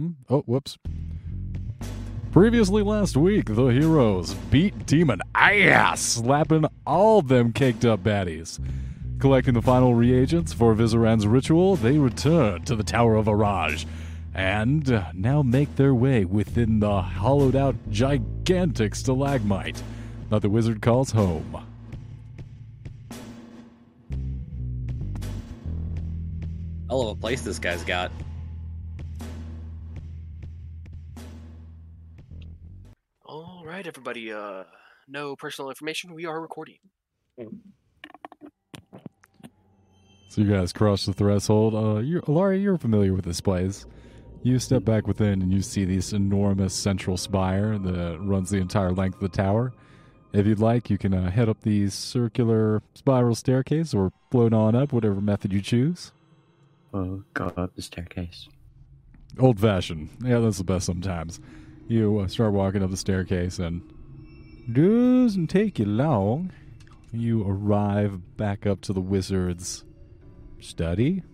[0.00, 0.12] Hmm?
[0.30, 0.78] Oh, whoops.
[2.32, 8.58] Previously last week, the heroes beat Demon ass, slapping all them caked up baddies.
[9.18, 13.84] Collecting the final reagents for Vizeran's ritual, they return to the Tower of Araj
[14.32, 19.82] and uh, now make their way within the hollowed out gigantic stalagmite
[20.30, 21.62] that the wizard calls home.
[26.88, 28.10] Hell of a place this guy's got.
[33.80, 34.30] Right, everybody.
[34.30, 34.64] Uh,
[35.08, 36.12] no personal information.
[36.12, 36.76] We are recording.
[40.28, 41.74] So you guys cross the threshold.
[41.74, 43.86] Uh, you, Alara, you're familiar with this place.
[44.42, 48.92] You step back within and you see this enormous central spire that runs the entire
[48.92, 49.72] length of the tower.
[50.34, 54.74] If you'd like, you can uh, head up the circular spiral staircase or float on
[54.74, 56.12] up, whatever method you choose.
[56.92, 58.46] We'll go up the staircase.
[59.38, 60.10] Old fashioned.
[60.22, 61.40] Yeah, that's the best sometimes.
[61.90, 63.82] You uh, start walking up the staircase and
[64.72, 66.52] doesn't take you long.
[67.12, 69.82] You arrive back up to the wizard's
[70.60, 71.24] study.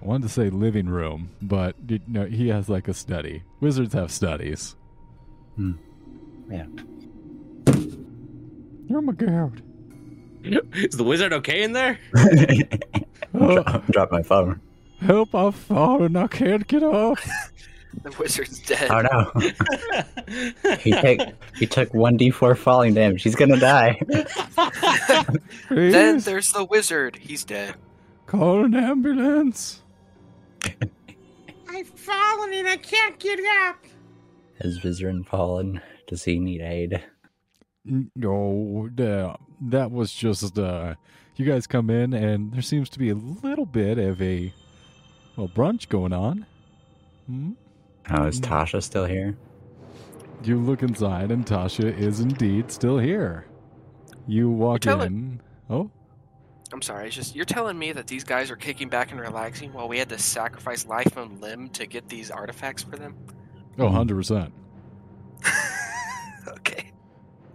[0.00, 3.42] I wanted to say living room, but you know, he has like a study.
[3.60, 4.74] Wizards have studies.
[5.58, 6.64] Yeah.
[8.90, 9.60] Oh my god.
[10.72, 11.98] Is the wizard okay in there?
[13.36, 14.62] drop, drop my phone.
[15.00, 16.16] Help, I've fallen.
[16.16, 17.18] I can't get up.
[18.02, 18.90] The wizard's dead.
[18.90, 19.30] Oh no.
[20.78, 23.22] He took he took one D four falling damage.
[23.22, 24.00] He's gonna die.
[25.70, 27.16] Then there's the wizard.
[27.16, 27.74] He's dead.
[28.26, 29.82] call an ambulance.
[31.68, 33.84] I've fallen and I can't get up.
[34.60, 35.80] Has Vizeran fallen?
[36.06, 37.02] Does he need aid?
[38.16, 40.94] No, that that was just uh
[41.36, 44.52] you guys come in and there seems to be a little bit of a
[45.36, 46.46] well brunch going on.
[47.26, 47.52] Hmm?
[48.10, 49.36] Oh, is Tasha still here?
[50.42, 53.46] You look inside and Tasha is indeed still here.
[54.26, 55.40] You walk telling- in.
[55.70, 55.90] Oh,
[56.72, 57.06] I'm sorry.
[57.06, 59.98] It's just you're telling me that these guys are kicking back and relaxing while we
[59.98, 63.14] had to sacrifice life and limb to get these artifacts for them.
[63.78, 64.50] oh, 100%.
[66.48, 66.90] okay.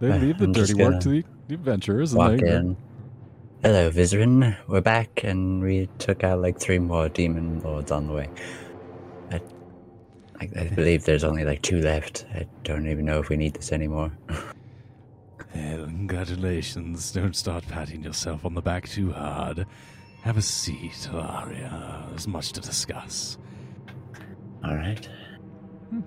[0.00, 2.76] They Uh, leave the I'm dirty work gonna the, the adventurers and Walk they in.
[3.62, 4.56] Hello, Vizeran.
[4.68, 8.28] We're back, and we took out like three more demon lords on the way.
[10.40, 12.24] I, I, believe there's only like two left.
[12.34, 14.10] I don't even know if we need this anymore.
[15.52, 17.12] Congratulations.
[17.12, 19.66] Don't start patting yourself on the back too hard.
[20.22, 22.06] Have a seat, Aria.
[22.08, 23.38] There's much to discuss.
[24.64, 25.08] All right.
[25.90, 26.00] Hmm.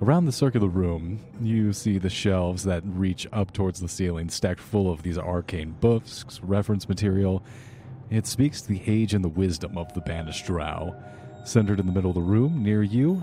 [0.00, 4.60] Around the circular room, you see the shelves that reach up towards the ceiling, stacked
[4.60, 7.42] full of these arcane books, reference material.
[8.10, 10.94] It speaks to the age and the wisdom of the banished drow.
[11.44, 13.22] Centered in the middle of the room, near you,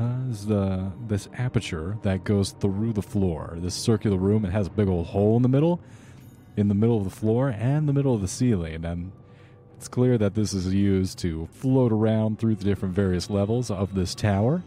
[0.00, 3.56] is the, this aperture that goes through the floor.
[3.56, 5.80] This circular room, it has a big old hole in the middle,
[6.56, 8.84] in the middle of the floor and the middle of the ceiling.
[8.84, 9.12] And
[9.76, 13.94] it's clear that this is used to float around through the different various levels of
[13.94, 14.62] this tower.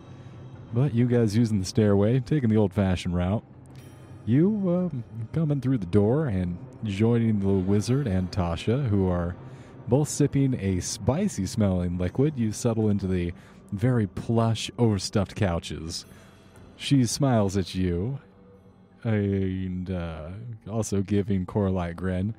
[0.74, 3.44] But you guys using the stairway, taking the old fashioned route,
[4.26, 5.04] you um,
[5.34, 9.36] coming through the door and joining the wizard and Tasha, who are
[9.88, 12.34] both sipping a spicy smelling liquid.
[12.38, 13.34] You settle into the
[13.72, 16.06] very plush, overstuffed couches.
[16.78, 18.20] She smiles at you
[19.04, 20.30] and uh,
[20.70, 22.36] also giving Coralie a grin.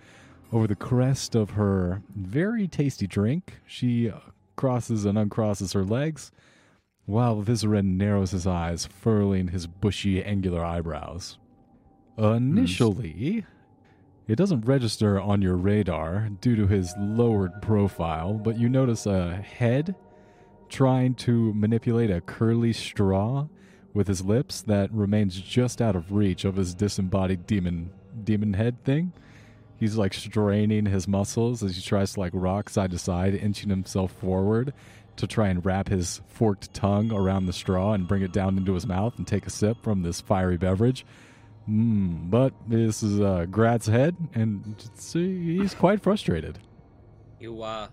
[0.52, 4.12] Over the crest of her very tasty drink, she
[4.56, 6.30] crosses and uncrosses her legs
[7.06, 11.38] while Vizeran narrows his eyes, furling his bushy, angular eyebrows.
[12.16, 13.44] Initially,
[14.28, 19.36] it doesn't register on your radar due to his lowered profile, but you notice a
[19.36, 19.94] head
[20.72, 23.46] trying to manipulate a curly straw
[23.94, 27.90] with his lips that remains just out of reach of his disembodied demon
[28.24, 29.12] demon head thing.
[29.78, 33.68] He's like straining his muscles as he tries to like rock side to side, inching
[33.68, 34.72] himself forward
[35.16, 38.72] to try and wrap his forked tongue around the straw and bring it down into
[38.72, 41.04] his mouth and take a sip from this fiery beverage.
[41.68, 46.58] Mm, but this is uh, Graz'zt's head, and uh, he's quite frustrated.
[47.38, 47.88] You uh,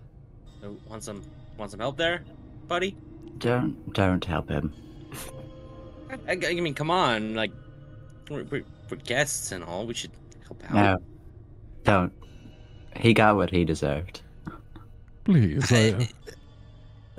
[0.88, 1.22] want some
[1.58, 2.24] want some help there,
[2.70, 2.96] buddy?
[3.38, 4.72] Don't don't help him.
[6.28, 7.50] I, I mean, come on, like
[8.30, 9.86] we're, we're, we're guests and all.
[9.86, 10.12] We should
[10.46, 10.74] help out.
[10.74, 10.96] No.
[11.84, 12.12] Don't.
[12.96, 14.22] He got what he deserved.
[15.24, 16.08] Please, I,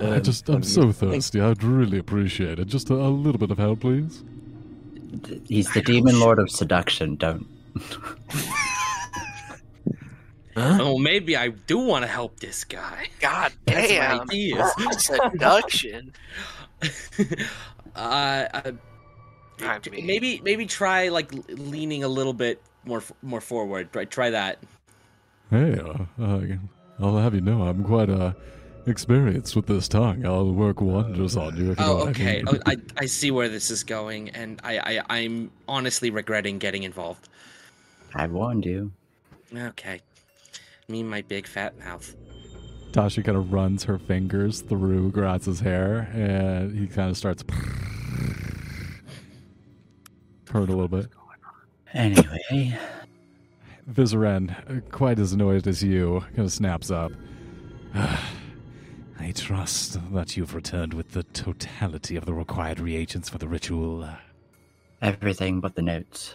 [0.00, 1.40] I just, what I'm so thirsty.
[1.40, 2.66] I'd really appreciate it.
[2.66, 4.24] Just a, a little bit of help, please.
[5.46, 7.16] He's the demon lord of seduction.
[7.16, 7.46] Don't.
[10.56, 13.08] Oh, maybe I do want to help this guy.
[13.20, 14.20] God That's my damn.
[14.22, 14.72] ideas.
[14.98, 16.12] Seduction.
[17.96, 18.72] uh, uh,
[19.60, 23.92] I mean- maybe maybe try like leaning a little bit more more forward.
[23.92, 24.58] Try try that.
[25.50, 26.40] Hey, uh, uh,
[27.00, 28.32] I'll have you know I'm quite uh,
[28.86, 30.24] experienced with this tongue.
[30.26, 31.72] I'll work wonders on you.
[31.72, 32.42] If you know Oh, what I okay.
[32.42, 32.44] mean.
[32.48, 36.82] Oh, I I see where this is going, and I, I I'm honestly regretting getting
[36.82, 37.28] involved.
[38.14, 38.92] I warned you.
[39.54, 40.00] Okay,
[40.92, 42.14] me and my big fat mouth.
[42.92, 47.42] Tasha kind of runs her fingers through Graz'zt's hair, and he kind of starts
[50.50, 51.06] hurt a little bit.
[51.94, 52.78] Anyway,
[53.90, 57.12] Vizeran, uh, quite as annoyed as you, kind of snaps up.
[57.94, 64.08] I trust that you've returned with the totality of the required reagents for the ritual.
[65.00, 66.34] everything but the notes.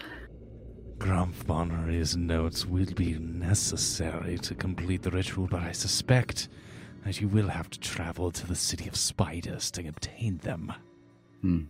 [0.98, 6.50] Gromph Baenre's notes will be necessary to complete the ritual, but I suspect
[7.06, 10.74] that you will have to travel to the City of Spiders to obtain them.
[11.42, 11.64] Hmm.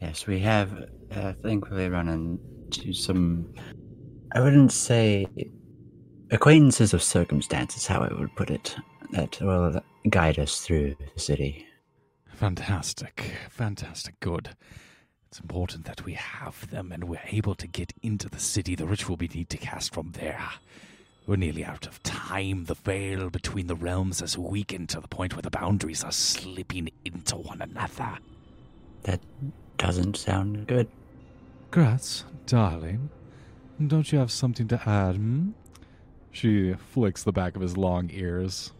[0.00, 3.52] Yes, we have I uh, thankfully run into some.
[4.32, 5.26] I wouldn't say
[6.30, 8.76] acquaintances of circumstances, how I would put it,
[9.12, 9.80] that will
[10.10, 11.66] guide us through the city.
[12.34, 13.32] Fantastic.
[13.50, 14.18] Fantastic.
[14.20, 14.50] Good.
[15.28, 18.74] It's important that we have them and we're able to get into the city.
[18.74, 20.48] The ritual we need to cast from there.
[21.26, 22.64] We're nearly out of time.
[22.64, 26.88] The veil between the realms has weakened to the point where the boundaries are slipping
[27.04, 28.18] into one another.
[29.02, 29.20] That
[29.76, 30.88] doesn't sound good.
[31.70, 33.10] Graz'zt, darling,
[33.86, 35.50] don't you have something to add, hmm?
[36.32, 38.72] She flicks the back of his long ears.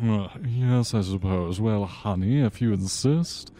[0.00, 1.60] well, yes, I suppose.
[1.60, 3.52] Well, honey, if you insist.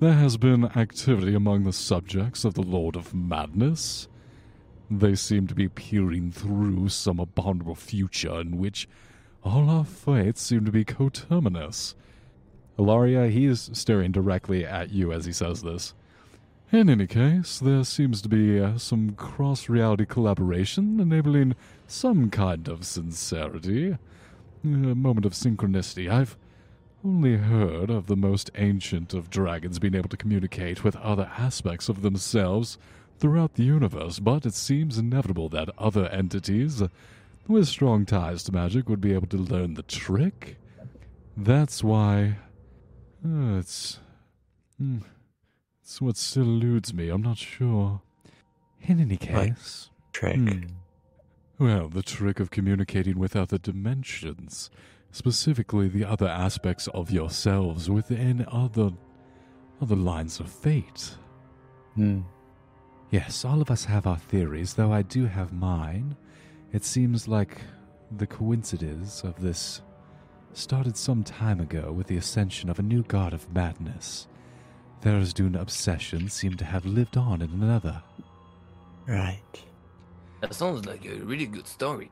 [0.00, 4.08] There has been activity among the subjects of the Lord of Madness.
[4.90, 8.88] They seem to be peering through some abominable future in which
[9.44, 11.94] all our fates seem to be coterminous.
[12.78, 15.92] Ilaria, he is staring directly at you as he says this.
[16.72, 21.56] In any case, there seems to be uh, some cross reality collaboration enabling
[21.86, 23.98] some kind of sincerity.
[24.64, 26.10] A moment of synchronicity.
[26.10, 26.38] I've
[27.04, 31.88] only heard of the most ancient of dragons being able to communicate with other aspects
[31.88, 32.78] of themselves
[33.18, 36.82] throughout the universe, but it seems inevitable that other entities
[37.46, 40.56] with strong ties to magic would be able to learn the trick.
[41.36, 42.36] That's why.
[43.24, 43.98] uh, it's.
[44.78, 44.98] hmm,
[45.82, 47.08] it's what still eludes me.
[47.08, 48.02] I'm not sure.
[48.82, 49.90] In any case.
[50.12, 50.36] Trick.
[50.36, 50.62] Hmm.
[51.58, 54.70] Well, the trick of communicating with other dimensions,
[55.12, 58.90] specifically the other aspects of yourselves within other
[59.80, 61.16] other lines of fate.
[61.94, 62.20] Hmm.
[63.10, 66.16] Yes, all of us have our theories, though I do have mine.
[66.72, 67.62] It seems like
[68.16, 69.80] the coincidence of this
[70.52, 74.28] started some time ago with the ascension of a new god of madness.
[75.02, 78.02] Tharizdun obsession seemed to have lived on in another.
[79.06, 79.64] Right.
[80.42, 82.10] That sounds like a really good story.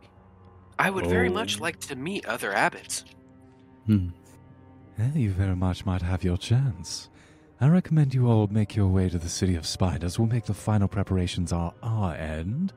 [0.78, 1.62] I would very much Oh.
[1.64, 3.04] like to meet other abbots.
[3.86, 4.08] Hmm.
[5.14, 7.08] You very much might have your chance.
[7.60, 10.18] I recommend you all make your way to the City of Spiders.
[10.18, 12.72] We'll make the final preparations on our end.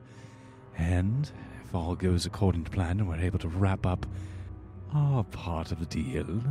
[0.78, 1.30] And
[1.64, 4.06] if all goes according to plan and we're able to wrap up
[4.94, 6.42] our part of the deal.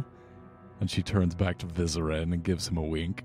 [0.80, 3.24] And she turns back to Vizeran and gives him a wink.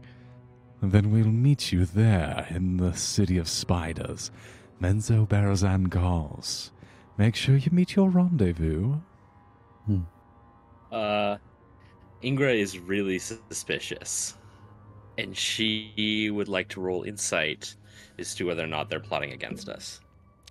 [0.81, 4.29] Then we'll meet you there in the City of Spiders.
[4.81, 6.71] Menzoberranzan calls.
[7.17, 8.95] Make sure you meet your rendezvous.
[10.91, 11.37] Uh,
[12.23, 14.35] Ingra is really suspicious,
[15.17, 17.75] and she would like to roll insight
[18.19, 19.99] as to whether or not they're plotting against us.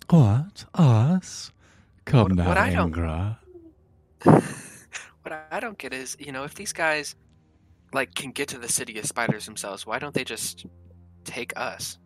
[0.09, 0.65] What?
[0.75, 1.51] Us?
[2.05, 3.37] Come What- now, what I don't- Ingra.
[5.23, 7.15] What I- I don't get is, you know, if these guys
[7.93, 10.67] like can get to the city of spiders themselves, why don't they just
[11.23, 11.97] take us?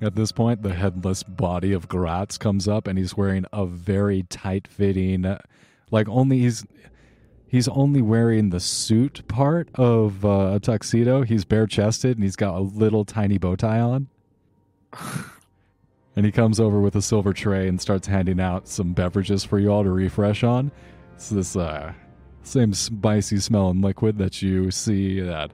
[0.00, 4.24] At this point, the headless body of Graz'zt comes up, and he's wearing a very
[4.24, 5.38] tight-fitting,
[5.90, 6.66] like only he's
[7.48, 11.22] he's only wearing the suit part of uh, a tuxedo.
[11.22, 14.08] He's bare-chested, and he's got a little tiny bow tie on.
[16.16, 19.58] And he comes over with a silver tray and starts handing out some beverages for
[19.58, 20.72] you all to refresh on.
[21.14, 21.92] It's this uh,
[22.42, 25.50] same spicy smelling liquid that you see that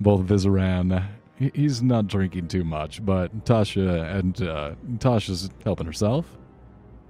[0.00, 1.06] both Vizeran.
[1.38, 6.26] He- He's not drinking too much, but Tasha and uh, Tasha's helping herself.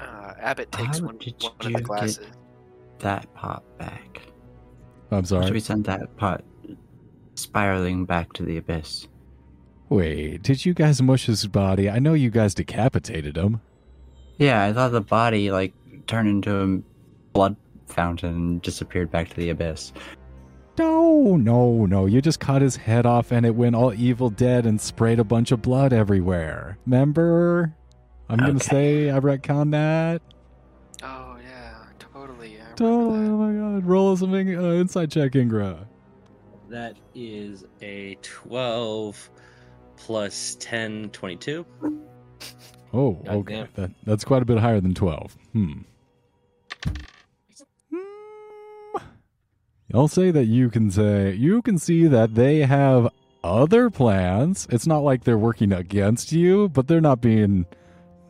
[0.01, 2.21] Uh, Abbott takes How one, did one of you the get- glasses.
[3.01, 4.23] That pot back.
[5.11, 6.43] I'm Or should we send that pot
[7.35, 9.07] spiraling back to the abyss?
[9.89, 11.91] Wait, did you guys mush his body?
[11.91, 13.61] I know you guys decapitated him.
[14.39, 15.73] Yeah, I thought the body like
[16.07, 16.79] turned into a
[17.33, 19.93] blood fountain and disappeared back to the abyss.
[20.79, 22.07] No, no, no.
[22.07, 25.25] You just cut his head off and it went all evil dead and sprayed a
[25.25, 26.79] bunch of blood everywhere.
[26.87, 27.75] Remember?
[28.29, 30.23] I'm going to say I retcon that.
[31.03, 32.57] Oh yeah, totally.
[32.61, 33.21] I Totally.
[33.21, 33.31] that.
[33.31, 33.85] Oh my god.
[33.87, 35.87] Roll some in- uh, inside check, Ingra.
[36.71, 39.31] That is a 12
[39.97, 41.65] plus 10, 22.
[42.93, 43.67] Oh, okay.
[43.75, 45.37] That, that's quite a bit higher than 12.
[45.53, 45.73] Hmm.
[45.73, 46.93] Hmm.
[49.95, 53.09] I'll say that you can say, you can see that they have
[53.45, 54.67] other plans.
[54.71, 57.65] It's not like they're working against you, but they're not being,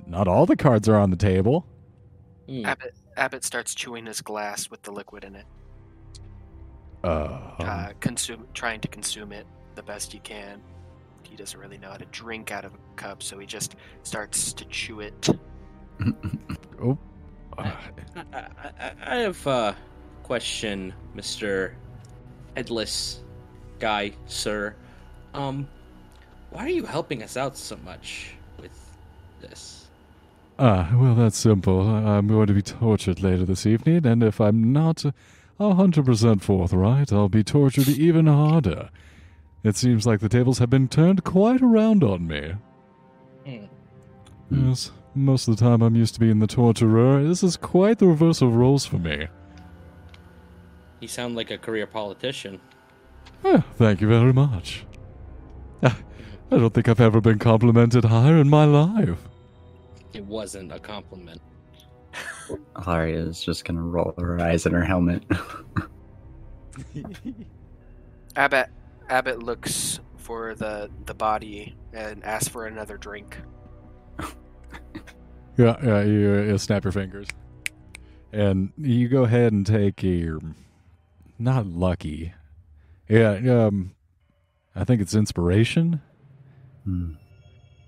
[0.07, 1.65] not all the cards are on the table.
[2.49, 2.67] Hmm.
[2.67, 5.47] Abbott Abbott starts chewing his glass with the liquid in it,
[7.05, 7.07] Uh,
[7.61, 10.61] uh, consume, trying to consume it the best he can.
[11.23, 14.53] He doesn't really know how to drink out of a cup, so he just starts
[14.53, 15.29] to chew it.
[16.83, 16.99] oh,
[17.57, 17.73] I,
[18.17, 18.47] I,
[18.79, 19.77] I- I have a
[20.25, 21.75] question, Mr.
[22.57, 23.21] Headless
[23.79, 24.75] Guy, sir.
[25.35, 25.69] Um,
[26.51, 28.73] why are you helping us out so much with
[29.41, 29.87] this?
[30.59, 31.83] Ah, well, that's simple.
[31.83, 35.05] I'm going to be tortured later this evening, and if I'm not
[35.61, 38.89] a hundred percent forthright, I'll be tortured even harder.
[39.63, 42.55] It seems like the tables have been turned quite around on me.
[43.45, 43.65] Hmm.
[44.51, 47.23] Yes, most of the time I'm used to being the torturer.
[47.23, 49.27] This is quite the reverse of roles for me.
[51.05, 52.59] You sound like a career politician.
[53.45, 54.87] Ah, thank you very much.
[55.83, 55.99] Ah,
[56.51, 59.19] I don't think I've ever been complimented higher in my life.
[60.15, 61.43] It wasn't a compliment.
[62.77, 65.25] Alaria is just gonna roll her eyes in her helmet.
[68.37, 68.71] Abbott
[69.11, 73.37] Abbott looks for the the body and asks for another drink.
[75.59, 77.29] Yeah, yeah, you, you snap your fingers.
[78.33, 80.41] And you go ahead and take your
[81.39, 82.33] not lucky.
[83.09, 83.95] Yeah, um
[84.77, 86.01] I think it's inspiration.
[86.85, 87.13] Hmm.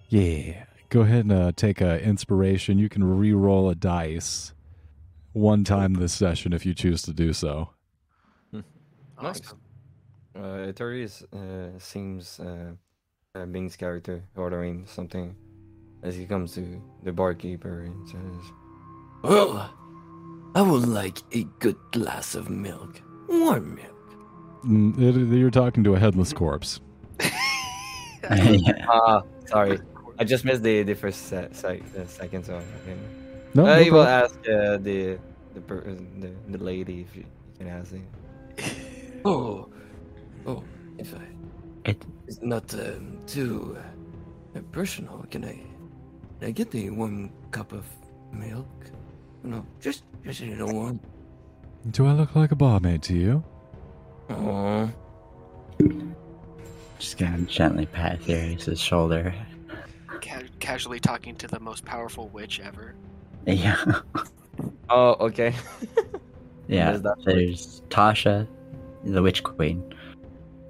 [0.08, 0.64] Yeah.
[0.88, 2.78] Go ahead and uh, take a inspiration.
[2.78, 4.52] You can re-roll a dice
[5.32, 7.70] one time this session if you choose to do so.
[8.52, 8.62] Nice.
[9.18, 9.60] Awesome.
[10.34, 12.72] Uh, Etorius uh, seems uh,
[13.34, 15.34] uh, Bing's character ordering something
[16.02, 18.52] as he comes to the barkeeper and says,
[19.22, 19.74] Well,
[20.54, 23.00] I would like a good glass of milk.
[23.28, 23.92] Warm milk.
[24.64, 26.80] Mm, it- you're talking to a headless corpse.
[27.20, 28.86] yeah.
[28.90, 29.78] "Ah, sorry,
[30.18, 32.96] I just missed the the first se- se- uh, second, so okay.
[33.54, 35.18] No, no I will ask uh, the
[35.54, 38.02] the, per- uh, the the lady if you, you can ask it.
[39.24, 39.68] Oh,
[40.46, 40.62] oh,
[40.98, 41.90] if I.
[41.90, 43.76] It- It's not um, too
[44.56, 45.24] uh, personal.
[45.30, 45.54] Can I,
[46.40, 47.84] can I get a warm cup of
[48.32, 48.66] milk?
[49.44, 50.98] No, just, just a little one.
[51.90, 53.44] Do I look like a barmaid to you?
[54.30, 54.90] Oh,
[56.98, 59.32] Just gonna gently pat Therius' shoulder.
[60.20, 62.94] Ca- casually talking to the most powerful witch ever.
[63.46, 63.76] Yeah.
[64.88, 65.52] Oh, okay.
[66.68, 66.92] Yeah.
[66.92, 68.48] There's that There's Tasha,
[69.04, 69.94] the Witch Queen.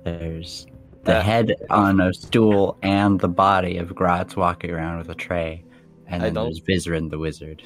[0.04, 0.66] There's
[1.04, 5.14] the Uh, head on a stool and the body of Graz'zt walking around with a
[5.14, 5.64] tray.
[6.08, 7.62] And then there's Vizeran the wizard.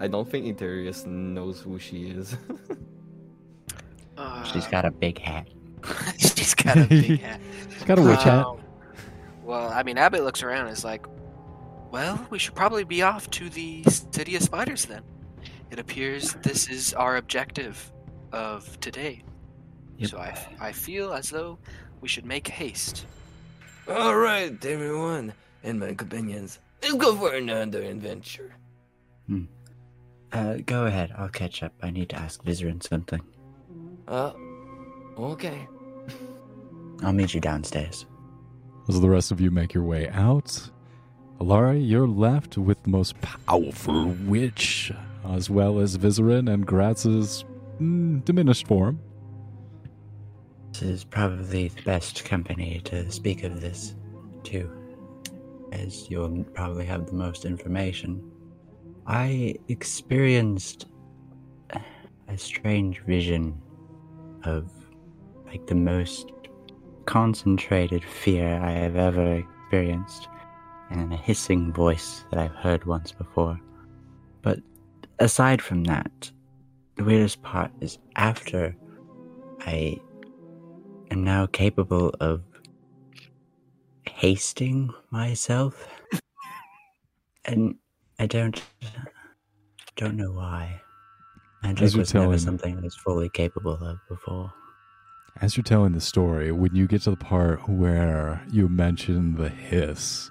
[0.00, 2.36] I don't think Eterius knows who she is.
[4.16, 5.46] Uh, She's got a big hat.
[6.18, 7.40] she's got a big hat.
[7.72, 8.44] She's got a witch hat.
[8.46, 8.60] Um,
[9.44, 11.06] Well, I mean, Abbott looks around and is like,
[11.90, 15.02] well, we should probably be off to the City of Spiders then.
[15.70, 17.92] It appears this is our objective
[18.32, 19.22] of today.
[19.98, 20.10] Yep.
[20.10, 21.58] So I, I feel as though
[22.00, 23.06] we should make haste.
[23.88, 26.58] all right, everyone and my companions.
[26.82, 28.52] Let's go for another adventure.
[30.32, 31.12] Uh, go ahead.
[31.16, 31.72] I'll catch up.
[31.82, 33.20] I need to ask Vizeran something.
[34.06, 34.32] Uh,
[35.18, 35.66] okay.
[37.02, 38.06] I'll meet you downstairs.
[38.88, 40.70] As the rest of you make your way out,
[41.40, 44.92] Alara, you're left with the most powerful witch,
[45.24, 47.44] as well as Vizeran and Graz'zt's
[47.80, 49.00] mm, diminished form.
[50.72, 53.94] This is probably the best company to speak of this
[54.44, 54.70] to,
[55.72, 58.22] as you'll probably have the most information.
[59.10, 60.86] I experienced
[62.28, 63.60] a strange vision
[64.44, 64.70] of
[65.46, 66.30] like the most
[67.06, 70.28] concentrated fear I have ever experienced,
[70.92, 73.58] and a hissing voice that I've heard once before.
[74.42, 74.60] But
[75.18, 76.30] aside from that,
[76.94, 78.76] the weirdest part is after
[79.66, 79.98] I
[81.10, 82.44] am now capable of
[84.06, 85.84] hasting myself.
[87.44, 87.74] and
[88.20, 88.62] I don't
[89.96, 90.82] don't know why.
[91.62, 94.52] Magic was tell never something I was fully capable of before.
[95.40, 99.48] As you're telling the story, when you get to the part where you mention the
[99.48, 100.30] hiss,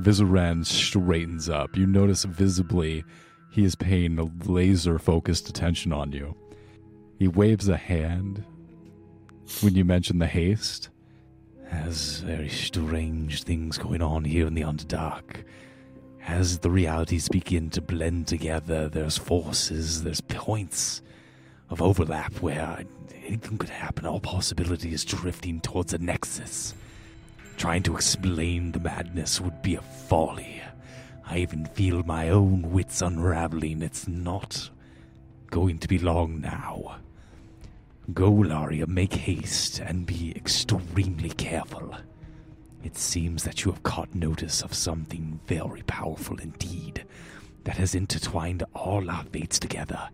[0.00, 1.76] Vizeran straightens up.
[1.76, 3.04] You notice visibly
[3.50, 6.34] he is paying a laser focused attention on you.
[7.18, 8.42] He waves a hand
[9.60, 10.88] when you mention the haste.
[11.68, 15.44] Has very strange things going on here in the Underdark.
[16.26, 21.02] As the realities begin to blend together, there's forces, there's points
[21.70, 22.84] of overlap where
[23.26, 24.06] anything could happen.
[24.06, 26.74] All possibility is drifting towards a nexus.
[27.56, 30.62] Trying to explain the madness would be a folly.
[31.26, 33.82] I even feel my own wits unraveling.
[33.82, 34.70] It's not
[35.50, 36.96] going to be long now.
[38.12, 41.94] Go, Laria, make haste and be extremely careful.
[42.82, 47.04] It seems that you have caught notice of something very powerful indeed
[47.64, 50.08] that has intertwined all our fates together,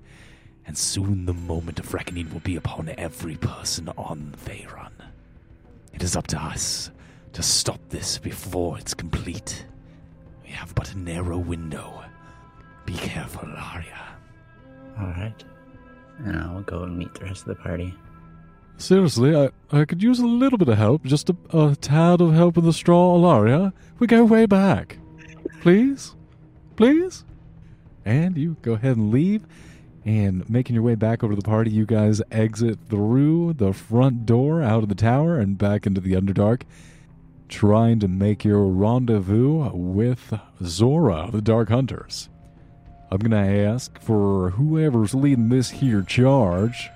[0.66, 4.90] and soon the moment of reckoning will be upon every person on Faerun.
[5.92, 6.90] It is up to us
[7.34, 9.64] to stop this before it's complete.
[10.42, 12.04] We have but a narrow window.
[12.84, 14.00] Be careful, Laria.
[14.98, 15.44] Alright.
[16.18, 17.94] And I'll go and meet the rest of the party.
[18.78, 21.04] Seriously, I, I could use a little bit of help.
[21.04, 23.72] Just a, a tad of help with the straw, Alaria.
[23.98, 24.98] We go way back.
[25.60, 26.14] Please?
[26.76, 27.24] Please?
[28.04, 29.46] And you go ahead and leave.
[30.04, 34.24] And making your way back over to the party, you guys exit through the front
[34.24, 36.62] door out of the tower and back into the Underdark,
[37.48, 42.28] trying to make your rendezvous with Zora, the Dark Hunters.
[43.10, 46.90] I'm going to ask for whoever's leading this here charge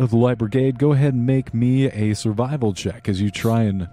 [0.00, 3.64] of the Light Brigade, go ahead and make me a survival check as you try
[3.64, 3.86] and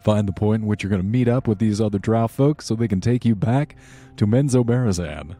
[0.00, 2.66] find the point in which you're going to meet up with these other drow folks
[2.66, 3.74] so they can take you back
[4.16, 5.34] to Menzoberranzan.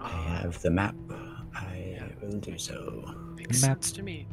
[0.00, 0.94] I have the map.
[1.52, 3.12] I will do so.
[3.36, 3.70] Makes Map.
[3.82, 4.28] sense to me.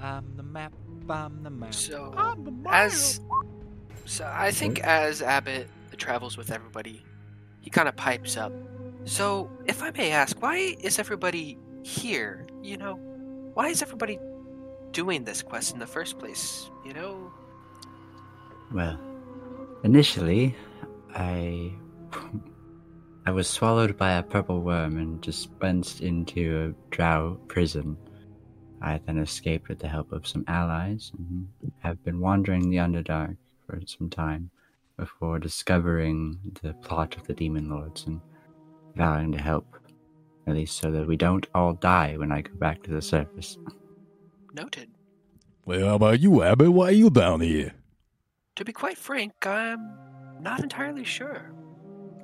[0.00, 0.72] I'm the map.
[1.10, 1.74] I'm the map.
[1.74, 2.72] So I'm the man.
[2.72, 3.20] as
[4.06, 7.02] so I think as Abbott travels with everybody,
[7.60, 8.52] he kind of pipes up.
[9.04, 12.46] So if I may ask, why is everybody here?
[12.62, 12.98] You know,
[13.54, 14.18] why is everybody
[14.90, 16.70] doing this quest in the first place?
[16.84, 17.32] You know,
[18.72, 18.98] Well,
[19.84, 20.54] initially,
[21.14, 21.72] I
[23.26, 27.96] I was swallowed by a purple worm and dispensed into a drow prison.
[28.82, 33.36] I then escaped with the help of some allies and have been wandering the Underdark
[33.66, 34.50] for some time
[34.98, 38.20] before discovering the plot of the Demon Lords and
[38.94, 39.66] vowing to help,
[40.46, 43.58] at least so that we don't all die when I go back to the surface.
[44.52, 44.90] noted.
[45.66, 46.72] Well, how about you, Abbott?
[46.72, 47.72] Why are you down here?
[48.56, 49.96] To be quite frank, I'm
[50.40, 51.52] not entirely sure.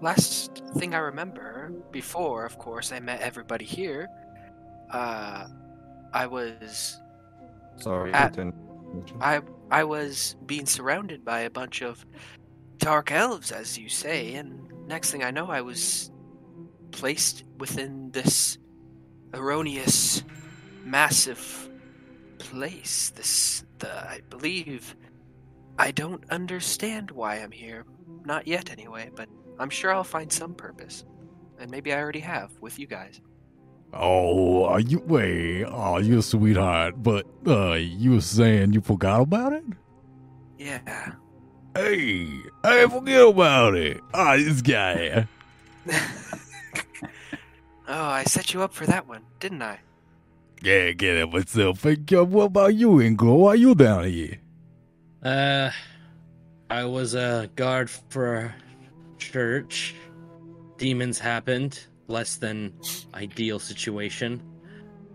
[0.02, 4.09] Last thing I remember, before, of course, I met everybody here,
[4.90, 5.46] uh,
[6.12, 7.00] I was
[7.76, 8.52] Sorry, to
[9.20, 12.04] I I was being surrounded by a bunch of
[12.78, 16.11] dark elves, as you say, and next thing I know, I was
[16.92, 18.59] placed within this
[19.35, 20.22] erroneous,
[20.85, 21.68] massive
[22.38, 23.11] place.
[23.11, 24.96] This, the, I believe,
[25.79, 27.85] I don't understand why I'm here.
[28.24, 31.05] Not yet, anyway, but I'm sure I'll find some purpose,
[31.59, 33.20] and maybe I already have with you guys.
[33.92, 35.64] Oh, are you wait?
[35.64, 39.64] Oh, you a sweetheart, but uh, you were saying you forgot about it?
[40.59, 41.12] Yeah.
[41.74, 42.29] Hey,
[42.62, 44.00] I forget about it.
[44.12, 45.26] Ah, this guy.
[47.90, 49.81] oh, I set you up for that one, didn't I?
[50.62, 51.83] Yeah, get it myself.
[51.83, 53.37] Hey, yo, what about you, Ingo?
[53.37, 54.38] Why you down here?
[55.22, 55.70] Uh,
[56.68, 58.55] I was a guard for a
[59.18, 59.94] church.
[60.76, 61.81] Demons happened.
[62.09, 62.72] Less than
[63.14, 64.42] ideal situation.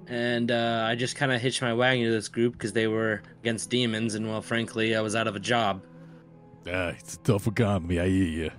[0.07, 3.21] And uh, I just kind of hitched my wagon to this group because they were
[3.41, 5.81] against demons, and well, frankly, I was out of a job.
[6.67, 7.99] Ah, it's a tough economy.
[7.99, 8.51] I hear you.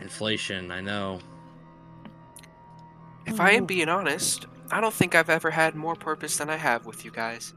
[0.00, 1.20] Inflation, I know.
[3.30, 6.56] If I am being honest, I don't think I've ever had more purpose than I
[6.56, 7.54] have with you guys.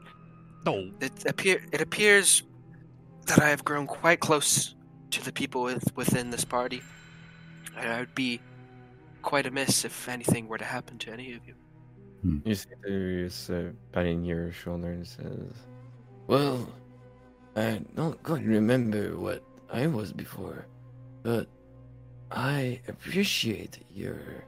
[0.64, 0.90] No.
[1.00, 2.42] It appear it appears
[3.26, 4.74] that I have grown quite close
[5.10, 6.82] to the people with, within this party,
[7.76, 8.40] and I would be
[9.22, 11.54] quite amiss if anything were to happen to any of you.
[12.44, 15.52] You see Darius uh, patting your shoulder and says,
[16.26, 16.68] Well,
[17.56, 20.66] I don't quite remember what I was before,
[21.22, 21.48] but
[22.30, 24.44] I appreciate your.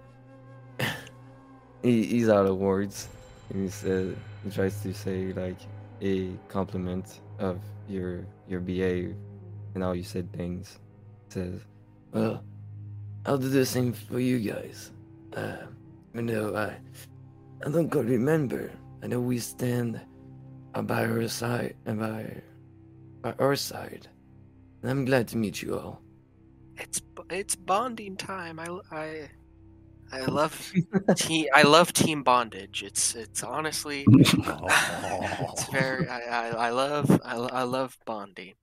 [1.87, 3.09] He, he's out of words.
[3.53, 5.59] He he tries to say like
[6.03, 9.15] a compliment of your your BA
[9.75, 10.79] and how you said things.
[11.29, 11.61] says,
[12.13, 12.43] Well,
[13.25, 14.91] I'll do the same for you guys.
[15.37, 15.67] Uh,
[16.15, 16.77] you know, I,
[17.65, 18.73] I don't quite remember.
[19.03, 20.01] I know we stand
[20.73, 22.43] by her side and by
[23.23, 24.09] by our side.
[24.83, 26.01] And I'm glad to meet you all.
[26.77, 28.59] It's it's bonding time.
[28.59, 29.31] I I
[30.13, 30.73] I love
[31.17, 31.47] team.
[31.55, 32.83] I love team bondage.
[32.83, 36.09] It's it's honestly it's very.
[36.09, 38.55] I, I, I love I, I love bonding.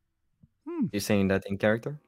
[0.91, 1.99] You're saying that in character?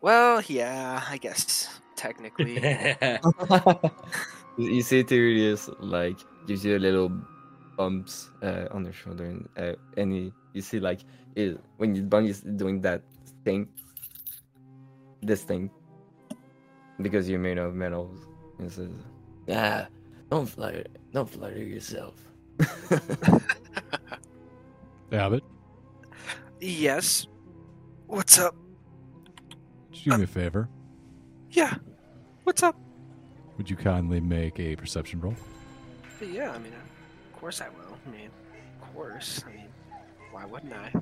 [0.00, 2.54] Well, yeah, I guess technically.
[2.54, 3.18] you
[4.58, 7.10] you see Tyrius like gives you a little
[7.76, 11.00] bumps uh, on the shoulder, and uh, and he, you see like
[11.34, 13.02] it, when you Bunny's doing that
[13.44, 13.68] thing,
[15.22, 15.70] this thing,
[17.00, 18.25] because you're made of metals.
[18.60, 18.88] He says,
[19.52, 19.86] Ah,
[20.30, 22.14] don't flatter, don't flatter yourself.
[25.12, 25.44] Abbott,
[26.60, 27.26] yes.
[28.06, 28.54] What's up?
[29.90, 30.68] would you do me a favor?
[31.50, 31.74] Yeah.
[32.44, 32.76] What's up?
[33.56, 35.34] Would you kindly make a perception roll?
[36.20, 36.50] Yeah.
[36.52, 37.96] I mean, of course I will.
[38.06, 38.30] I mean,
[38.80, 39.42] of course.
[39.46, 39.68] I mean,
[40.32, 40.92] why wouldn't I?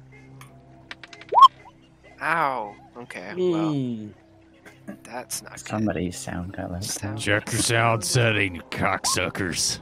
[2.23, 2.75] Ow.
[2.99, 3.33] Okay.
[3.37, 4.13] Well, Mm.
[5.03, 5.67] That's not good.
[5.69, 7.21] Somebody's sound got left Sound- out.
[7.21, 9.81] Check your sound setting, cocksuckers.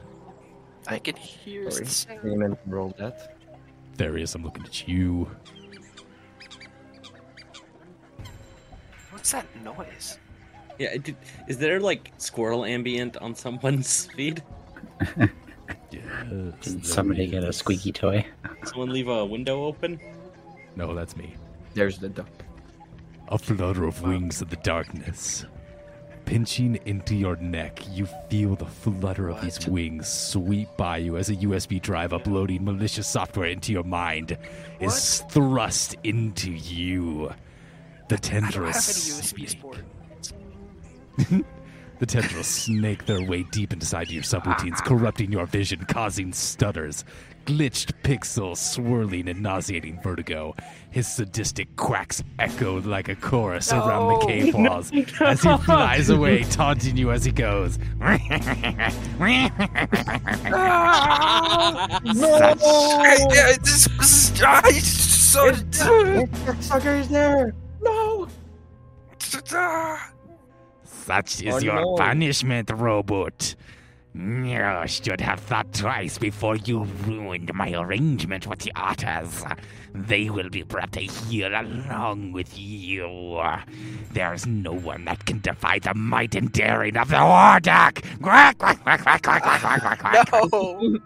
[0.87, 2.19] I can hear "Sorry, the sound.
[2.23, 3.35] you meant to roll that."
[3.97, 4.33] There he is.
[4.35, 5.29] I'm looking at you.
[9.11, 10.17] What's that noise?
[10.79, 11.15] Yeah, did,
[11.47, 14.41] is there like squirrel ambient on someone's feed?
[15.91, 16.01] Yes.
[16.61, 18.25] Did somebody he get a squeaky toy?
[18.65, 19.99] Someone leave a window open?
[20.75, 21.35] No, that's me.
[21.75, 22.27] There's the duck.
[23.33, 25.43] A flutter of wings in the darkness.
[26.25, 31.31] Pinching into your neck, you feel the flutter of these wings sweep by you as
[31.31, 34.37] a USB drive uploading malicious software into your mind
[34.79, 37.33] is thrust into you.
[38.07, 39.49] The tendrils have any USB
[41.17, 41.45] snake.
[41.99, 44.83] The tendrils snake their way deep inside your subroutines, ah.
[44.83, 47.05] corrupting your vision, causing stutters,
[47.45, 50.55] glitched pixels swirling in nauseating vertigo.
[50.91, 56.43] His sadistic quacks echoed like a chorus around the cave walls as he flies away,
[56.43, 57.77] taunting you as he goes.
[62.13, 65.51] Such Hey, yeah, this, this I so.
[66.61, 67.53] Sucker's there.
[67.81, 68.27] No.
[70.83, 71.95] Such is Oh, your no.
[71.95, 73.55] punishment, robot.
[74.15, 79.43] You should have thought twice before you ruined my arrangement with the otters.
[79.95, 83.41] They will be brought here along with you.
[84.11, 88.03] There's no one that can defy the might and daring of the war duck.
[88.21, 90.31] Quack, quack, quack, quack, quack, quack, quack, quack.
[90.31, 90.79] No.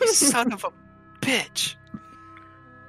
[0.00, 0.72] you son of a
[1.20, 1.74] bitch.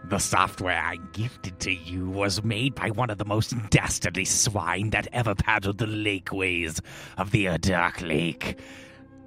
[0.04, 4.92] The software I gifted to you was made by one of the most dastardly swine
[4.92, 6.80] that ever paddled the lakeways
[7.18, 8.60] of the Dark Lake.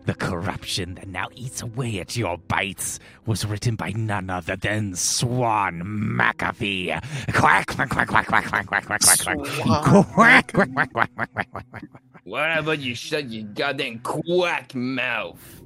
[0.08, 4.94] The corruption that now eats away at your bites was written by none other than
[4.94, 6.98] Swan McAfee.
[7.34, 9.18] Quack, quack, quack, quack, quack, quack, quack, quack, quack, quack.
[9.18, 11.84] Swan Quack, quack, quack, quack, quack, quack, quack, quack.
[12.24, 15.62] What you shut your goddamn quack mouth?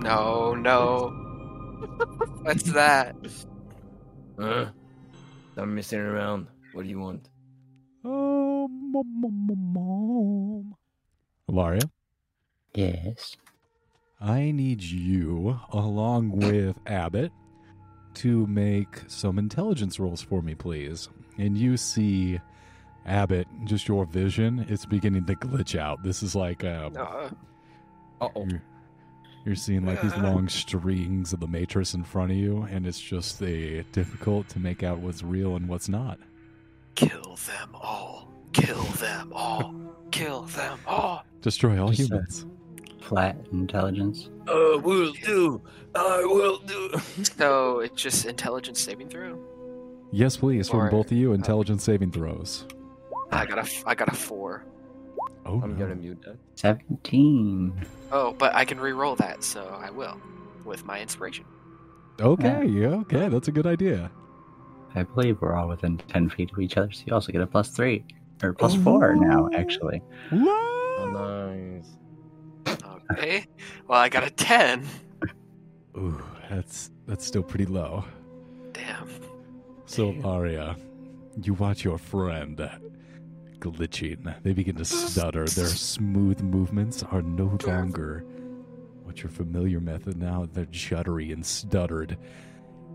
[0.00, 1.10] No, no.
[2.44, 3.14] What's that?
[4.40, 4.70] Huh?
[5.58, 6.46] I'm messing around.
[6.72, 7.28] What do you want?
[8.06, 10.74] Oh, mom, mom, mom,
[11.46, 11.78] mom.
[12.74, 13.02] Ilaria?
[13.06, 13.36] Yes.
[14.20, 17.32] I need you, along with Abbott,
[18.14, 21.08] to make some intelligence rolls for me, please.
[21.38, 22.40] And you see,
[23.04, 26.02] Abbott, just your vision, it's beginning to glitch out.
[26.04, 27.30] This is like, um, No.
[28.20, 28.46] Uh oh.
[28.48, 28.62] you're,
[29.44, 33.00] you're seeing like these long strings of the Matrix in front of you, and it's
[33.00, 36.20] just uh, difficult to make out what's real and what's not.
[36.94, 38.28] Kill them all.
[38.52, 39.74] Kill them all.
[40.12, 41.24] Kill them all.
[41.40, 42.46] Destroy all Just, uh, humans.
[43.02, 44.30] Flat intelligence.
[44.48, 45.60] I will do.
[45.94, 46.90] I will do.
[47.36, 49.38] So it's just intelligence saving throw.
[50.12, 52.66] Yes, please, from or- both of you, uh, intelligence saving throws.
[53.30, 54.64] I got a, f- I got a four.
[55.46, 55.78] Oh, I'm no.
[55.78, 56.36] gonna mute that.
[56.56, 57.72] 17.
[58.12, 60.20] Oh, but I can re-roll that, so I will,
[60.64, 61.44] with my inspiration.
[62.20, 64.10] Okay, yeah, okay, that's a good idea.
[64.94, 67.46] I believe we're all within 10 feet of each other, so you also get a
[67.46, 68.04] plus 3.
[68.42, 70.02] Or plus 4 now, actually.
[70.30, 70.42] What?
[71.00, 71.80] Oh,
[72.66, 72.76] nice.
[72.84, 73.46] Oh, Okay.
[73.88, 74.86] well, I got a ten.
[75.96, 78.04] Ooh, that's that's still pretty low.
[78.72, 79.08] Damn.
[79.86, 80.76] So, Aria,
[81.42, 82.58] you watch your friend
[83.58, 84.34] glitching.
[84.42, 85.44] They begin to stutter.
[85.44, 88.24] Their smooth movements are no longer
[89.02, 90.48] what your familiar method now.
[90.52, 92.16] They're juddery and stuttered.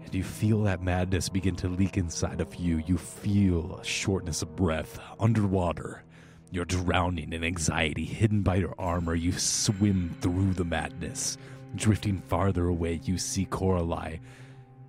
[0.03, 2.81] And you feel that madness begin to leak inside of you.
[2.85, 6.03] You feel a shortness of breath underwater.
[6.51, 9.15] You're drowning in anxiety, hidden by your armor.
[9.15, 11.37] You swim through the madness.
[11.75, 14.21] Drifting farther away, you see Coralie.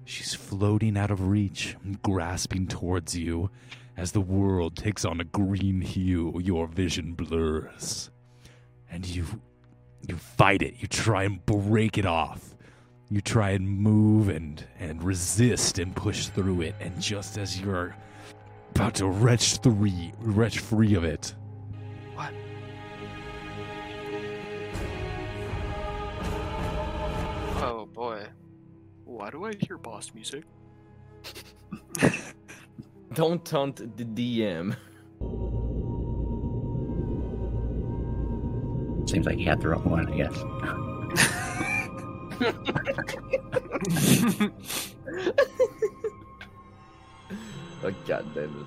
[0.04, 3.50] She's floating out of reach, grasping towards you.
[3.96, 8.10] As the world takes on a green hue, your vision blurs.
[8.90, 9.26] And you
[10.06, 10.76] you fight it.
[10.78, 12.54] You try and break it off.
[13.10, 16.76] You try and move and and resist and push through it.
[16.80, 17.96] And just as you're
[18.74, 21.34] about to wretch free, wretch free of it,
[27.98, 28.24] boy.
[29.06, 30.44] Why do I hear boss music?
[33.12, 34.76] Don't taunt the DM.
[39.10, 40.36] Seems like you got the wrong one, I guess.
[47.80, 48.66] Oh god damn it.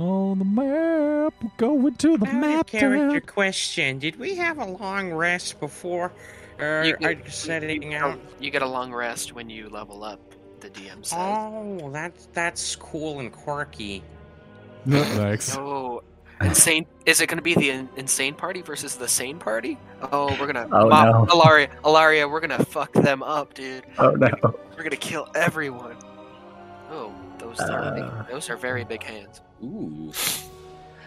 [0.00, 1.34] On the map.
[1.42, 2.66] We're going to the I have a map.
[2.68, 3.28] character town.
[3.28, 3.98] question.
[3.98, 6.12] Did we have a long rest before
[6.58, 8.18] uh, You are get- setting you, out?
[8.38, 10.18] you get a long rest when you level up.
[10.60, 11.12] The DM says.
[11.18, 14.02] Oh, that's that's cool and quirky.
[14.86, 15.56] No, thanks.
[15.56, 16.02] No.
[16.42, 16.86] Insane.
[17.04, 19.78] Is it going to be the insane party versus the sane party?
[20.12, 20.66] Oh, we're gonna.
[20.72, 21.34] Oh, Mom- no.
[21.34, 23.84] Alaria, Alaria, we're gonna fuck them up, dude.
[23.98, 24.28] Oh no.
[24.76, 25.96] We're gonna kill everyone.
[26.90, 27.12] Oh,
[27.58, 27.94] those are Uh.
[27.94, 29.40] big, those are very big hands.
[29.62, 30.12] Ooh.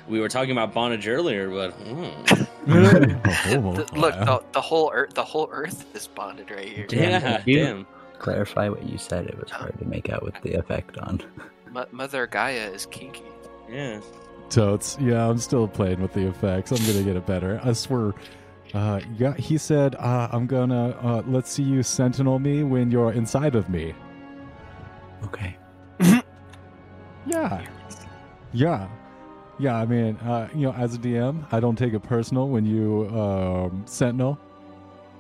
[0.08, 2.48] We were talking about bondage earlier, but mm.
[2.66, 6.88] The- look, the, the whole earth, the whole earth is bonded right here.
[6.88, 7.88] Damn, yeah, you- damn.
[8.20, 9.26] Clarify what you said.
[9.28, 11.22] It was hard to make out with the effect on.
[11.72, 13.24] Mo- Mother Gaia is kinky.
[13.70, 14.00] Yeah.
[14.50, 14.98] Totes.
[15.02, 16.72] Yeah, I'm still playing with the effects.
[16.72, 17.60] I'm gonna get it better.
[17.64, 18.14] I swear.
[18.74, 23.12] Uh, yeah, he said, uh, "I'm gonna uh, let's see you sentinel me when you're
[23.14, 23.94] inside of me."
[25.26, 25.58] Okay.
[27.26, 27.66] Yeah,
[28.52, 28.88] yeah,
[29.60, 29.76] yeah.
[29.76, 33.10] I mean, uh, you know, as a DM, I don't take it personal when you
[33.18, 34.38] um, sentinel.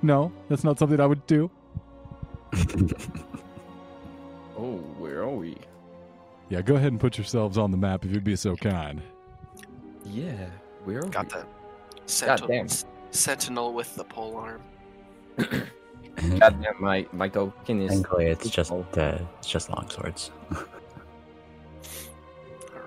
[0.01, 1.49] No, that's not something I would do.
[4.57, 5.57] Oh, where are we?
[6.49, 9.01] Yeah, go ahead and put yourselves on the map if you'd be so kind.
[10.05, 10.45] Yeah,
[10.85, 11.39] where are Got we?
[11.41, 11.45] the
[12.05, 12.67] sentinel,
[13.11, 14.61] sentinel with the pole arm.
[15.37, 17.91] God damn, my, my token is.
[17.91, 20.31] Thankfully, it's just uh, it's just long swords.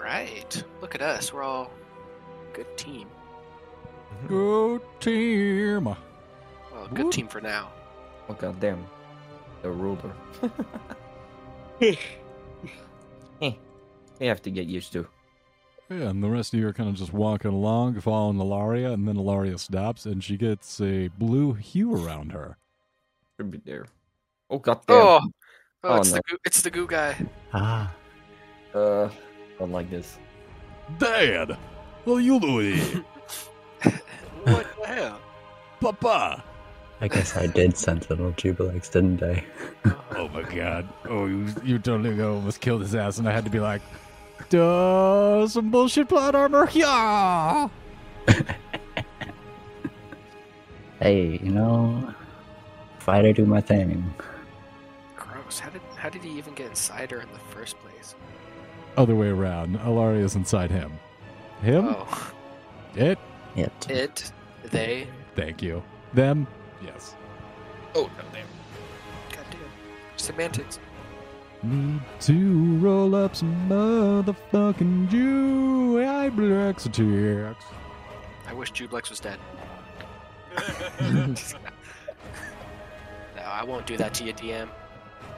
[0.06, 1.32] All right, look at us.
[1.32, 1.68] We're all
[2.52, 3.08] good team.
[4.28, 5.84] Go team.
[5.86, 5.98] Well,
[6.94, 7.10] good Woo.
[7.12, 7.72] team for now.
[8.28, 8.86] Oh god damn.
[9.62, 10.12] The ruler.
[13.42, 13.52] Eh,
[14.20, 15.08] We have to get used to.
[15.90, 19.06] Yeah, and the rest of you are kind of just walking along, following Ilaria, and
[19.08, 22.56] then Ilaria stops, and she gets a blue hue around her.
[23.36, 23.86] Should be there.
[24.50, 24.96] Oh god damn.
[24.96, 25.30] Oh, oh,
[25.82, 26.16] Oh, it's no.
[26.16, 27.16] the goo, it's the goo guy.
[27.52, 27.92] Ah,
[28.72, 29.08] Uh,
[29.58, 30.18] don't like this.
[30.98, 31.56] Dad,
[32.04, 33.04] what are you doing?
[34.44, 35.20] What the hell?
[35.80, 36.44] Papa.
[37.00, 39.44] I guess I did Sentinel Jubilex, didn't I?
[40.16, 40.88] Oh my god.
[41.08, 43.82] Oh, you, you totally almost killed his ass, and I had to be like,
[44.48, 46.70] duh, some bullshit plot armor.
[46.72, 47.68] Yeah.
[51.00, 52.14] Hey, you know,
[53.00, 54.14] fighter do my thing.
[55.14, 55.58] Gross.
[55.58, 58.14] How did how did he even get inside her in the first place?
[58.96, 59.78] Other way around.
[59.80, 60.92] Alari is inside him.
[61.62, 61.84] Him?
[61.88, 62.32] Oh,
[62.94, 63.18] It?
[63.56, 63.90] It.
[63.90, 64.32] it,
[64.64, 65.06] they.
[65.34, 65.82] Thank you.
[66.14, 66.46] Them?
[66.82, 67.14] Yes.
[67.94, 68.46] Oh god damn.
[69.30, 69.60] Goddamn.
[70.16, 70.78] Semantics.
[71.62, 76.02] Need to roll up some motherfucking Jew.
[76.04, 77.64] I blacks attacks.
[78.46, 79.38] I wish Jublex was dead.
[83.36, 84.68] no, I won't do that to you, DM.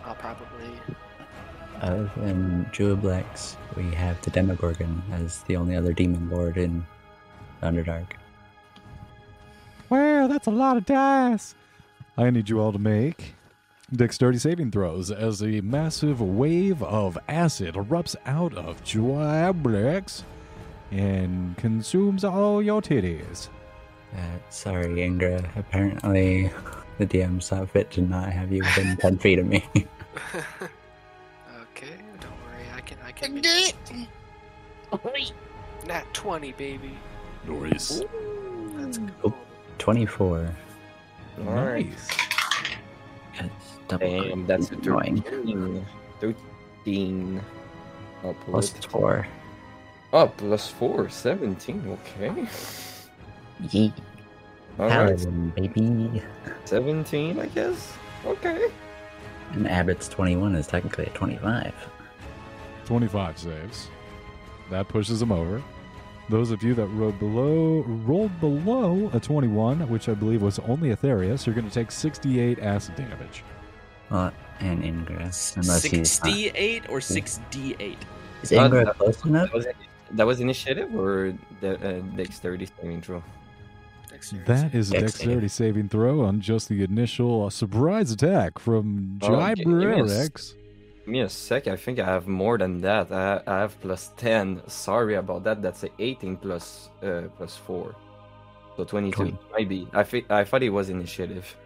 [0.05, 0.71] I'll probably.
[1.81, 6.85] Other than Jubilex, we have the Demogorgon as the only other demon lord in
[7.63, 8.13] Underdark.
[9.89, 11.55] Wow, that's a lot of dice.
[12.17, 13.35] I need you all to make
[13.95, 20.25] dexterity saving throws as a massive wave of acid erupts out of Juiblex
[20.91, 23.49] and consumes all your titties.
[24.15, 25.49] Uh, sorry, Ingra.
[25.57, 26.51] Apparently,
[26.99, 29.65] the DM saw fit to not have you within 10 feet of me.
[33.21, 33.41] can.
[33.45, 34.09] I can.
[35.87, 36.93] Nat twenty, baby.
[37.47, 38.03] Noise.
[38.77, 39.09] That's Oh.
[39.23, 39.35] cool.
[39.79, 40.55] 24.
[41.47, 41.87] Alright.
[41.87, 42.09] Nice.
[43.39, 45.23] It's double Damn, that's a annoying.
[45.23, 45.87] 13.
[46.21, 47.41] 13.
[48.25, 48.85] I'll pull Plus it.
[48.87, 49.27] four.
[50.13, 51.09] Oh, plus 4.
[51.09, 51.99] 17.
[52.19, 52.47] Okay.
[53.71, 53.93] Yee.
[54.81, 54.93] Alright.
[54.93, 56.23] Paladin, baby.
[56.65, 57.93] 17, I guess.
[58.27, 58.69] Okay.
[59.53, 61.73] And Abbott's 21 is technically a 25.
[62.93, 63.91] 25 saves.
[64.71, 65.63] That pushes him over.
[66.31, 70.89] Those of you that rolled below rolled below a 21, which I believe was only
[70.91, 73.45] Aetherius, you're going to take 68 acid damage.
[74.11, 75.55] Well, and Ingra.
[75.57, 77.97] Unless 68 or 6d8?
[78.43, 79.49] Is Uh, Ingra that- close enough?
[79.51, 79.67] That was,
[80.13, 83.23] that was initiative or the uh, dexterity saving throw?
[84.47, 89.55] That is a dexterity saving throw on just the initial uh, surprise attack from Oh,
[89.55, 89.69] gi- give
[91.09, 91.39] me a s- Gybrarex.
[91.39, 91.67] Give me a sec.
[91.69, 93.11] I think I have more than that.
[93.13, 94.63] I, I have plus 10.
[94.69, 95.63] Sorry about that.
[95.63, 97.95] That's a 18 plus, uh, plus 4.
[98.77, 99.17] So 22.
[99.17, 99.39] Cool.
[99.57, 99.89] Maybe.
[99.93, 101.57] I, thi- I thought it was initiative.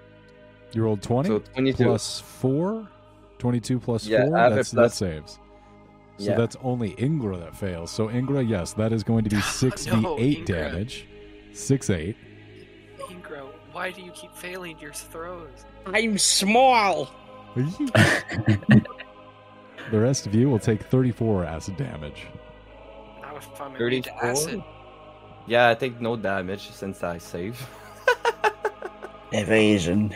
[0.73, 1.85] You rolled 20 So 22.
[1.85, 2.89] plus 4.
[3.39, 4.37] 22 plus Yeah, 4.
[4.37, 5.39] I have a That's, that saves.
[6.19, 6.37] So Yeah.
[6.37, 7.91] that's only Ingra that fails.
[7.91, 10.47] So Ingra, yes, that is going to be 68 Ingra.
[10.47, 11.07] damage.
[11.53, 12.17] 6 8.
[13.11, 15.65] Ingro, why do you keep failing your throws?
[15.87, 17.11] I'm small.
[19.91, 22.27] the rest of you will take 34 acid damage.
[23.21, 24.31] Now if I'm immune to 34?
[24.31, 24.63] acid,
[25.47, 27.61] Yeah, I take no damage since I save.
[29.33, 30.15] Evasion.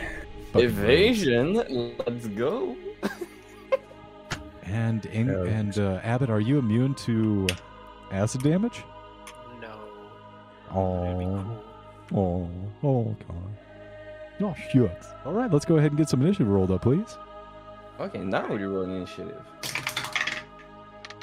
[0.52, 1.96] Fucking Evasion.
[2.06, 2.76] Let's go.
[4.68, 5.44] And Ing- Oh.
[5.44, 7.46] and uh, Abbott, are you immune to
[8.10, 8.82] acid damage?
[9.60, 9.78] no.
[10.74, 11.44] Oh,
[12.12, 12.50] oh,
[12.82, 13.56] oh, God.
[14.40, 15.06] Oh, shucks.
[15.24, 17.16] All right, let's go ahead and get some initiative rolled up, please.
[17.98, 19.42] Okay, now you roll initiative.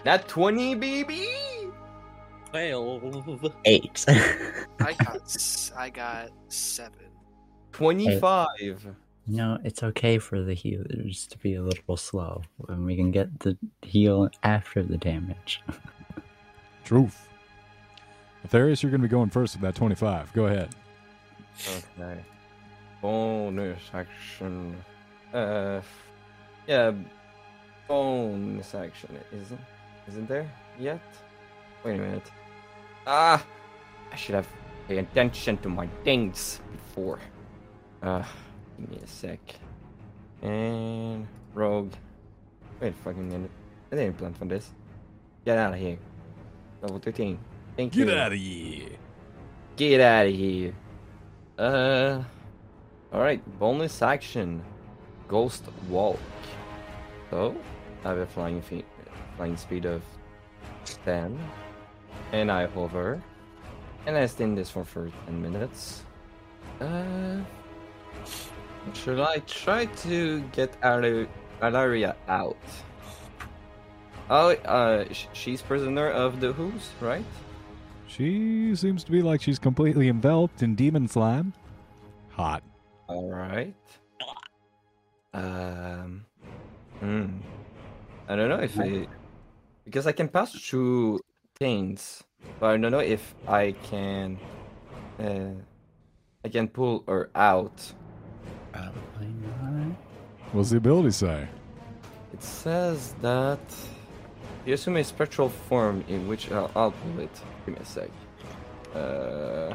[0.04, 1.28] That 20, baby!
[2.50, 3.52] 12.
[3.66, 4.06] Eight.
[4.80, 7.00] I got s- I got seven.
[7.72, 8.96] 25.
[9.28, 13.40] no, it's okay for the healers to be a little slow when we can get
[13.40, 15.62] the heal after the damage.
[16.84, 17.28] Truth.
[18.48, 20.34] Aetherius, you're going to be going first with that 25.
[20.34, 20.70] Go ahead.
[22.00, 22.20] Okay.
[23.02, 24.76] Bonus action.
[25.34, 25.82] Uh,
[26.68, 26.92] yeah.
[27.88, 29.60] Bonus action isn't
[30.08, 30.50] isn't there
[30.80, 31.02] yet?
[31.84, 32.32] Wait a minute.
[33.06, 33.46] Ah,
[34.12, 34.48] I should have
[34.88, 37.20] paid attention to my things before.
[38.02, 38.24] Uh,
[38.80, 39.40] give me a sec.
[40.42, 41.92] And rogue.
[42.80, 43.52] Wait a fucking minute.
[43.92, 44.72] I didn't plan for this.
[45.46, 45.98] Get out of here.
[46.82, 47.38] Level 13.
[47.76, 48.06] Thank you.
[48.06, 48.90] Get out of here.
[49.76, 50.74] Get out of here.
[51.58, 52.24] Uh.
[53.14, 54.64] Alright, bonus action.
[55.28, 56.20] Ghost Walk.
[57.30, 57.56] So,
[58.04, 58.86] I have a flying, fe-
[59.38, 60.02] flying speed of
[61.06, 61.40] 10.
[62.32, 63.22] And I hover.
[64.06, 66.04] And I stay in this for, for 10 minutes.
[66.80, 67.38] Uh.
[68.94, 72.58] Should I try to get Alaria out?
[74.30, 77.26] Oh, uh, she's prisoner of the Who's, right?
[78.08, 81.54] She seems to be like she's completely enveloped in demon slime.
[82.32, 82.64] Hot.
[83.08, 83.76] All right.
[85.34, 86.26] Um.
[87.00, 87.28] Hmm.
[88.30, 89.08] I don't know if I,
[89.84, 91.20] because I can pass through
[91.56, 92.24] things,
[92.60, 94.40] but I don't know if I can.
[95.20, 95.56] Uh,
[96.46, 97.94] I can pull her out.
[98.72, 99.28] Probably
[99.62, 99.96] not.
[100.52, 101.48] What's the ability say?
[102.34, 103.60] It says that
[104.66, 107.42] you assume a spectral form in which I'll, I'll pull it.
[107.66, 108.10] Give me a sec.
[108.96, 109.74] Uh.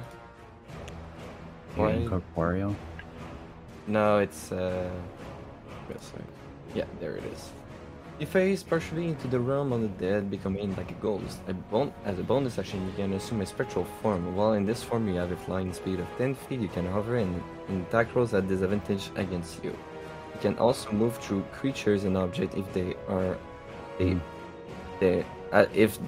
[1.77, 2.75] You're incorporeal.
[3.87, 4.91] No, it's uh.
[5.89, 6.21] Give me a sec.
[6.75, 7.51] Yeah, there it is.
[8.19, 11.39] You phase partially into the realm of the dead, becoming like a ghost.
[11.47, 14.35] A bon- as a bonus action, you can assume a spectral form.
[14.35, 16.61] While in this form, you have a flying speed of 10 feet.
[16.61, 19.71] You can hover and, and attack rolls at disadvantage against you.
[19.71, 23.39] You can also move through creatures and objects if they are,
[23.99, 24.19] they, Hmm.
[24.99, 26.01] they, uh, if,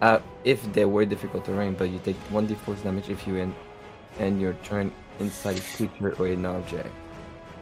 [0.00, 1.74] uh, if they were difficult terrain.
[1.74, 3.54] But you take 1d4 damage if you end,
[4.18, 4.90] end your turn
[5.20, 6.90] inside a creature or an object.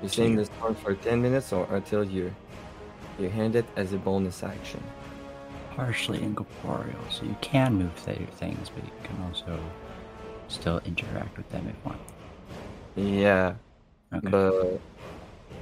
[0.03, 2.35] You in this form for 10 minutes or until you
[3.19, 4.83] you hand it as a bonus action.
[5.77, 9.59] Partially incorporeal, so you can move through things, but you can also
[10.49, 12.01] still interact with them if you want.
[12.97, 13.55] Yeah,
[14.13, 14.29] Okay.
[14.31, 14.81] but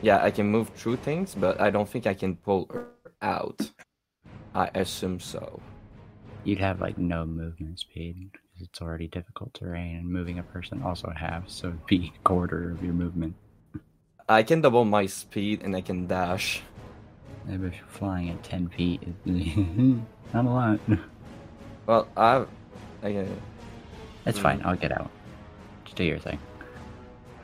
[0.02, 2.86] yeah, I can move through things, but I don't think I can pull her
[3.20, 3.70] out.
[4.54, 5.60] I assume so.
[6.44, 10.82] You'd have like no movement speed because it's already difficult terrain, and moving a person
[10.82, 13.34] also halves, so it'd be a quarter of your movement.
[14.28, 16.62] I can double my speed and I can dash.
[17.46, 19.02] Maybe if you're flying at 10 feet,
[20.34, 20.80] not a lot.
[21.86, 22.44] Well, I,
[23.02, 23.24] I uh,
[24.24, 25.10] That's fine, I'll get out.
[25.84, 26.38] Just do your thing.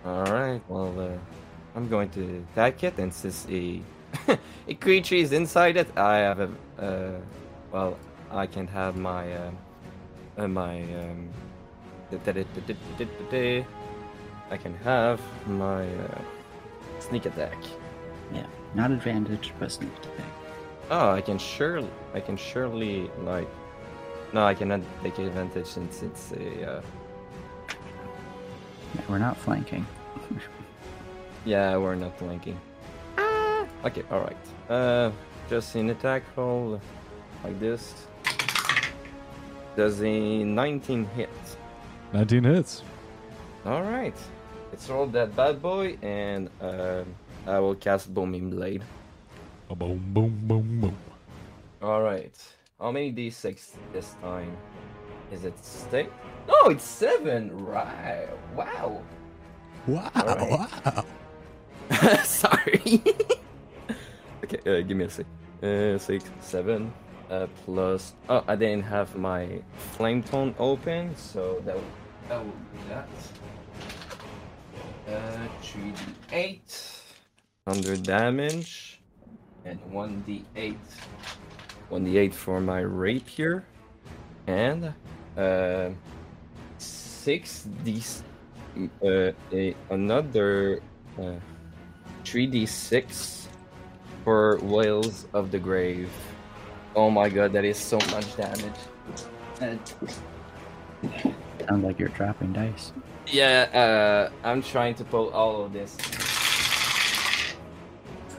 [0.05, 0.61] All right.
[0.68, 1.18] Well, uh,
[1.74, 3.80] I'm going to attack it, and since a
[4.68, 7.20] a creature is inside it, I have a uh,
[7.72, 7.99] well,
[8.30, 9.51] I can have my uh,
[10.37, 11.30] uh, my um,
[14.51, 16.20] I can have my uh,
[17.05, 17.57] sneak attack.
[18.32, 20.32] Yeah, not advantage, but sneak attack.
[20.90, 23.48] Oh, I can surely, I can surely like.
[24.32, 26.76] No, I cannot take advantage since it's a.
[26.78, 26.82] Uh,
[28.94, 29.84] Yeah, we're not flanking.
[31.44, 32.59] yeah, we're not flanking.
[33.18, 33.66] Ah!
[33.84, 34.44] Okay, all right.
[34.70, 35.11] Uh,
[35.50, 36.80] just an attack roll
[37.42, 38.07] like this.
[39.76, 41.30] Does a 19 hit?
[42.12, 42.82] 19 hits.
[43.66, 44.16] All right.
[44.75, 47.07] Let's roll that bad boy, and um
[47.47, 48.83] I will cast Booming Blade.
[49.70, 50.97] Boom, boom, boom, boom.
[51.81, 52.35] All right.
[52.81, 54.51] How many d6 this time?
[55.31, 56.11] Is it six?
[56.49, 57.55] No, it's seven.
[57.64, 58.27] Right.
[58.57, 59.01] Wow.
[59.87, 60.51] Wow, Alright.
[60.51, 61.05] wow.
[62.25, 62.83] Sorry.
[64.43, 65.27] okay, uh, give me a sec.
[65.62, 66.93] Uh, six, seven,
[67.31, 68.14] uh, plus.
[68.29, 69.62] Oh, I didn't have my
[69.95, 71.79] flame tongue open, so that
[72.29, 73.07] that will be that.
[75.14, 76.02] Uh, three d
[76.32, 77.00] eight,
[77.68, 79.00] under damage,
[79.64, 80.76] and one d eight,
[81.88, 83.64] one d eight for my rapier,
[84.48, 84.92] and
[85.36, 85.90] uh,
[86.78, 88.02] six d
[89.04, 90.80] uh, a, another
[91.20, 91.38] uh,
[92.24, 93.46] 3d6
[94.24, 96.10] for Wails of the Grave.
[96.96, 98.80] Oh my god, that is so much damage.
[99.60, 99.80] And
[101.68, 102.92] Sounds like you're dropping dice.
[103.27, 105.97] Yeah, uh, I'm trying to pull all of this.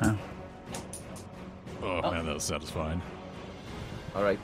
[0.01, 0.17] Oh,
[1.83, 3.01] Oh, man, that was satisfying.
[4.15, 4.39] Alright.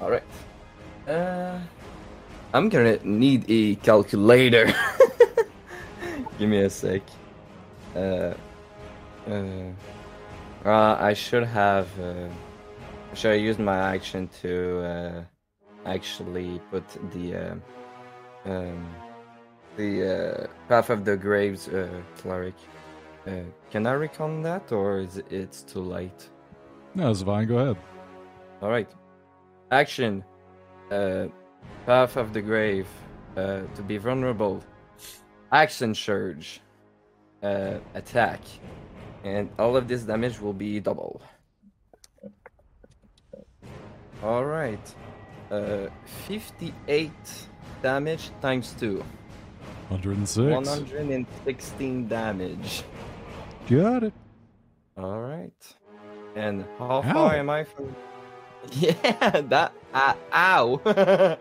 [0.00, 0.22] Alright.
[1.08, 1.58] Uh,
[2.54, 4.66] I'm gonna need a calculator.
[6.38, 7.02] Give me a sec.
[7.96, 8.34] Uh,
[9.28, 9.70] uh,
[10.64, 11.88] uh, I should have.
[11.98, 12.28] Uh,
[13.14, 15.22] should I use my action to uh,
[15.86, 17.54] actually put the uh,
[18.48, 18.94] um,
[19.76, 22.54] the uh, path of the graves uh, cleric?
[23.26, 26.28] Uh, can I recon that, or is it, it's too late?
[26.94, 27.46] No, it's fine.
[27.46, 27.76] Go ahead.
[28.62, 28.90] All right.
[29.70, 30.24] Action.
[30.90, 31.26] Uh,
[31.86, 32.88] Path of the Grave.
[33.36, 34.64] Uh, to be vulnerable.
[35.52, 36.60] Action Surge.
[37.42, 38.40] Uh, attack.
[39.24, 41.20] And all of this damage will be double.
[44.22, 44.94] All right.
[45.50, 45.88] Uh,
[46.26, 47.12] 58
[47.82, 49.02] damage times 2.
[49.88, 50.36] 106.
[50.54, 52.82] 116 damage.
[53.68, 54.12] Got it.
[54.96, 55.52] All right.
[56.36, 57.12] And how Ow.
[57.12, 57.94] far am I from?
[58.72, 59.72] Yeah, that.
[59.94, 60.80] Uh, ow.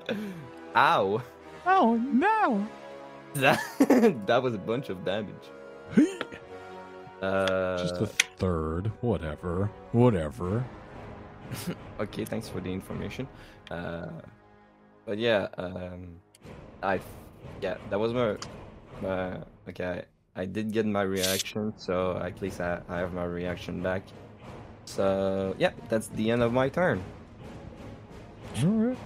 [0.75, 1.21] ow.
[1.65, 2.67] Oh, no.
[3.33, 3.59] That
[4.25, 5.35] that was a bunch of damage.
[7.21, 8.07] Uh, Just a
[8.37, 8.91] third.
[9.01, 9.69] Whatever.
[9.91, 10.63] Whatever.
[11.99, 12.25] okay.
[12.25, 13.27] Thanks for the information.
[13.69, 14.07] Uh,
[15.05, 16.19] but yeah, um,
[16.83, 16.99] I
[17.61, 18.37] yeah that was my
[19.01, 19.37] my
[19.69, 20.03] okay.
[20.35, 24.03] I, I did get my reaction, so at least I, I have my reaction back.
[24.85, 27.03] So yeah, that's the end of my turn.
[28.63, 28.97] All right.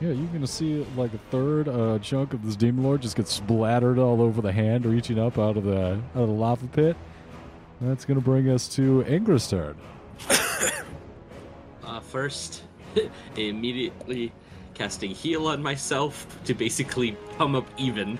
[0.00, 3.28] Yeah, you're gonna see like a third uh, chunk of this demon lord just get
[3.28, 6.96] splattered all over the hand, reaching up out of the out of the lava pit.
[7.80, 9.76] That's gonna bring us to Ingra's turn.
[11.86, 12.62] Uh, first,
[13.36, 14.32] immediately
[14.74, 18.18] casting heal on myself to basically come up even,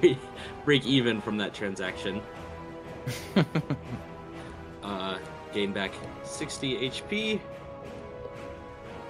[0.00, 0.18] break,
[0.64, 2.20] break even from that transaction.
[4.82, 5.18] uh,
[5.52, 5.92] gain back
[6.24, 7.40] 60 HP.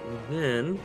[0.07, 0.79] And then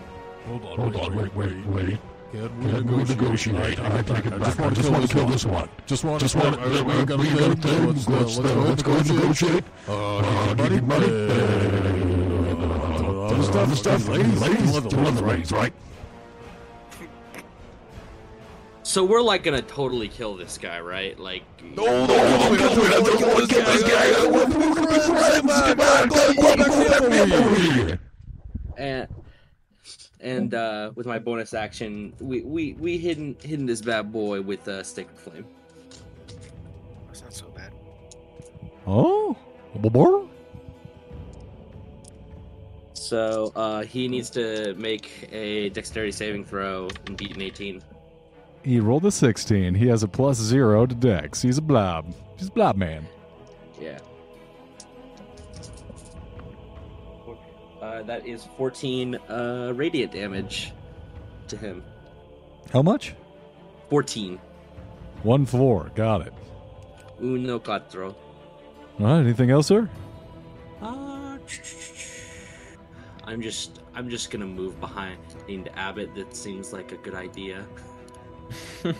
[0.46, 1.98] Hold on, hold on, wait, wait, wait.
[2.32, 3.78] Can we negotiate?
[3.78, 5.68] I think I just want to kill, kill this one.
[5.86, 7.86] Just want Just want to, we got a thing.
[7.86, 9.64] Let's, let's, let's go negotiate.
[9.88, 11.06] Uh, give me money.
[11.06, 11.93] Uh,
[13.44, 15.72] stuff, stuff, ladies, ladies, the the ladies, right?
[18.82, 21.18] So we're like gonna totally kill this guy, right?
[21.18, 21.42] Like
[21.74, 24.10] No, no, no, this guy.
[24.12, 27.98] To get back, go back, go back
[28.76, 29.08] and
[30.20, 34.66] and uh, with my bonus action, we we we hidden hidden this bad boy with
[34.68, 35.46] a uh, stick of flame.
[37.06, 37.72] That's not so bad.
[38.86, 39.36] Oh,
[39.76, 40.28] Bobor?
[43.04, 47.82] So uh, he needs to make a dexterity saving throw and beat an 18.
[48.62, 49.74] He rolled a 16.
[49.74, 51.42] He has a plus zero to Dex.
[51.42, 52.14] He's a blob.
[52.38, 53.06] He's a blob man.
[53.78, 53.98] Yeah.
[57.82, 60.72] Uh, that is 14 uh, radiant damage
[61.48, 61.84] to him.
[62.72, 63.14] How much?
[63.90, 64.40] 14.
[65.24, 65.90] One four.
[65.94, 66.32] Got it.
[67.20, 68.14] Uno cuatro.
[68.98, 69.20] All right.
[69.20, 69.90] Anything else, sir?
[70.80, 71.36] Uh,
[73.26, 75.18] I'm just I'm just gonna move behind
[75.48, 76.14] into Abbott.
[76.14, 77.64] That seems like a good idea.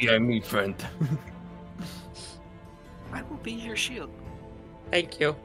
[0.00, 0.74] Yeah, me friend.
[3.12, 4.10] I will be your shield.
[4.90, 5.36] Thank you.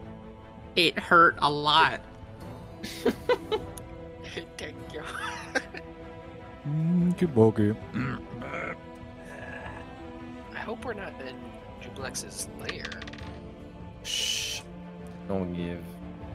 [0.75, 2.01] It hurt a lot.
[4.57, 5.03] Thank you.
[6.67, 7.75] Mm, good bokeh.
[10.53, 11.35] I hope we're not in
[11.81, 13.01] Juiblex's lair.
[14.03, 14.61] Shh.
[15.27, 15.83] Don't give.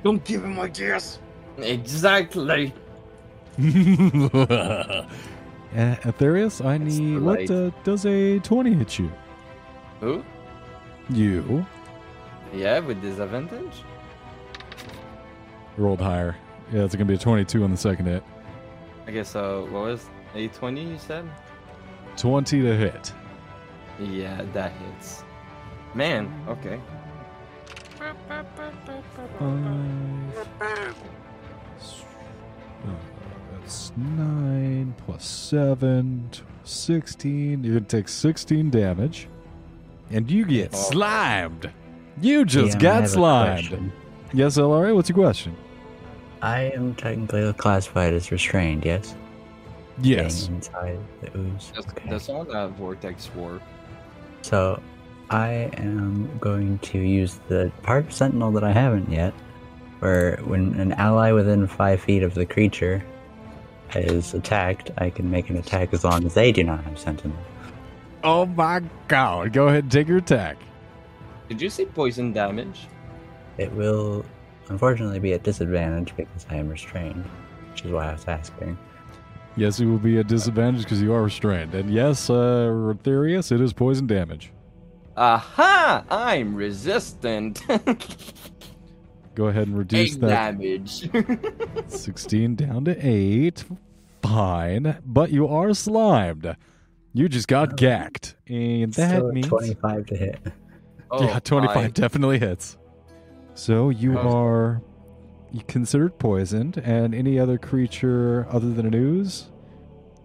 [0.05, 1.19] Don't give him ideas.
[1.59, 2.73] Exactly.
[3.59, 3.63] uh,
[5.75, 7.19] Aetherius, I It's need.
[7.21, 9.11] What uh, does a 20 hit you?
[10.01, 10.23] Who?
[11.09, 11.67] You
[12.53, 13.83] Yeah, with disadvantage.
[15.77, 16.37] rolled higher.
[16.73, 18.23] Yeah, it's going to be a 22 on the second hit.
[19.07, 19.35] I guess.
[19.37, 20.83] Uh, what was a twenty?
[20.83, 21.29] You said.
[22.17, 23.13] 20 to hit.
[24.01, 25.25] Yeah, that hits.
[25.95, 26.33] Man.
[26.49, 26.81] Okay.
[29.39, 30.95] Five.
[32.85, 32.91] Uh,
[33.61, 36.31] that's 9 plus 7,
[36.65, 37.65] 16.
[37.65, 39.29] You're going to take 16 damage.
[40.11, 40.77] And you get Oh.
[40.91, 41.71] slimed.
[42.21, 43.93] You just Yeah, I got have slimed.
[44.33, 45.57] Yes, LRA, what's your question?
[46.43, 49.15] I am technically classified as restrained, yes?
[50.03, 50.35] Yes.
[50.43, 51.73] Staying inside the ooze.
[51.75, 52.11] That's, Okay.
[52.11, 53.63] that's all that vortex work.
[54.43, 54.81] So,
[55.31, 59.33] I am going to use the part of Sentinel that I haven't yet,
[60.01, 63.05] where when an ally within five feet of the creature
[63.95, 67.37] is attacked, I can make an attack as long as they do not have Sentinel.
[68.23, 69.53] Oh my god.
[69.53, 70.57] Go ahead and take your attack.
[71.49, 72.87] Did you see poison damage?
[73.59, 74.25] It will
[74.69, 77.25] unfortunately be at disadvantage because I am restrained,
[77.71, 78.79] which is why I was asking.
[79.57, 81.75] Yes, it will be a disadvantage because you are restrained.
[81.75, 84.51] And yes, uh, Rotherius, it is poison damage.
[85.17, 86.05] Aha!
[86.11, 87.63] I'm resistant.
[89.35, 91.11] Go ahead and reduce Eight that damage.
[91.89, 93.65] 16 down to 8.
[94.23, 94.99] Fine.
[95.05, 96.57] But you are slimed.
[97.13, 97.77] You just got oh.
[97.77, 98.37] gacked.
[98.47, 99.49] And that Still means.
[99.49, 100.39] 25 to hit.
[101.11, 102.77] Oh, yeah, 25 I- definitely hits.
[103.55, 104.37] So you Oh.
[104.37, 104.83] are
[105.69, 109.51] considered poisoned, and any other creature other than an ooze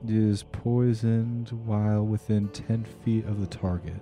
[0.07, 4.01] is poisoned while within 10 feet of the target.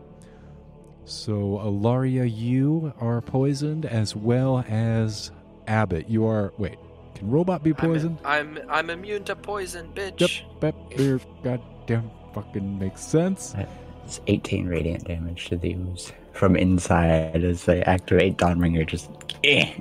[1.07, 5.31] So, Alaria, you are poisoned as well as
[5.65, 6.09] Abbott.
[6.09, 6.53] You are.
[6.57, 6.77] Wait,
[7.15, 8.17] can Robot be I'm, in- poisoned?
[8.25, 10.41] I'm I'm immune to poison, Yep, bitch.
[10.59, 13.55] that there goddamn fucking makes sense.
[14.03, 18.85] It's 18 radiant damage to the ooze from inside as they activate Dawnbringer.
[18.85, 19.09] Just
[19.45, 19.73] eh.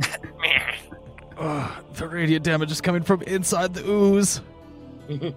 [1.38, 4.40] Ugh, the radiant damage is coming from inside the ooze.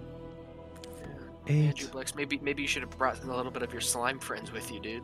[1.46, 1.76] Yeah, Eight.
[1.76, 4.70] Juiblex, maybe maybe you should have brought a little bit of your slime friends with
[4.70, 5.02] you, dude.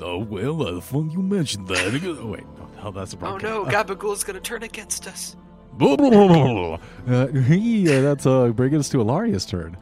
[0.00, 1.94] Oh well, uh, fun you mentioned that.
[2.04, 2.44] Oh wait,
[2.82, 3.44] oh that's a problem.
[3.44, 3.72] Oh problem.
[3.72, 5.36] no, Gabagool's gonna turn against us.
[5.74, 7.14] Blah, blah, blah, blah, blah.
[7.14, 9.76] Uh, yeah, that's uh, bringing us to Alaria's turn.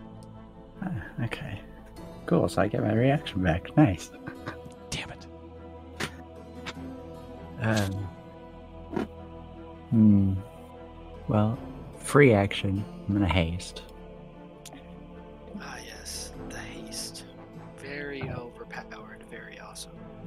[0.83, 0.91] Ah,
[1.25, 1.61] okay.
[2.27, 3.77] Cool, so I get my reaction back.
[3.77, 4.11] Nice.
[4.91, 5.27] Damn it!
[7.61, 7.93] Um.
[9.91, 10.35] Hmm.
[11.29, 11.59] Well,
[11.99, 12.85] free action.
[13.09, 13.83] I'm gonna haste.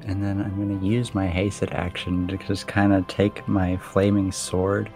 [0.06, 3.78] And then I'm going to use my hasted action to just kind of take my
[3.78, 4.90] flaming sword,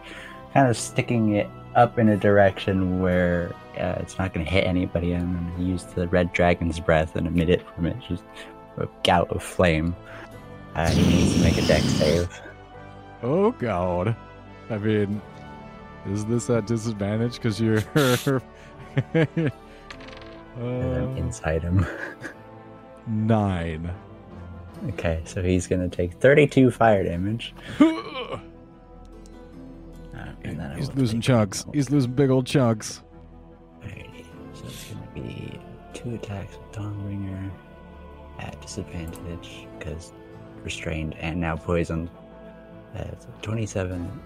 [0.54, 4.66] kind of sticking it up in a direction where uh, it's not going to hit
[4.66, 5.14] anybody.
[5.14, 8.24] I'm going to use the red dragon's breath and emit it from it, just
[8.78, 9.96] a gout of flame.
[10.76, 12.42] Uh, he needs to make a deck save.
[13.24, 14.16] Oh god!
[14.70, 15.22] I mean,
[16.08, 17.84] is this at disadvantage because you're?
[20.60, 21.86] And I'm uh, inside him.
[23.08, 23.94] nine.
[24.90, 27.54] Okay, so he's going to take 32 fire damage.
[30.16, 31.66] Uh, He's losing chunks.
[31.74, 33.02] He's losing big old chunks.
[33.84, 35.60] Alrighty, so it's gonna be
[35.94, 37.50] two attacks with Dawnbringer
[38.40, 40.12] at disadvantage because
[40.64, 42.10] restrained and now poisoned.
[42.94, 44.22] That's a 27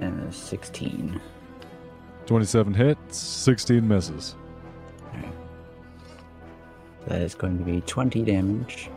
[0.00, 1.20] and a 16.
[2.26, 4.36] Twenty-seven hits, sixteen misses.
[5.14, 5.32] Alright.
[7.06, 8.90] That is going to be 20 damage,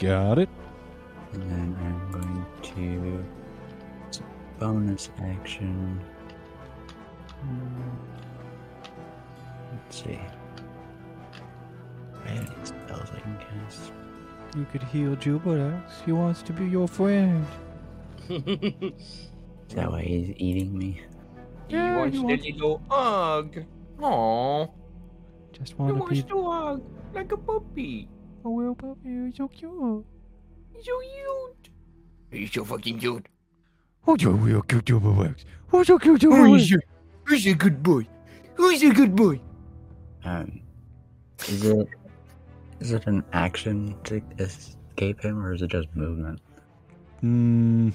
[0.00, 0.48] Got it.
[1.32, 3.24] and then I'm going to
[4.08, 4.22] it's a
[4.58, 6.00] bonus action.
[9.72, 10.18] Let's see.
[12.24, 13.92] I have any spells I can cast.
[14.56, 16.04] You could heal Juiblex.
[16.04, 17.46] He wants to be your friend.
[18.28, 21.00] Is that why he's eating me?
[21.68, 23.64] He wants the little hug.
[23.98, 24.70] Aww.
[25.52, 26.82] Just He want to wants be to hug
[27.14, 28.08] like a puppy.
[28.44, 29.08] A little puppy.
[29.08, 30.04] You're so cute.
[30.74, 31.68] He's so cute.
[32.30, 33.26] He's so fucking cute.
[34.06, 35.44] Oh, you're real cute, you boys.
[35.72, 36.72] Oh, so cute, you Oh, boys.
[37.28, 38.06] he's, a, a good boy.
[38.54, 39.40] Who's a good boy?
[40.24, 40.60] Um,
[41.48, 41.88] is it
[42.80, 46.40] is it an action to escape him, or is it just movement?
[47.20, 47.90] Hmm.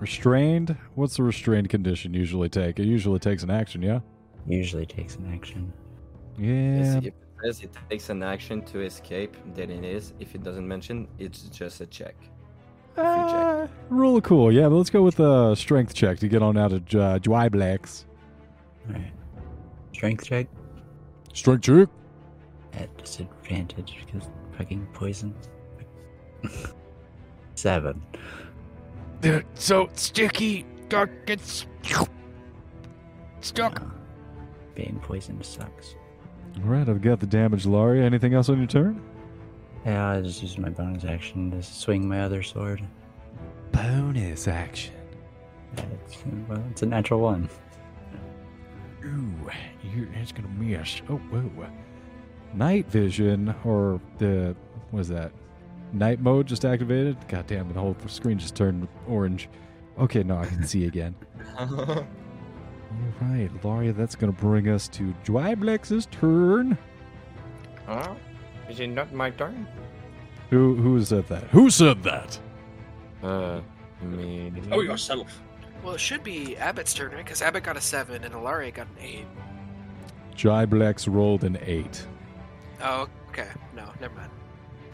[0.00, 0.76] Restrained?
[0.94, 2.78] What's the restrained condition usually take?
[2.80, 4.00] It usually takes an action, yeah?
[4.46, 5.72] Usually takes an action.
[6.38, 7.00] Yeah.
[7.42, 10.12] If it says it takes an action to escape, then it is.
[10.20, 12.14] If it doesn't mention, it's just a check.
[12.96, 14.52] Uh, roll cool.
[14.52, 18.04] Yeah, let's go with a strength check to get on out of uh, Juiblex.
[18.88, 19.12] Alright.
[19.92, 20.46] Strength check
[21.32, 21.88] Strength check.
[22.74, 24.28] at disadvantage because
[24.58, 25.34] fucking poison.
[27.54, 28.02] Seven.
[29.20, 30.66] They're so sticky.
[30.88, 31.66] God gets
[33.40, 33.80] stuck.
[33.80, 33.84] Uh,
[34.74, 35.94] being poisoned sucks.
[36.56, 38.02] All right, I've got the damage, Laurie.
[38.04, 39.00] Anything else on your turn?
[39.86, 42.82] Yeah, I just used my bonus action to swing my other sword.
[43.72, 44.94] Bonus action.
[45.76, 47.48] Yeah, It's, well, it's a natural one.
[49.04, 49.32] Ooh,
[49.94, 51.00] you're, it's gonna miss.
[51.08, 51.66] Oh, whoa.
[52.52, 54.54] Night vision, or the
[54.90, 55.32] what is that?
[55.92, 57.16] Night mode just activated.
[57.28, 57.74] God damn it!
[57.74, 59.48] The whole screen just turned orange.
[59.98, 61.14] Okay, no, I can see again.
[63.00, 66.76] All right, Lauria, that's gonna bring us to Juiblex's turn.
[67.86, 68.14] Huh?
[68.68, 69.66] Is it not my turn?
[70.50, 71.44] Who who said that?
[71.44, 72.38] Who said that?
[73.22, 73.60] Uh,
[74.02, 74.52] me.
[74.70, 75.40] Oh, yourself.
[75.82, 77.24] Well, it should be Abbott's turn, right?
[77.24, 79.26] Because Abbott got a seven and Ilaria got an eight.
[80.36, 82.06] Juiblex rolled an eight.
[82.82, 83.48] Oh, okay.
[83.74, 84.30] No, never mind.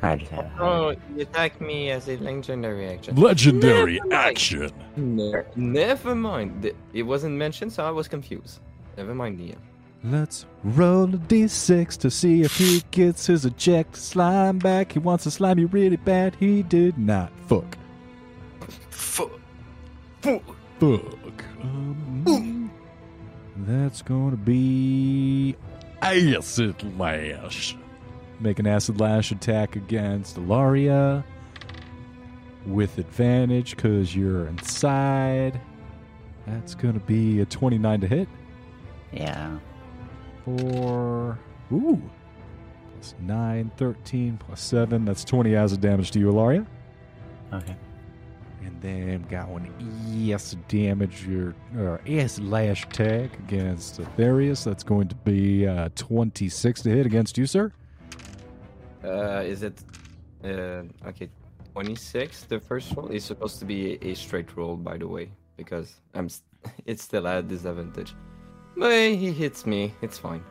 [0.02, 3.16] I just had Oh, you attack me as a legendary action.
[3.16, 4.70] Legendary Never action.
[4.96, 6.70] Ne- never mind.
[6.92, 8.60] It wasn't mentioned, so I was confused.
[8.96, 9.58] Never mind, Ian.
[10.04, 14.92] Let's roll a d6 to see if he gets his eject slime back.
[14.92, 16.36] He wants to slime you really bad.
[16.38, 17.32] He did not.
[17.46, 17.76] Fuck.
[18.90, 19.30] Fu-
[20.20, 20.42] Fuck.
[20.78, 21.44] Fuck.
[21.62, 22.70] Um,
[23.58, 25.56] that's going to be
[26.02, 27.74] acid lash.
[28.40, 31.24] Make an acid lash attack against Ilaria
[32.66, 35.60] with advantage because you're inside.
[36.46, 38.28] That's going to be a 29 to hit.
[39.12, 39.58] Yeah.
[40.44, 41.38] Four.
[41.72, 42.02] Ooh.
[42.92, 45.04] Plus 9, 13, plus 7.
[45.04, 46.66] That's 20 acid damage to you, Ilaria.
[47.52, 47.76] Okay.
[48.62, 49.68] And then got one
[50.32, 54.64] acid damage, your or acid lash attack against Aetherius.
[54.64, 57.72] That's going to be uh, 26 to hit against you, sir.
[59.04, 59.82] Uh, is it?
[60.44, 61.28] Uh, okay,
[61.72, 62.44] twenty-six.
[62.44, 66.28] The first roll is supposed to be a straight roll, by the way, because I'm.
[66.28, 66.42] St-
[66.86, 68.14] it's still at disadvantage.
[68.76, 69.94] But he hits me.
[70.02, 70.42] It's fine.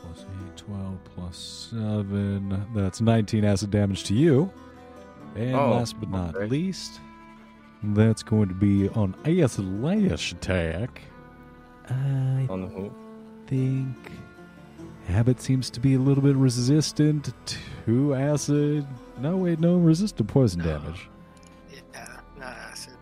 [0.00, 2.66] Plus 8, 12, plus 7.
[2.74, 4.50] That's 19 acid damage to you.
[5.36, 6.46] And Oh, last but not okay.
[6.46, 7.00] least,
[7.82, 11.00] that's going to be on acid lash attack.
[11.88, 12.90] I On who?
[13.46, 13.96] think
[15.08, 17.32] Abbott seems to be a little bit resistant
[17.86, 18.86] to acid.
[19.20, 21.08] No, wait, no, resistant poison damage.
[21.72, 22.94] yeah, not acid.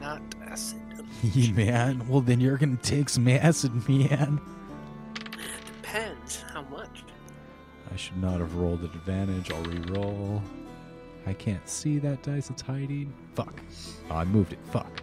[0.00, 0.78] Not acid.
[1.34, 2.08] Yeah, man.
[2.08, 4.40] Well, then you're gonna take some acid, man.
[5.16, 5.36] It
[5.82, 7.02] Depends how much.
[7.92, 9.50] I should not have rolled at advantage.
[9.50, 10.40] I'll re-roll.
[11.26, 12.50] I can't see that dice.
[12.50, 13.12] It's hiding.
[13.34, 13.60] Fuck.
[14.10, 14.58] Oh, I moved it.
[14.70, 15.02] Fuck.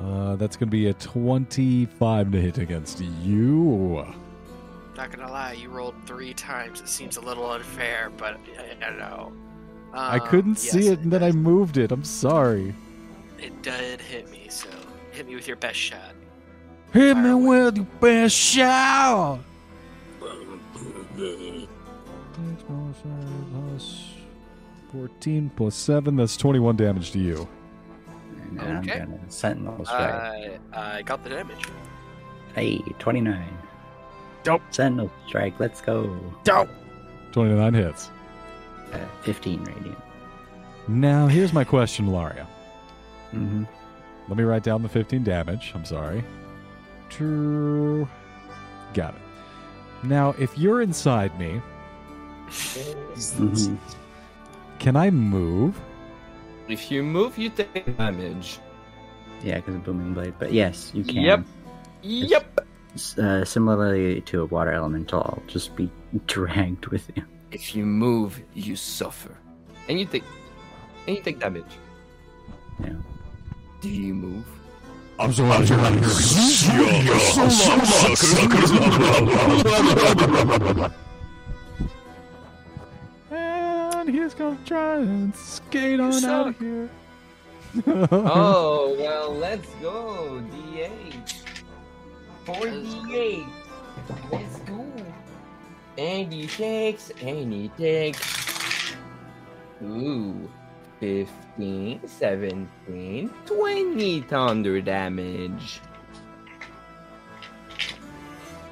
[0.00, 4.04] Uh, that's gonna be a 25 to hit against you.
[4.98, 6.80] Not gonna lie, you rolled three times.
[6.80, 9.32] It seems a little unfair, but I, I don't know.
[9.94, 11.92] I Um, couldn't yes, see it, and then I moved it.
[11.92, 12.74] I'm sorry.
[13.38, 14.68] It did hit me, so
[15.12, 16.00] hit me with your best shot.
[16.92, 17.64] Hit Fire me away.
[17.66, 19.38] with your best shot.
[21.16, 24.04] Six plus seven plus
[24.92, 26.16] 14 plus 7.
[26.16, 27.48] That's 21 damage to you.
[28.50, 29.00] And then Okay.
[29.00, 30.12] I'm gonna sentinel strike.
[30.12, 31.64] I I got the damage.
[32.56, 33.46] hey, 29.
[34.48, 34.62] Dope.
[34.70, 36.18] Sentinel strike, let's go.
[36.42, 36.70] Dope.
[37.32, 38.10] 29 hits.
[38.94, 39.98] Uh, 15 radiant.
[40.88, 42.46] Now, here's my question, Laria.
[43.34, 43.64] Mm-hmm.
[44.28, 45.72] Let me write down the 15 damage.
[45.74, 46.24] I'm sorry.
[47.10, 48.08] True.
[48.94, 49.20] Got it.
[50.06, 51.60] Now, if you're inside me,
[52.48, 53.76] Mhm.
[54.78, 55.78] can I move?
[56.68, 58.60] If you move, you take damage.
[59.42, 60.32] Yeah, because of booming blade.
[60.38, 61.16] But yes, you can.
[61.16, 61.44] Yep.
[62.00, 62.67] Yep.
[63.18, 65.90] Uh, similarly to a water elemental, I'll just be
[66.26, 67.22] dragged with you.
[67.50, 69.36] If you move, you suffer.
[69.88, 70.24] And you take,
[71.06, 71.64] and you take damage.
[72.80, 72.94] Yeah.
[73.80, 74.44] Do you move?
[75.20, 75.78] I'm so out here.
[75.78, 78.58] I'm so sucker.
[83.30, 86.88] And he's gonna try and skate on out of here.
[87.86, 91.37] oh well, let's go, DH.
[92.48, 93.44] 48.
[94.32, 94.82] Let's go.
[95.98, 97.10] Andy takes.
[97.20, 98.94] Andy takes.
[99.84, 100.48] Ooh.
[101.00, 105.80] 15, 17, 20 thunder damage.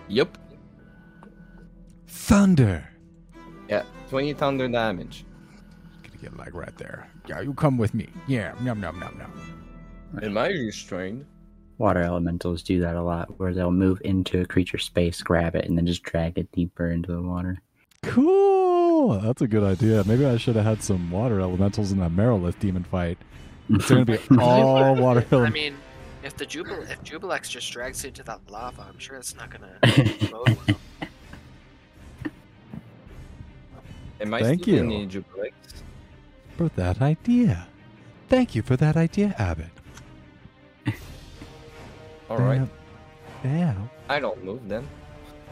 [0.09, 0.39] Yep.
[2.09, 2.89] Thunder.
[3.69, 5.27] Yeah, 20 thunder damage.
[6.03, 7.09] Gonna get like right there.
[7.29, 8.09] Yeah, you come with me.
[8.27, 10.23] Yeah, nom nom nom nom.
[10.23, 11.27] Am I restrained?
[11.79, 15.67] Water elementals do that a lot, where they'll move into a creature space, grab it,
[15.67, 17.61] and then just drag it deeper into the water.
[18.03, 19.21] Cool.
[19.21, 20.03] That's a good idea.
[20.07, 23.19] Maybe I should have had some water elementals in that Marilith demon fight.
[23.69, 25.77] It's gonna be all water I mean,
[26.23, 29.51] if the Jubil if Juiblex just drags it into that lava, I'm sure it's not
[29.51, 29.79] gonna
[30.31, 30.77] bode well.
[34.21, 34.77] Am I Thank you.
[34.79, 35.53] in Juiblex?
[36.57, 37.67] For that idea.
[38.29, 39.76] Thank you for that idea, Abbott.
[42.31, 42.69] Alright.
[43.45, 43.75] Yeah.
[44.09, 44.89] I don't move then.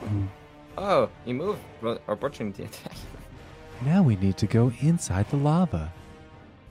[0.04, 0.28] Mm.
[0.76, 1.60] Oh, he moved.
[1.80, 2.96] Ro- Opportunity attack.
[3.84, 5.92] Now we need to go inside the lava.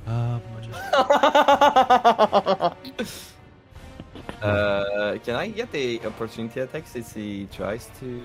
[0.07, 0.41] Um,
[4.41, 8.21] uh, can I get the opportunity attack since he tries to?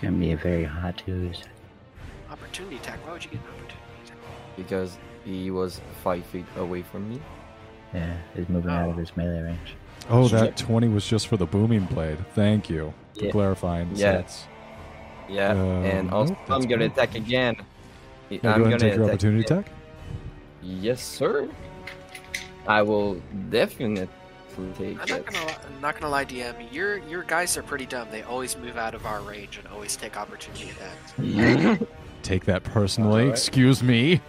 [0.00, 1.42] Can be a very hot ooze.
[2.30, 3.04] Opportunity attack.
[3.06, 4.16] Why would you get an opportunity attack?
[4.56, 7.20] Because he was five feet away from me.
[7.94, 8.98] Yeah, he's moving out of Oh.
[8.98, 9.74] his melee range.
[10.10, 12.18] Oh, that 20 was just for the booming blade.
[12.34, 13.30] Thank you for Yeah.
[13.30, 13.90] clarifying.
[13.94, 14.22] Yeah.
[15.28, 17.56] Yeah, Um, and also nope, I'm gonna attack again.
[18.30, 19.58] Yeah, I'm go ahead gonna and take your attack opportunity again.
[19.58, 19.72] attack.
[20.62, 21.48] Yes, sir.
[22.66, 24.08] I will definitely
[24.76, 25.26] take I'm not it.
[25.26, 26.54] gonna I'm not gonna lie, DM.
[26.72, 28.08] Your your guys are pretty dumb.
[28.10, 31.82] They always move out of our range and always take opportunity attacks.
[32.22, 33.22] Take that personally.
[33.22, 33.28] Alright.
[33.38, 34.20] Excuse me.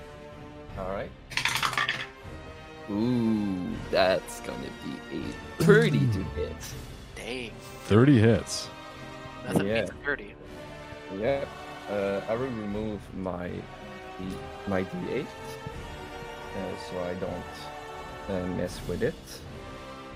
[2.89, 3.01] All right.
[3.03, 4.69] Ooh, that's gonna
[5.11, 6.55] be a 30 to hit.
[7.15, 7.51] Dang,
[7.85, 8.69] 30 hits.
[9.47, 9.81] nothing Yeah.
[9.81, 10.35] beats thirty.
[11.19, 11.45] Yeah.
[11.89, 13.49] Uh, I will remove my
[14.67, 17.55] my D8, uh, so I don't
[18.29, 19.15] uh, mess with it.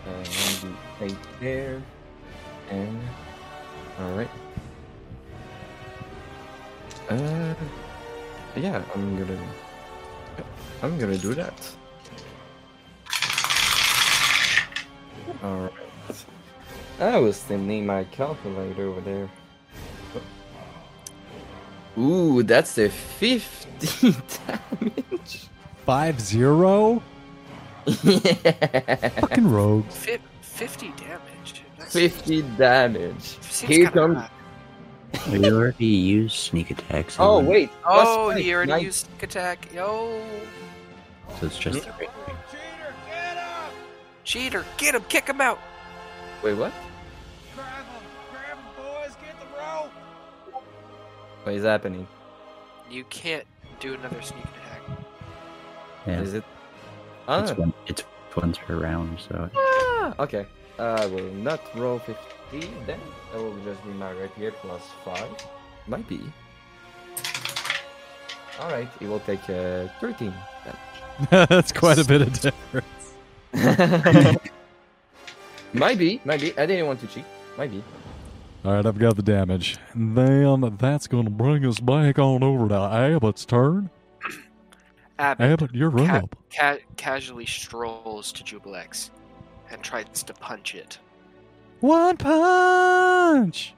[0.05, 0.11] Uh,
[0.63, 1.81] one D8 there,
[2.69, 2.99] and
[3.99, 4.29] all right.
[7.09, 7.53] Uh,
[8.55, 9.39] yeah, I'm gonna,
[10.83, 11.53] I'm gonna do that.
[15.43, 15.71] All right.
[16.99, 19.29] I was thinking my calculator over there.
[21.97, 24.11] Ooh, that's a 50
[24.47, 25.47] damage.
[25.85, 27.03] 5 0?
[28.03, 29.09] yeah.
[29.19, 29.85] Fucking rogue.
[29.89, 31.63] Fi- Fifty damage.
[31.77, 33.37] That's- 50 damage.
[33.67, 34.17] Here comes.
[34.17, 34.29] high.
[35.31, 37.09] We already used sneak attack.
[37.11, 37.69] so Oh, wait.
[37.85, 38.83] Oh, you already nice.
[38.83, 39.67] used sneak attack.
[39.73, 40.21] Yo,
[41.39, 42.33] So it's just the right way.
[44.23, 45.59] Cheater, get him, kick him out.
[46.43, 46.71] Wait, what?
[47.55, 50.63] Grab him, grab him, boys, get the rope.
[51.43, 52.07] What is happening?
[52.89, 53.45] You can't
[53.79, 54.81] do another sneak attack.
[56.07, 56.43] Yeah, Is it?
[57.27, 58.03] it's, Ah, one, it's
[58.35, 60.45] once per round, so ah, okay.
[60.79, 62.17] I will not roll 50
[62.85, 62.99] then.
[63.31, 65.23] That will just be my rapier plus 5.
[65.87, 66.19] Might be.
[68.59, 70.33] Alright, it will take uh, 13
[71.29, 73.02] That's quite a bit of difference.
[73.53, 74.37] Damage.
[75.73, 76.57] might be, might be.
[76.57, 77.25] I didn't want to cheat.
[77.57, 77.83] Maybe.
[78.65, 79.77] All right, I've got the damage.
[79.93, 83.89] And then that's going to bring us back on over to Abbott's turn.
[85.19, 86.35] Abbott Abbott, you're ca- up.
[86.55, 89.09] ca- casually strolls to Juiblex
[89.69, 90.97] and tries to punch it.
[91.81, 93.73] One punch!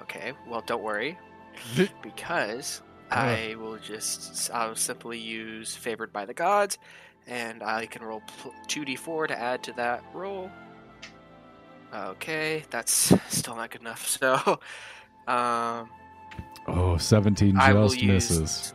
[0.00, 1.18] Okay, well, don't worry,
[2.02, 6.78] because I will just I'll simply use favored by the gods,
[7.26, 8.22] and I can roll
[8.66, 10.50] two d four to add to that roll.
[11.94, 14.06] Okay, that's still not good enough.
[14.20, 14.60] So,
[15.28, 15.88] um,
[16.66, 18.74] Oh, 17 I will just use misses.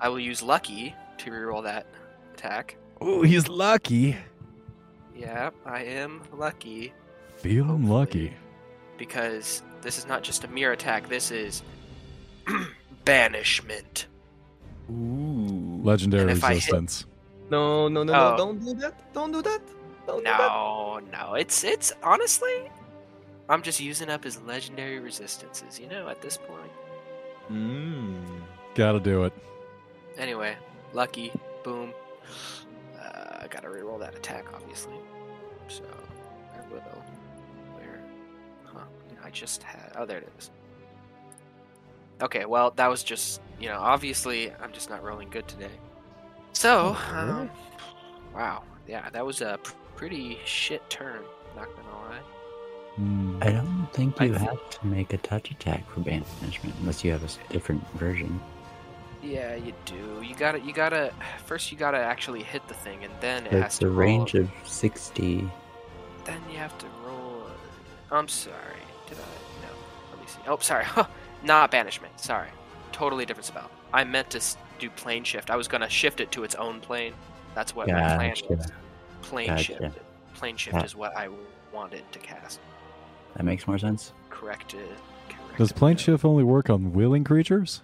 [0.00, 1.86] I will use lucky to reroll that
[2.32, 2.76] attack.
[3.00, 4.16] Oh, he's lucky.
[5.16, 6.92] Yeah, I am lucky
[7.36, 7.90] Feeling Hopefully.
[7.92, 8.32] lucky.
[8.98, 11.08] because this is not just a mere attack.
[11.08, 11.62] This is
[13.04, 14.06] banishment.
[14.90, 15.80] Ooh.
[15.82, 17.06] Legendary And I hit- resistance.
[17.54, 18.30] No, no, no, Oh.
[18.30, 18.36] no!
[18.42, 18.94] Don't do that!
[19.16, 19.62] Don't do that!
[20.08, 20.38] Don't do that!
[20.38, 22.56] No, no, it's it's honestly,
[23.48, 25.78] I'm just using up his legendary resistances.
[25.78, 26.72] You know, at this point.
[27.50, 28.42] Mm.
[28.74, 29.32] Gotta do it.
[30.18, 30.56] Anyway,
[30.92, 31.30] lucky,
[31.62, 31.92] boom.
[32.98, 34.98] Uh, I gotta reroll that attack, obviously.
[35.68, 35.84] So
[36.58, 37.02] I will.
[37.76, 38.00] Where?
[38.64, 38.86] Huh?
[39.22, 39.92] I just had.
[39.96, 40.50] Oh, there it is.
[42.22, 45.76] Okay, well, that was just you know obviously I'm just not rolling good today.
[46.54, 47.50] So, um,
[48.34, 51.20] wow, yeah, that was a pr- pretty shit turn.
[51.56, 52.18] Not gonna lie.
[52.96, 53.38] Hmm.
[53.42, 57.10] I don't think you thi- have to make a touch attack for banishment unless you
[57.12, 58.40] have a different version.
[59.22, 60.22] Yeah, you do.
[60.22, 61.12] You gotta, you gotta.
[61.46, 63.90] First, you gotta actually hit the thing, and then it But has It's to a
[63.90, 65.50] roll- range of 60.
[66.24, 67.46] Then you have to roll.
[68.12, 68.54] I'm sorry.
[69.08, 69.66] Did I?
[69.66, 69.72] No.
[70.12, 70.40] Let me see.
[70.46, 70.84] Oh, sorry.
[71.42, 72.18] Not banishment.
[72.20, 72.48] Sorry.
[72.92, 73.70] Totally different spell.
[73.92, 75.50] I meant to s- do plane shift.
[75.50, 77.14] I was gonna shift it to its own plane.
[77.54, 78.46] That's what my plan Gotcha.
[78.48, 78.66] was.
[79.22, 79.62] Plane Gotcha.
[79.78, 79.98] shift.
[80.34, 81.28] Plane shift is what I
[81.72, 82.60] wanted to cast.
[83.36, 84.12] That makes more sense.
[84.30, 84.88] Corrected.
[85.28, 87.82] corrected Does plane shift only work on willing creatures?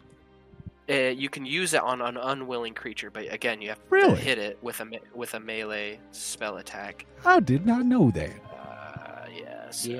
[0.88, 4.10] Uh, you can use it on an unwilling creature, but again, you have Really?
[4.10, 7.06] to hit it with a me- with a melee spell attack.
[7.24, 8.32] I did not know that.
[8.52, 9.70] Uh, yeah.
[9.70, 9.90] So.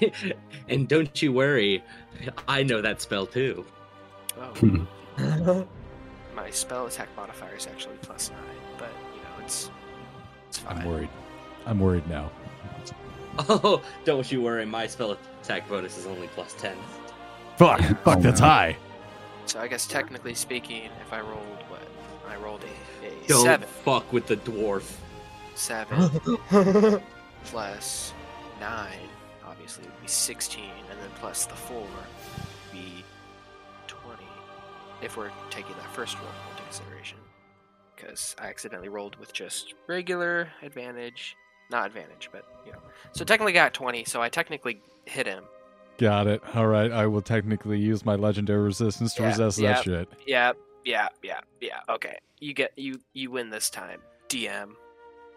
[0.00, 0.14] Yep.
[0.68, 1.82] and don't you worry,
[2.46, 3.66] I know that spell too.
[4.38, 4.86] Oh.
[6.34, 8.40] My spell attack modifier is actually plus nine,
[8.78, 9.70] but you know it's
[10.48, 10.78] it's fine.
[10.78, 11.08] I'm worried.
[11.66, 12.30] I'm worried now.
[13.48, 16.76] Oh, don't you worry, my spell attack bonus is only plus 10.
[17.56, 17.80] Fuck!
[17.80, 17.94] Yeah.
[17.94, 18.20] Fuck!
[18.20, 18.50] That's Oh, no.
[18.50, 18.76] high.
[19.46, 21.80] So I guess technically speaking, if I rolled what
[22.28, 22.62] I rolled
[23.02, 24.90] a, a Don't seven, fuck with the dwarf.
[25.54, 26.10] seven
[27.44, 28.12] plus
[28.60, 29.08] nine,
[29.46, 32.21] obviously would be sixteen, and then plus the four would be twenty.
[35.02, 37.18] If we're taking that first roll into consideration,
[37.96, 41.36] because I accidentally rolled with just regular advantage,
[41.70, 42.78] not advantage, but you know.
[43.12, 44.04] So technically got twenty.
[44.04, 45.44] So I technically hit him.
[45.98, 46.42] Got it.
[46.54, 46.90] All right.
[46.90, 49.72] I will technically use my legendary resistance to Yeah, resist yeah.
[49.74, 50.08] that shit.
[50.26, 50.52] Yeah,
[50.84, 51.80] yeah, yeah, yeah.
[51.88, 54.70] Okay, you get you you win this time, DM.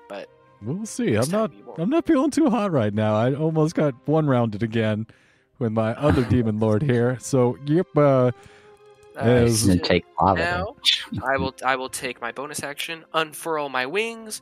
[0.07, 0.29] But
[0.61, 1.15] We'll see.
[1.15, 1.51] I'm not.
[1.77, 3.15] I'm not feeling too hot right now.
[3.15, 5.05] I almost got one rounded again
[5.59, 7.17] with my other demon lord here.
[7.19, 7.87] So yep.
[7.95, 8.31] Uh,
[9.15, 10.39] As- And take lava.
[10.39, 10.75] Now-
[11.25, 14.41] I will I will take my bonus action, unfurl my wings,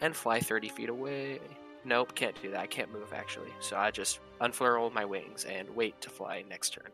[0.00, 1.40] and fly thirty feet away.
[1.84, 2.60] Nope, can't do that.
[2.60, 3.52] I can't move actually.
[3.60, 6.86] So I just unfurl my wings and wait to fly next turn.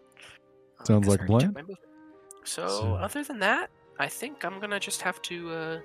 [0.80, 1.48] Uh, Sounds 'cause like I a already plan.
[1.48, 1.78] took my movement.
[2.44, 3.68] So, So- other than that,
[3.98, 5.80] I think I'm gonna just have to uh,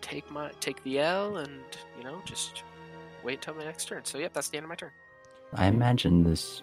[0.00, 1.60] take my take the L and
[1.98, 2.62] you know just
[3.24, 4.04] wait till my next turn.
[4.04, 4.92] So yep, that's the end of my turn.
[5.54, 6.62] I imagine this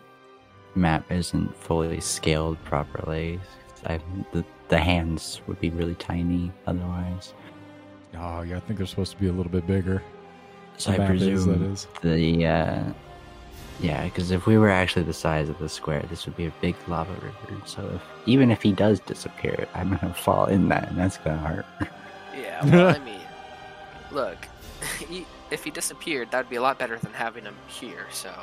[0.76, 3.39] map isn't fully scaled properly.
[3.86, 3.99] I,
[4.31, 7.34] the, the hands would be really tiny otherwise.
[8.17, 10.01] oh yeah, I think they're supposed to be a little bit bigger.
[10.77, 11.88] So I map is, presume that is.
[12.01, 12.84] the uh,
[13.79, 16.53] yeah, because if we were actually the size of the square, this would be a
[16.61, 17.61] big lava river.
[17.65, 21.38] So if even if he does disappear, I'm gonna fall in that, and that's gonna
[21.38, 21.65] hurt.
[22.36, 23.21] Yeah, well, I mean,
[24.11, 24.47] look,
[25.07, 28.07] he, if he disappeared, that'd be a lot better than having him here.
[28.11, 28.34] So,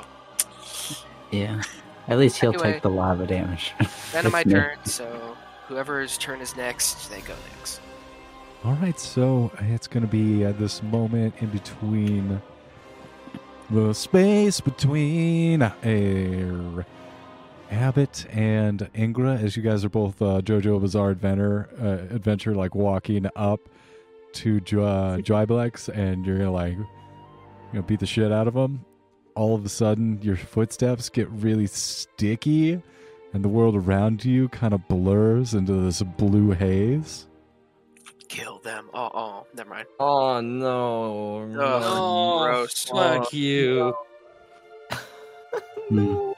[1.33, 1.61] yeah,
[2.09, 2.73] at least he'll Anyway.
[2.75, 3.73] take the lava damage.
[4.15, 4.79] end of my If turn.
[4.85, 5.37] So,
[5.69, 7.81] whoever's turn is next, they go next.
[8.65, 12.43] All right, so it's going to be at this moment in between
[13.71, 16.83] the space between uh,
[17.71, 22.75] Abbott and Ingra, as you guys are both uh, JoJo Bizarre Adventure, uh, adventure, like
[22.75, 23.61] walking up
[24.33, 26.87] to J- uh, Juiblex, and you're gonna like, you
[27.73, 28.85] know, beat the shit out of them.
[29.35, 32.83] All of a sudden, your footsteps get really sticky,
[33.33, 37.27] and the world around you kind of blurs into this blue haze.
[38.29, 38.91] Kill them.
[38.95, 39.87] Oh, oh, never mind.
[39.99, 41.43] Oh no!
[41.59, 41.83] Ugh.
[41.85, 42.85] Oh, gross.
[42.85, 43.95] fuck you.
[45.89, 46.31] Hmm.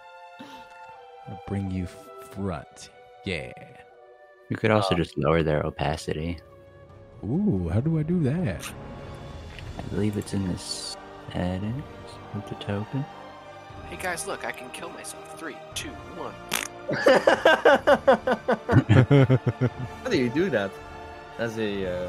[1.28, 1.86] I'll bring you
[2.30, 2.88] front.
[3.26, 3.52] Yeah.
[4.48, 6.38] You could also just lower their opacity.
[7.22, 8.72] Ooh, how do I do that?
[9.78, 10.96] I believe it's in this
[11.32, 11.84] settings
[12.34, 13.04] with the token.
[13.88, 15.38] Hey guys, look, I can kill myself.
[15.38, 16.34] Three, two, one.
[20.04, 20.70] How do you do that?
[21.38, 22.08] As a uh,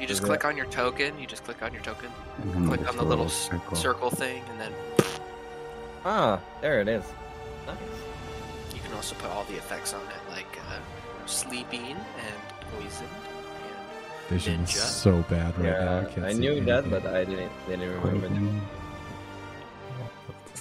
[0.00, 1.18] You just Is click on your token.
[1.18, 2.10] You just click on your token.
[2.42, 3.76] And then Click on the little circle.
[3.76, 4.72] circle thing, and then
[6.04, 7.04] ah, there it is.
[7.66, 7.76] Nice.
[8.74, 10.78] you can also put all the effects on it, like uh,
[11.26, 12.38] sleeping and
[12.78, 13.08] poisoned.
[13.10, 15.98] And Vision is so bad right now.
[15.98, 18.60] I, Yeah, can't I see knew that, but I didn't didn't remember.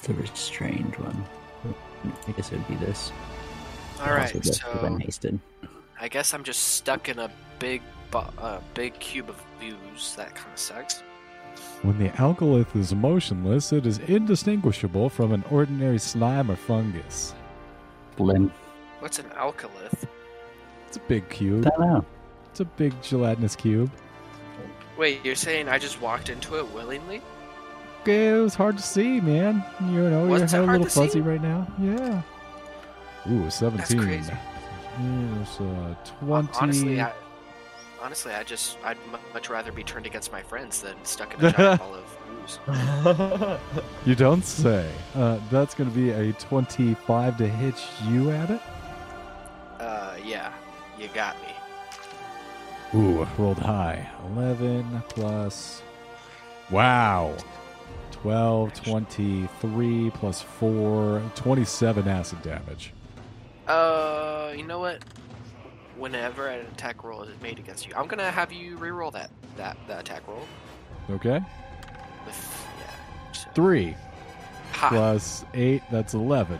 [0.07, 0.15] That.
[0.15, 0.27] Poison.
[0.27, 1.25] It's the restrained one.
[2.27, 3.11] I guess it would be this.
[4.01, 5.39] all right, so been hasted.
[5.99, 7.81] I guess I'm just stuck in a big,
[8.11, 10.15] bu- uh, big cube of views.
[10.17, 11.01] That kind of sucks.
[11.83, 17.33] When the alkilith is motionless, it is indistinguishable from an ordinary slime or fungus.
[18.17, 18.51] Limb.
[18.99, 20.05] What's an alkilith?
[20.87, 21.65] It's a big cube.
[21.65, 22.05] I don't know.
[22.51, 23.91] It's a big gelatinous cube.
[24.97, 27.21] Wait, you're saying I just walked into it willingly?
[28.03, 28.27] Okay.
[28.29, 29.63] It was hard to see, man.
[29.81, 30.99] You know, Was your it hair a little to see?
[31.05, 31.67] fuzzy right now.
[31.79, 32.21] Yeah.
[33.31, 33.77] Ooh, 17.
[33.77, 34.33] That's crazy.
[35.01, 36.49] Yes, uh, 20.
[36.59, 37.11] Honestly, I,
[38.01, 41.45] honestly, I just I'd mu- much rather be turned against my friends than stuck in
[41.45, 43.79] a giant ball of ooze.
[44.05, 44.91] You don't say.
[45.15, 47.75] Uh, that's going to be a 25 to hit
[48.07, 48.61] you at it.
[49.79, 50.53] Uh, yeah,
[50.99, 52.99] you got me.
[52.99, 54.07] Ooh, rolled high.
[54.35, 55.81] 11 plus.
[56.69, 57.35] Wow.
[58.24, 62.93] 12, 23 plus 4, 27 acid damage.
[63.67, 65.03] Uh, you know what?
[65.97, 69.76] Whenever an attack roll is made against you, I'm gonna have you re-roll that that
[69.88, 70.47] that attack roll
[71.09, 71.41] Okay?
[72.26, 73.32] with yeah.
[73.34, 73.93] So, 3
[74.71, 76.57] ha, plus 8, that's 11.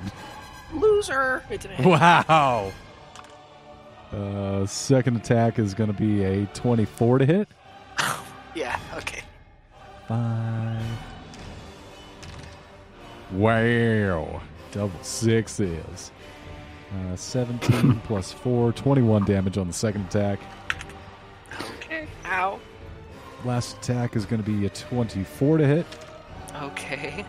[0.74, 1.44] loser!
[1.80, 2.74] Wow.
[4.12, 7.48] Uh, second attack is to be a 24 to hit.
[8.56, 9.24] Yeah, okay.
[10.08, 10.80] Five.
[13.34, 14.42] Wow.
[14.72, 16.12] Double sixes.
[16.94, 20.40] Uh, 17 plus 4, 21 damage on the second attack.
[21.80, 22.08] Okay.
[22.26, 22.60] Ow.
[23.46, 25.86] Last attack is going to be a 24 to hit.
[26.62, 27.26] Okay.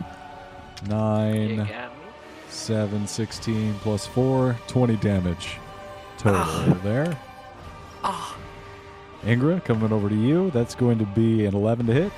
[0.87, 2.05] 9, got me.
[2.49, 5.57] 7, 16 plus 4, 20 damage
[6.17, 7.17] total there.
[8.03, 8.37] Oh,
[9.23, 10.51] Ingra, coming over to you.
[10.51, 12.11] That's going to be an 11 to hit.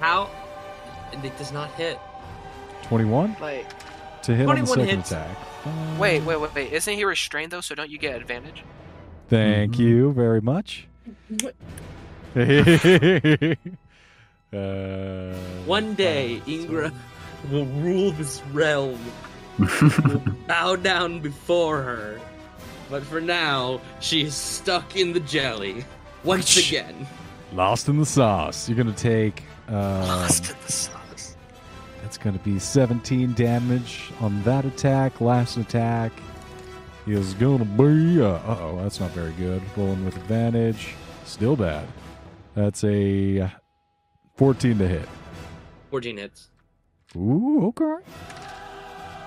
[0.00, 0.30] How?
[1.12, 1.98] It does not hit.
[2.84, 3.66] 21 like,
[4.22, 5.10] to hit on the 21 second hits.
[5.12, 5.98] attack.
[5.98, 6.72] wait, wait, wait, wait.
[6.72, 7.60] Isn't he restrained though?
[7.60, 8.62] So don't you get advantage?
[9.28, 9.78] Thank Mhm.
[9.78, 10.86] you very much.
[14.52, 15.34] uh,
[15.66, 16.92] One day, five, Ingra
[17.50, 18.98] will rule this realm.
[19.58, 22.20] will bow down before her.
[22.90, 25.84] But for now, she is stuck in the jelly.
[26.24, 27.06] Once again.
[27.52, 28.68] Lost in the sauce.
[28.68, 29.42] You're going to take.
[29.68, 31.05] Um, Lost in the sauce.
[32.06, 35.20] That's going to be 17 damage on that attack.
[35.20, 36.12] Last attack
[37.04, 38.22] is going to be.
[38.22, 39.60] Uh oh, that's not very good.
[39.76, 40.94] Rolling with advantage.
[41.24, 41.84] Still bad.
[42.54, 43.52] That's a
[44.36, 45.08] 14 to hit.
[45.90, 46.50] 14 hits.
[47.16, 48.06] Ooh, okay.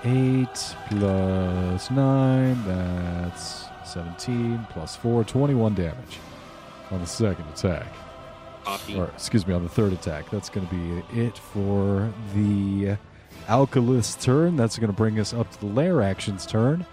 [0.02, 0.46] 8
[0.88, 6.18] plus 9, that's 17 plus 4, 21 damage
[6.90, 7.92] on the second attack.
[8.70, 8.96] Coffee.
[8.96, 10.30] Or, excuse me, on the third attack.
[10.30, 12.96] That's going to be it for the
[13.46, 14.56] Alkilith's turn.
[14.56, 16.86] That's going to bring us up to the Lair Action's turn.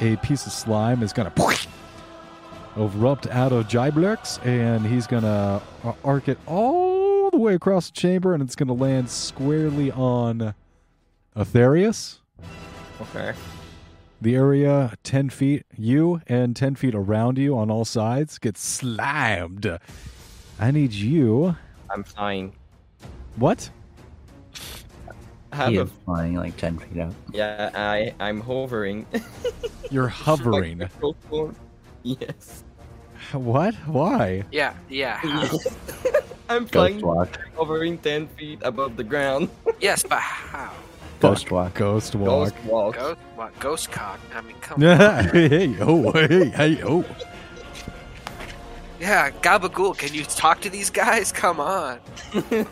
[0.00, 1.56] A piece of slime is going to
[2.76, 5.62] erupt out of Juiblex, and he's going to
[6.02, 10.54] arc it all the way across the chamber, and it's going to land squarely on
[11.36, 12.18] Aetherius.
[13.00, 13.34] Okay.
[14.24, 19.78] The area 10 feet, you and 10 feet around you on all sides get slammed.
[20.58, 21.56] I need you.
[21.90, 22.54] I'm flying.
[23.36, 23.68] What?
[25.52, 27.12] I have he a, is flying like 10 feet out.
[27.34, 29.04] yeah, I I'm hovering.
[29.90, 30.78] You're hovering.
[30.78, 31.50] Like.
[32.02, 32.64] Yes.
[33.32, 33.74] what?
[33.86, 34.44] Why?
[34.50, 35.20] Yeah, yeah.
[36.48, 37.38] I'm Ghost flying, walk.
[37.58, 39.50] hovering ten feet above the ground.
[39.80, 40.72] yes, but how?
[41.28, 41.74] Ghost walk.
[41.74, 42.28] Ghost walk.
[42.28, 42.94] Ghost walk.
[42.96, 43.58] Ghost, what?
[43.60, 44.20] Ghost cock?
[44.34, 45.24] I mean, come on.
[45.28, 47.04] hey, oh, hey, hey, oh.
[49.00, 51.32] Yeah, Gabagool, can you talk to these guys?
[51.32, 51.98] Come on.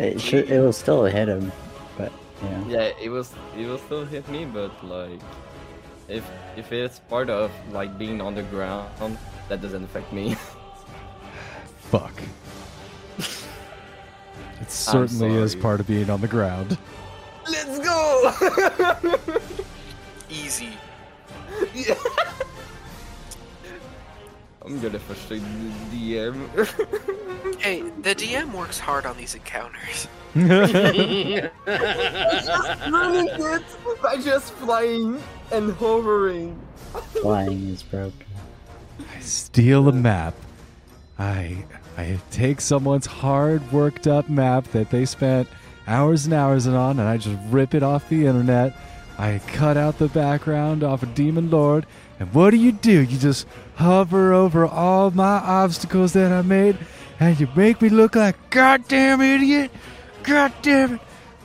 [0.00, 0.50] It should.
[0.50, 1.52] It will still hit him,
[1.98, 2.10] but
[2.42, 2.64] yeah.
[2.68, 5.20] Yeah, it was it will still hit me, but like
[6.08, 6.24] if
[6.56, 8.88] if it's part of like being on the ground,
[9.50, 10.36] that doesn't affect me.
[11.92, 12.16] Fuck.
[14.70, 16.78] It certainly is part of being on the ground.
[17.50, 18.32] Let's go.
[20.30, 20.74] Easy.
[21.74, 21.96] yeah.
[24.64, 26.38] I'm gonna frustrate the DM.
[27.58, 30.06] Hey, the DM works hard on these encounters.
[30.36, 31.52] running it
[34.00, 36.58] by just flying and hovering.
[37.20, 38.24] Flying is broken.
[39.16, 40.34] I steal a map.
[41.18, 41.64] I
[42.00, 45.46] I take someone's hard worked up map that they spent
[45.86, 48.74] hours and hours on, and I just rip it off the internet.
[49.18, 51.84] I cut out the background off of Demon Lord,
[52.18, 53.02] and what do you do?
[53.02, 56.78] You just hover over all my obstacles that I made,
[57.18, 59.70] and you make me look like a goddamn idiot.
[60.22, 61.00] God damn it.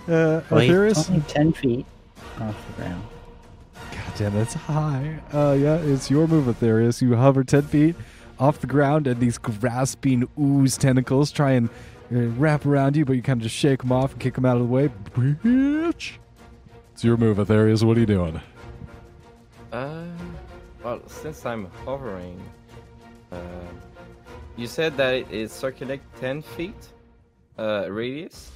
[0.07, 1.85] Uh, Well, he's only 10 feet
[2.39, 3.03] off the ground.
[3.91, 5.19] God damn, that's high.
[5.33, 7.01] Uh, yeah, it's your move, Aetherius.
[7.01, 7.95] You hover 10 feet
[8.39, 11.69] off the ground, and these grasping ooze tentacles try and
[12.11, 14.45] uh, wrap around you, but you kind of just shake them off and kick them
[14.45, 14.89] out of the way.
[15.13, 16.13] Bitch!
[16.93, 17.83] It's your move, Aetherius.
[17.83, 18.39] What are you doing?
[19.71, 20.05] Uh,
[20.83, 22.41] well, since I'm hovering,
[23.31, 23.37] uh,
[24.55, 26.75] you said that it is it circulate ten feet
[27.57, 28.51] uh, radius.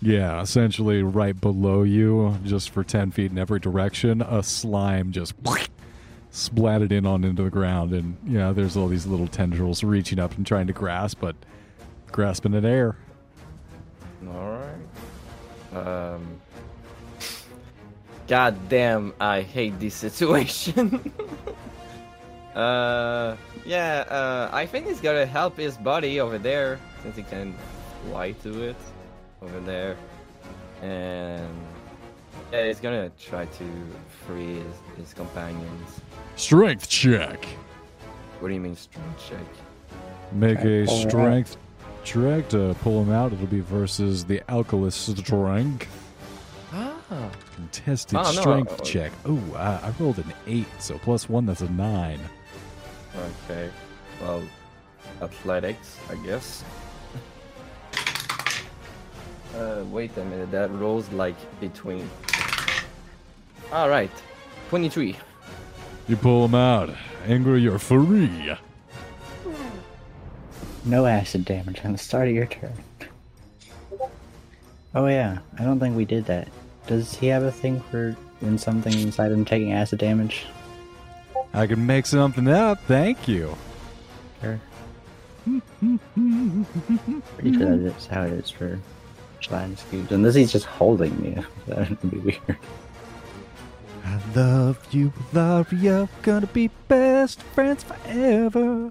[0.00, 5.40] Yeah, essentially right below you, just for 10 feet in every direction, a slime just
[6.32, 7.92] splatted in on into the ground.
[7.92, 11.36] And, yeah, there's all these little tendrils reaching up and trying to grasp, but
[12.10, 12.96] grasping at air.
[14.26, 14.58] All
[15.72, 15.76] right.
[15.76, 16.40] Um.
[18.28, 21.12] God damn, I hate this situation.
[22.54, 24.04] uh, yeah.
[24.08, 27.54] Uh, I think he's gonna help his buddy over there since he can
[28.08, 28.76] fly to it
[29.42, 29.96] over there,
[30.80, 31.54] and
[32.52, 33.64] yeah, he's gonna try to
[34.26, 36.00] free his, his companions.
[36.36, 37.44] Strength check.
[38.40, 39.46] What do you mean strength check?
[40.32, 41.10] Make a pull him out.
[41.10, 41.56] strength
[42.04, 43.32] check to pull him out.
[43.32, 45.88] It'll be versus the alkilith's strength.
[46.72, 47.30] Ah.
[47.54, 48.30] Contested Oh, no.
[48.32, 49.12] strength check.
[49.26, 52.18] Oh, uh, I rolled an 8, so plus 1, that's a 9.
[53.44, 53.68] Okay.
[54.20, 54.42] Well,
[55.20, 56.64] athletics, I guess.
[59.54, 60.50] Uh, wait a minute.
[60.50, 62.08] That rolls like between.
[63.72, 64.10] All right,
[64.68, 65.16] twenty-three.
[66.08, 66.90] You pull him out.
[67.26, 68.56] Angry, you're free.
[70.84, 72.72] No acid damage on the start of your turn.
[74.94, 76.48] Oh yeah, I don't think we did that.
[76.86, 80.44] Does he have a thing for when something inside him taking acid damage?
[81.54, 82.80] I can make something up.
[82.86, 83.56] Thank you.
[84.40, 84.60] Sure.
[87.36, 88.78] Pretty sure that is how it is for
[89.42, 90.10] gelatinous cubes.
[90.12, 91.36] Unless he's just holding me.
[91.66, 92.56] That would be weird.
[94.04, 98.90] I love you, love you, gonna be best friends forever.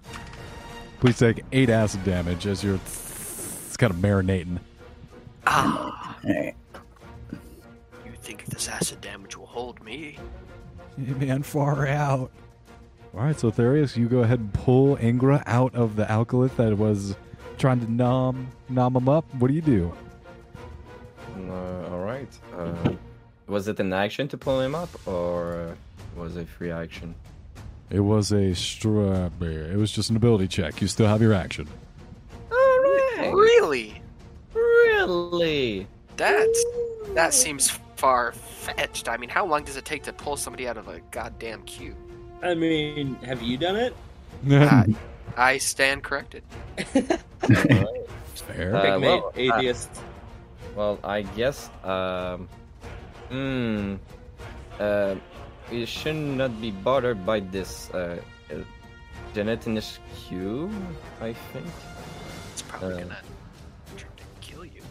[1.01, 4.59] Please take eight acid damage as you're it's kind of marinating.
[5.47, 6.55] Ah, Alright.
[8.05, 10.17] you think this acid damage will hold me?
[10.97, 12.31] Hey, man, far out.
[13.13, 16.77] All right, so Therius, you go ahead and pull Ingra out of the alkilith that
[16.77, 17.15] was
[17.57, 19.25] trying to nom nom him up.
[19.35, 19.93] What do you do?
[21.51, 22.29] Uh, all right.
[22.57, 22.93] Uh,
[23.47, 25.75] was it an action to pull him up, or
[26.15, 27.13] uh, was it free action?
[27.89, 30.81] It was a stra- It was just an ability check.
[30.81, 31.67] You still have your action.
[32.49, 33.31] All right.
[33.33, 34.01] Really?
[34.53, 35.87] Really?
[36.15, 36.65] That's
[37.13, 39.09] that seems far fetched.
[39.09, 41.97] I mean, how long does it take to pull somebody out of a goddamn cube?
[42.41, 43.95] I mean, have you done it?
[44.49, 44.85] Uh,
[45.37, 46.43] I stand corrected.
[46.95, 47.87] Alright.
[48.35, 48.75] Fair.
[48.75, 49.89] Uh, Pygmy well, uh, atheist.
[50.75, 51.69] Well, I guess.
[51.83, 52.47] Um.
[53.29, 53.95] Hmm.
[54.79, 55.15] Uh,
[55.71, 58.19] we should not be bothered by this uh,
[58.51, 58.55] uh,
[59.33, 60.71] gelatinous cube.
[61.21, 61.67] I think.
[62.53, 63.07] It's probably Uh.
[63.07, 63.17] gonna
[63.95, 64.83] try to kill you.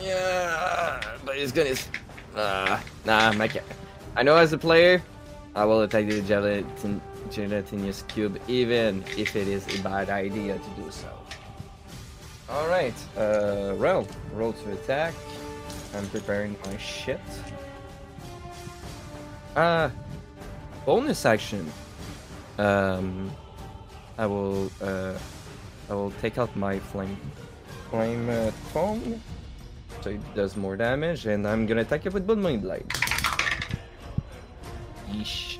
[0.00, 1.74] Yeah, but it's gonna.
[2.36, 3.64] Uh, nah, my cat.
[4.16, 5.02] I know as a player,
[5.54, 7.00] I will attack the gelatin
[7.32, 11.08] gelatinous cube, even if it is a bad idea to do so.
[12.48, 15.14] All right, uh, roll, roll to attack.
[15.94, 17.20] I'm preparing my shit.
[19.54, 19.90] Uh,
[20.84, 21.70] bonus action.
[22.58, 23.30] Um,
[24.18, 25.14] I will, uh,
[25.90, 27.18] I will take out my flame,
[27.90, 29.20] flame uh, tongue
[30.06, 32.88] so it does more damage, and I'm gonna attack it with Blood Blade.
[35.10, 35.58] Yeesh.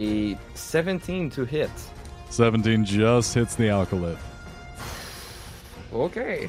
[0.00, 1.70] A 17 to hit.
[2.30, 4.29] 17 just hits the alkilith.
[5.92, 6.48] Okay.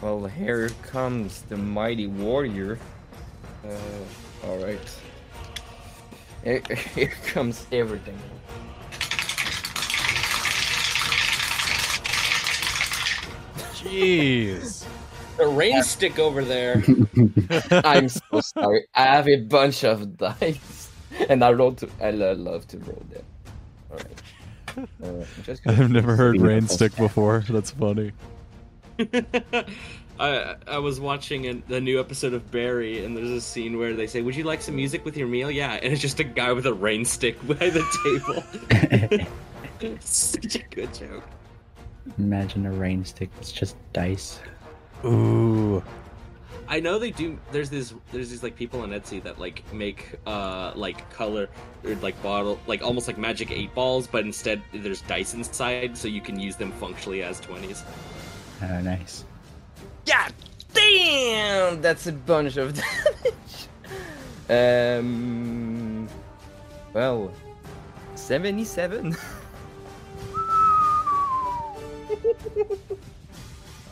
[0.00, 2.78] Well, here comes the mighty warrior.
[3.64, 4.78] Uh, alright.
[6.44, 6.62] Here,
[6.94, 8.18] here comes everything.
[13.74, 14.84] Jeez.
[15.36, 16.82] The rain stick over there.
[17.84, 18.86] I'm so sorry.
[18.94, 20.88] I have a bunch of dice,
[21.28, 21.90] and I roll to.
[22.02, 23.22] I lo- love to roll them.
[23.90, 24.22] Alright.
[24.78, 26.54] Uh, I'm just gonna I've never heard Beautiful.
[26.54, 27.44] rain stick before.
[27.50, 28.12] That's funny.
[30.18, 33.94] I I was watching a, the new episode of Barry, and there's a scene where
[33.94, 36.24] they say, "Would you like some music with your meal?" Yeah, and it's just a
[36.24, 39.26] guy with a rain stick by the
[39.80, 39.96] table.
[40.00, 41.24] Such a good joke.
[42.18, 43.30] Imagine a rain stick.
[43.40, 44.40] It's just dice.
[45.04, 45.82] Ooh.
[46.68, 47.38] I know they do.
[47.52, 47.94] There's this.
[48.10, 51.48] There's these like people on Etsy that like make uh like color
[51.84, 56.08] or like bottle like almost like magic eight balls, but instead there's dice inside, so
[56.08, 57.84] you can use them functionally as twenties.
[58.62, 59.24] Oh, nice.
[60.06, 60.32] God
[60.72, 61.80] damn!
[61.82, 62.74] That's a bunch of
[64.48, 64.98] damage.
[64.98, 66.08] um.
[66.92, 67.30] Well,
[68.14, 69.14] 77.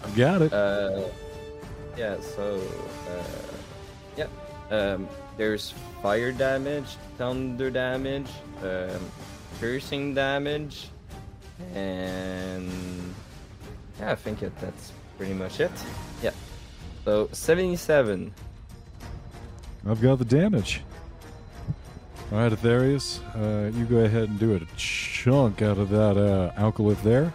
[0.03, 0.53] I've got it.
[0.53, 1.03] Uh,
[1.97, 2.61] yeah, so.
[3.11, 3.23] Uh,
[4.16, 4.27] yeah.
[4.70, 8.28] Um, there's fire damage, thunder damage,
[8.62, 9.11] um,
[9.61, 10.89] piercing damage,
[11.74, 12.70] and
[14.01, 15.71] Yeah, I think it, that's pretty much it.
[16.23, 16.31] Yeah.
[17.05, 18.33] So 77.
[19.87, 20.83] I've got the damage.
[22.33, 26.53] All right, Aetherius, uh, you go ahead and do a chunk out of that uh,
[26.59, 27.33] alkilith there.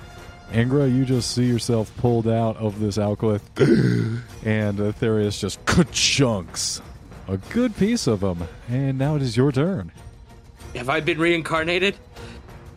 [0.51, 3.41] Angra, you just see yourself pulled out of this alkilith,
[4.45, 5.59] and Aetherius just
[5.91, 6.81] chunks
[7.27, 8.47] a good piece of him.
[8.67, 9.91] And now it is your turn.
[10.75, 11.95] Have I been reincarnated?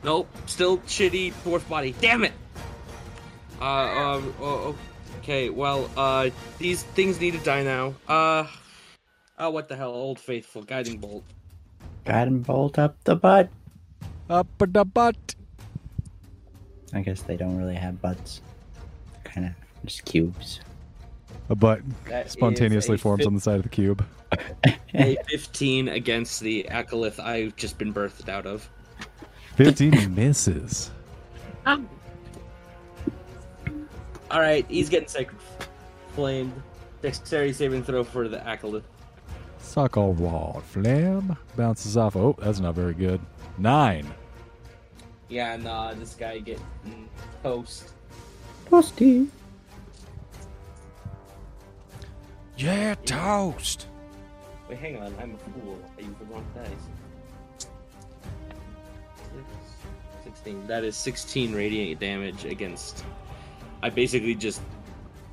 [0.04, 0.28] Nope.
[0.46, 1.94] Still shitty dwarf body.
[2.00, 2.32] Damn it.
[3.62, 4.74] Uh, um, oh,
[5.18, 5.48] okay.
[5.48, 7.94] Well, uh, these things need to die now.
[8.08, 8.48] Uh,
[9.38, 9.92] oh, what the hell?
[9.92, 11.22] Old faithful guiding bolt.
[12.04, 13.50] Got him bolt up the butt.
[14.28, 15.36] Up the butt.
[16.92, 18.42] I guess they don't really have butts.
[19.22, 19.52] Kind of
[19.86, 20.58] just cubes.
[21.48, 24.04] A butt That is spontaneously a forms fif- on the side of the cube.
[24.94, 28.68] A 15 against the alkilith I've just been birthed out of.
[29.54, 30.90] 15 misses.
[34.32, 35.38] All right, he's getting sacred
[36.14, 36.54] flamed.
[37.02, 38.84] Dexterity saving throw for the Alkilith.
[39.58, 41.36] Suck all raw flame.
[41.56, 42.16] Bounces off.
[42.16, 43.20] Oh, that's not very good.
[43.58, 44.06] Nine.
[45.28, 46.64] Yeah, nah, this guy getting
[47.42, 47.92] toast.
[48.70, 49.28] Toasty.
[52.56, 53.86] Yeah, toast.
[54.68, 55.78] Wait, hang on, I'm a fool.
[55.98, 56.68] I used the wrong dice.
[59.18, 59.44] Six,
[60.24, 60.66] 16.
[60.66, 63.04] That is 16 radiant damage against.
[63.82, 64.60] I basically just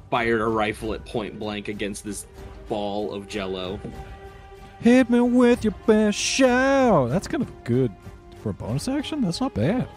[0.10, 2.26] fired a rifle at point blank against this
[2.68, 3.80] ball of jello.
[4.82, 7.10] Hit me with your best shout.
[7.10, 7.92] That's kind of good
[8.42, 9.22] for a bonus action.
[9.22, 9.88] That's not bad.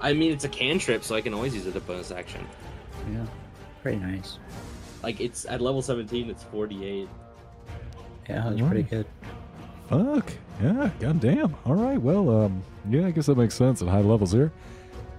[0.00, 2.46] I mean, it's a cantrip, so I can always use it as a bonus action.
[3.12, 3.26] Yeah.
[3.82, 4.38] Pretty nice.
[5.02, 7.08] Like, it's at level 17, it's 48.
[8.28, 9.06] Yeah, that's pretty good.
[9.88, 10.32] Fuck.
[10.62, 11.56] Yeah, goddamn.
[11.64, 14.52] All right, well, um, yeah, I guess that makes sense at high levels here.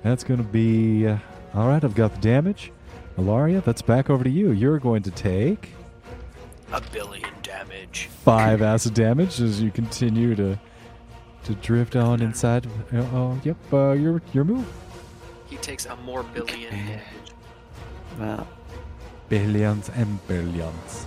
[0.03, 1.08] That's going to be.
[1.08, 1.18] Uh,
[1.53, 2.72] all right, I've got the damage.
[3.18, 4.52] Ilaria, that's back over to you.
[4.52, 5.69] You're going to take
[6.72, 8.07] A billion damage.
[8.23, 10.57] five acid damage as you continue to
[11.44, 12.68] to drift on inside.
[12.94, 14.65] Oh, oh yep, uh, your your move.
[15.49, 16.78] He takes a more billion Okay.
[16.78, 17.02] damage.
[18.19, 18.48] Well,
[19.30, 21.06] Billions and billions.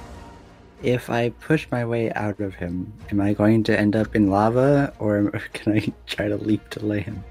[0.83, 4.29] if I push my way out of him, am I going to end up in
[4.31, 7.23] lava, or can I try to leap to land?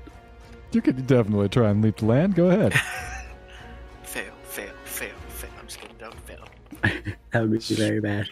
[0.73, 2.35] You could definitely try and leap to land.
[2.35, 2.73] Go ahead.
[4.03, 5.49] Fail, fail, fail, fail.
[5.59, 5.95] I'm just kidding.
[5.97, 6.47] Don't fail.
[7.31, 8.29] That would be very bad.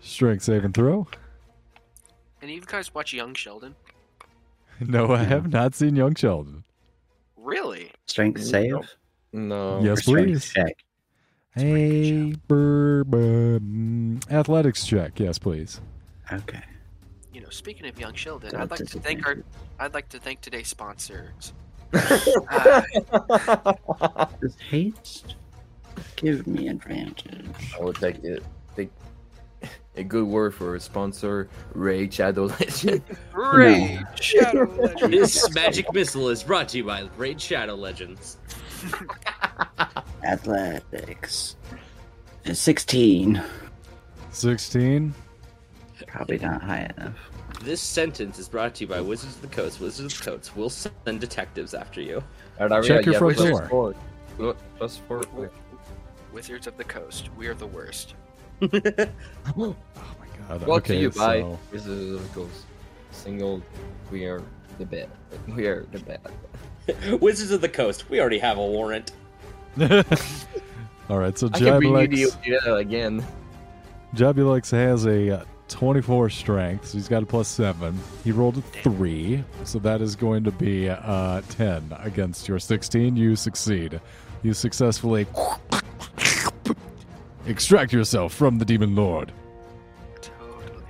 [0.00, 1.06] Strength save and throw.
[2.42, 3.74] Any of you guys watch Young Sheldon?
[4.80, 6.64] No, I have not seen Young Sheldon.
[7.36, 7.92] Really?
[8.06, 8.74] Strength save?
[9.32, 9.80] No.
[9.80, 10.52] Yes, Or strength please.
[10.52, 10.84] check?
[11.54, 14.18] Hey, bourbon.
[14.30, 15.20] Athletics check.
[15.20, 15.80] Yes, please.
[16.32, 16.62] Okay.
[17.32, 19.36] You know, speaking of Young Sheldon, I'd like to thank our
[19.78, 21.52] I'd like to thank today's sponsors.
[24.40, 25.36] Does haste
[26.16, 27.74] give me advantage?
[27.78, 28.42] I will take it.
[28.76, 28.90] Take
[29.96, 33.02] a good word for a sponsor, Raid Shadow Legend.
[33.32, 35.10] Raid Shadow Legends.
[35.10, 38.38] This magic missile is brought to you by Raid Shadow Legends.
[40.24, 41.56] Athletics.
[42.46, 43.40] Uh, 16.
[44.32, 45.14] 16.
[46.08, 47.16] Probably not high enough.
[47.62, 49.80] This sentence is brought to you by Wizards of the Coast.
[49.80, 52.22] Wizards of the Coast will send detectives after you.
[52.82, 53.94] Check your front door.
[54.36, 54.56] Four.
[54.76, 55.22] Plus Four.
[56.32, 57.30] Wizards of the Coast.
[57.36, 58.14] We are the worst.
[59.56, 59.76] Oh
[60.20, 60.64] my god.
[60.64, 62.64] Brought okay, to you by so Wizards of the Coast.
[63.12, 63.62] Single,
[64.10, 64.42] we are
[64.78, 65.08] the bad.
[65.54, 67.20] We are the bad.
[67.20, 68.10] Wizards of the Coast.
[68.10, 69.12] We already have a warrant.
[71.08, 73.26] All right, so I can bring you Juiblex, again.
[74.14, 77.98] Juiblex has a uh, 24 strength, so he's got a plus 7.
[78.22, 83.16] He rolled a 3, so that is going to be uh, 10 against your 16.
[83.16, 84.00] You succeed.
[84.42, 85.26] You successfully
[87.46, 89.32] extract yourself from the Demon Lord.
[90.20, 90.84] Totally.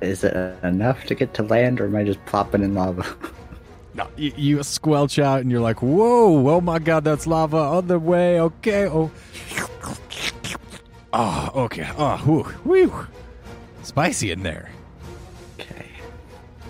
[0.00, 3.04] Is it enough to get to land, or am I just plopping in lava?
[3.92, 7.56] No, you, you squelch out and you're like, whoa, oh my god, that's lava.
[7.56, 8.86] Other way, okay.
[8.86, 9.10] Oh,
[11.12, 11.88] oh okay.
[11.98, 13.06] Oh, whew, whew.
[13.82, 14.70] Spicy in there.
[15.58, 15.86] Okay.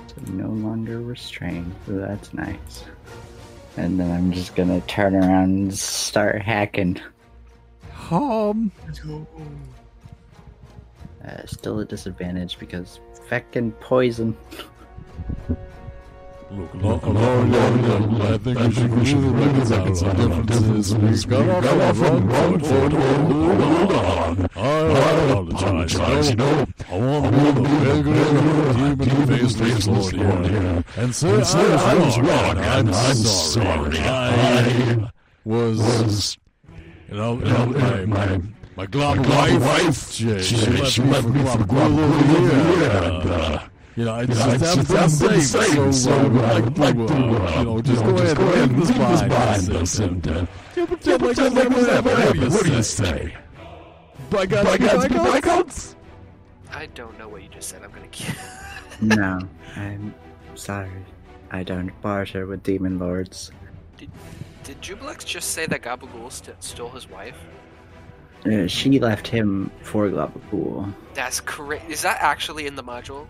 [0.08, 2.84] So no longer restrained, so that's nice.
[3.76, 7.00] And then I'm just gonna turn around and start hacking.
[8.10, 8.72] Um,
[11.24, 14.36] Uh, still a disadvantage because feckin' poison.
[16.52, 21.26] Look, look, look, look, look, I think we should, we should reconcile our differences.
[21.26, 22.92] We got off on the wrong foot.
[22.92, 24.48] Hold on.
[24.56, 24.70] I
[25.30, 26.30] apologize.
[26.30, 30.84] You know, I want to be the regular demon face lord here.
[30.96, 33.98] And say I was wrong, I'm sorry.
[34.00, 35.10] I
[35.44, 36.36] was
[37.10, 38.40] You know, my, my,
[38.74, 42.90] my globber wife, she, she, she left me for globber over here.
[42.90, 43.68] Uh,
[44.00, 47.58] And, uh, you know, I just have to say, so, uh, I'd like to, uh,
[47.58, 51.36] you know, just go ahead and leave this behind us and, uh, yeah, pretend like
[51.36, 52.50] that never happened.
[52.50, 53.36] What do you say?
[54.30, 55.94] Blackouts, blackouts, blackouts?
[56.72, 57.82] I don't know what you just said.
[57.82, 58.34] I'm gonna kill.
[59.02, 59.40] No,
[59.76, 60.14] I'm
[60.54, 61.04] sorry.
[61.50, 63.50] I don't barter with demon lords.
[63.98, 67.36] Did Juiblex just say that Gabagool st- stole his wife?
[68.46, 70.94] Uh, she left him for Globapool.
[71.12, 71.90] That's correct.
[71.90, 73.26] Is that actually in the module?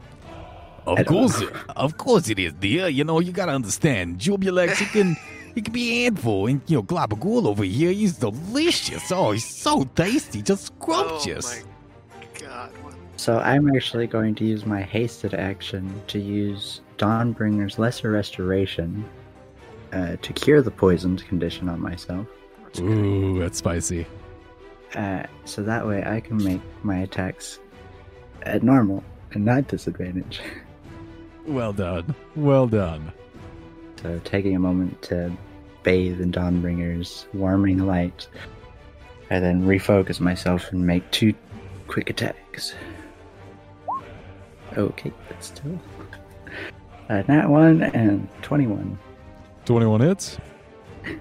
[0.86, 2.88] I Of course, it, of course it is, dear.
[2.88, 4.18] You know, you gotta understand.
[4.18, 5.16] Juiblex, he can,
[5.54, 9.10] he can be a handful, and you know, Globagool over here, he's delicious.
[9.12, 11.64] Oh, he's so tasty, just scrumptious.
[11.64, 12.72] Oh god.
[13.16, 19.04] So I'm actually going to use my hasted action to use Dawnbringer's Lesser Restoration
[19.92, 22.26] uh, to cure the poisoned condition on myself.
[22.78, 24.06] Ooh, that's spicy.
[24.94, 27.58] Uh, so that way I can make my attacks
[28.42, 30.40] at normal and not disadvantage.
[31.50, 32.14] Well done.
[32.36, 33.12] Well done.
[34.00, 35.36] So taking a moment to
[35.82, 38.28] bathe in Dawnbringer's warming light,
[39.32, 41.34] I then refocus myself and make two
[41.88, 42.74] quick attacks.
[44.76, 45.80] Okay, but still.
[47.08, 48.96] Uh, nat 1 and 21.
[49.64, 50.38] 21 hits.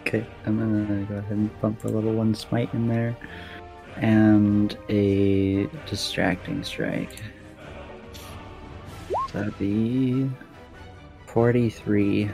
[0.00, 3.16] Okay, I'm gonna go ahead and bump a level 1 smite in there.
[3.96, 7.22] And a distracting strike.
[9.32, 10.30] That'd be
[11.26, 12.30] 43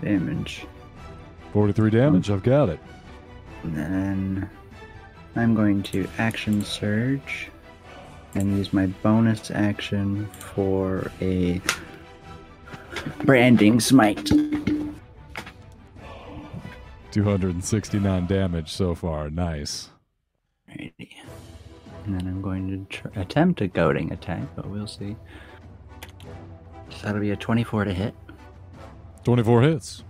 [0.00, 0.66] damage.
[1.52, 2.80] 43 damage, I've got it.
[3.62, 4.50] And then
[5.36, 7.48] I'm going to action surge
[8.34, 11.60] and use my bonus action for a
[13.24, 14.30] branding smite.
[17.12, 19.28] 269 damage so far.
[19.30, 19.90] Nice.
[20.68, 21.10] Alrighty.
[22.04, 25.14] And then I'm going to tr- attempt a goading attack, but we'll see.
[27.02, 28.14] So that'll be a 24 to hit.
[29.24, 30.04] 24 hits.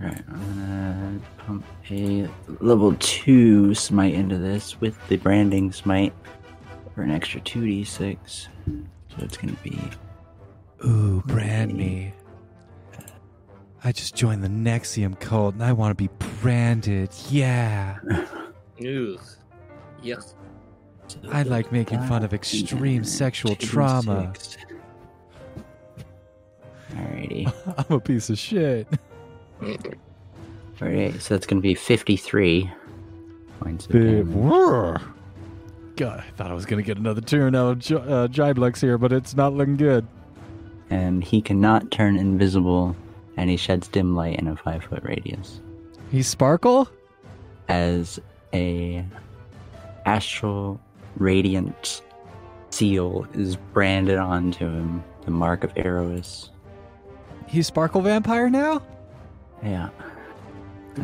[0.00, 2.28] Alright, I'm gonna pump a
[2.60, 6.12] level 2 smite into this with the branding smite
[6.94, 8.18] for an extra 2d6.
[8.26, 8.48] So
[9.18, 9.76] it's gonna be.
[10.84, 12.12] Ooh, brand me.
[13.82, 16.10] I just joined the NXIVM cult and I want to be
[16.40, 17.10] branded.
[17.28, 17.98] Yeah.
[18.08, 19.20] Ugh.
[20.02, 20.34] Yuck.
[21.30, 24.32] I like making fun of extreme sexual trauma.
[26.94, 27.52] Alrighty.
[27.90, 28.86] I'm a piece of shit.
[30.80, 32.70] Alright, so that's gonna be 53
[33.60, 35.00] points of Big- damage.
[35.96, 38.80] God, I thought I was going to get another turn out of J- uh, Juiblex
[38.80, 40.04] here, but it's not looking good.
[40.90, 42.96] And he cannot turn invisible,
[43.36, 45.60] and he sheds dim light in a 5 foot radius.
[46.10, 46.88] He Sparkle?
[47.68, 48.18] As
[48.52, 49.04] a
[50.04, 50.80] astral
[51.16, 52.02] radiant
[52.70, 56.50] seal is branded onto him, the mark of Eros.
[57.54, 58.82] He's Sparkle Vampire now?
[59.62, 59.90] Yeah.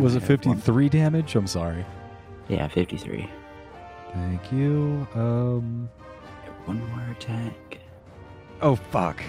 [0.01, 1.37] Was it I have one- 53 damage?
[1.37, 1.87] I'm sorry.
[2.49, 3.31] Yeah, 53.
[4.13, 5.07] Thank you.
[5.15, 5.89] Um.
[6.65, 7.79] One more attack.
[8.61, 9.23] Oh, fuck.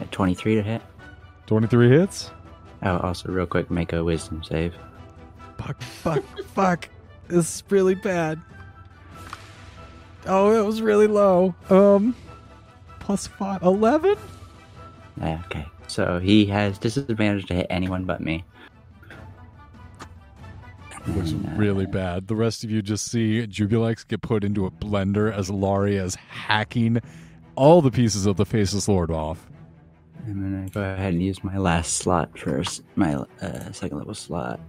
[0.00, 0.82] At 23 to hit.
[1.46, 2.30] 23 hits?
[2.84, 4.72] Oh, also, real quick, make a wisdom save.
[5.58, 6.22] Fuck, fuck,
[6.54, 6.88] fuck.
[7.26, 8.40] This is really bad.
[10.26, 11.56] Oh, it was really low.
[11.70, 12.14] Um.
[13.00, 13.62] Plus 5.
[13.64, 14.14] 11?
[15.20, 15.66] Yeah, okay.
[15.90, 18.44] So he has disadvantage to hit anyone but me.
[21.08, 22.28] It was And, uh, really bad.
[22.28, 26.14] The rest of you just see Juiblex get put into a blender as Laria is
[26.14, 27.00] hacking
[27.56, 29.50] all the pieces of the Faceless Lord off.
[30.26, 34.14] I'm gonna go ahead and use my last slot for s- my uh, second level
[34.14, 34.60] slot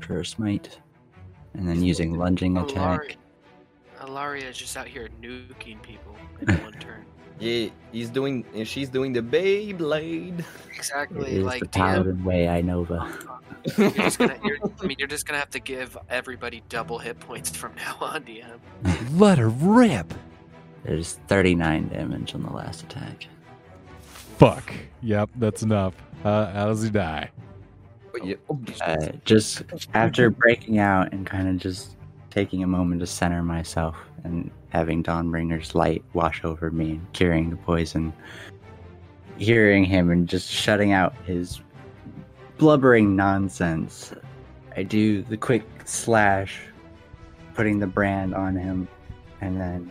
[0.00, 0.78] for smite,
[1.52, 3.18] and then using lunging attack.
[4.00, 7.04] Alaria, Alaria is just out here nuking people in one turn.
[7.40, 8.44] Yeah, he's doing.
[8.54, 10.38] And she's doing the Beyblade.
[10.40, 10.44] It
[10.76, 11.72] Exactly, is like the DM.
[11.72, 13.10] paladin way, I Nova.
[13.78, 17.18] You're just gonna, you're, I mean, you're just gonna have to give everybody double hit
[17.20, 19.18] points from now on, DM.
[19.18, 20.12] Let her rip.
[20.84, 23.26] There's 39 damage on the last attack.
[24.38, 24.72] Fuck.
[25.02, 25.94] Yep, that's enough.
[26.24, 27.30] Uh, how does he die?
[28.12, 29.62] But yeah, oh, Uh, just
[29.94, 31.96] after breaking out and kind of just
[32.30, 37.50] taking a moment to center myself and having Dawnbringer's light wash over me and curing
[37.50, 38.12] the poison,
[39.38, 41.60] hearing him and just shutting out his
[42.58, 44.12] blubbering nonsense,
[44.76, 46.60] I do the quick slash,
[47.54, 48.88] putting the brand on him,
[49.40, 49.90] and then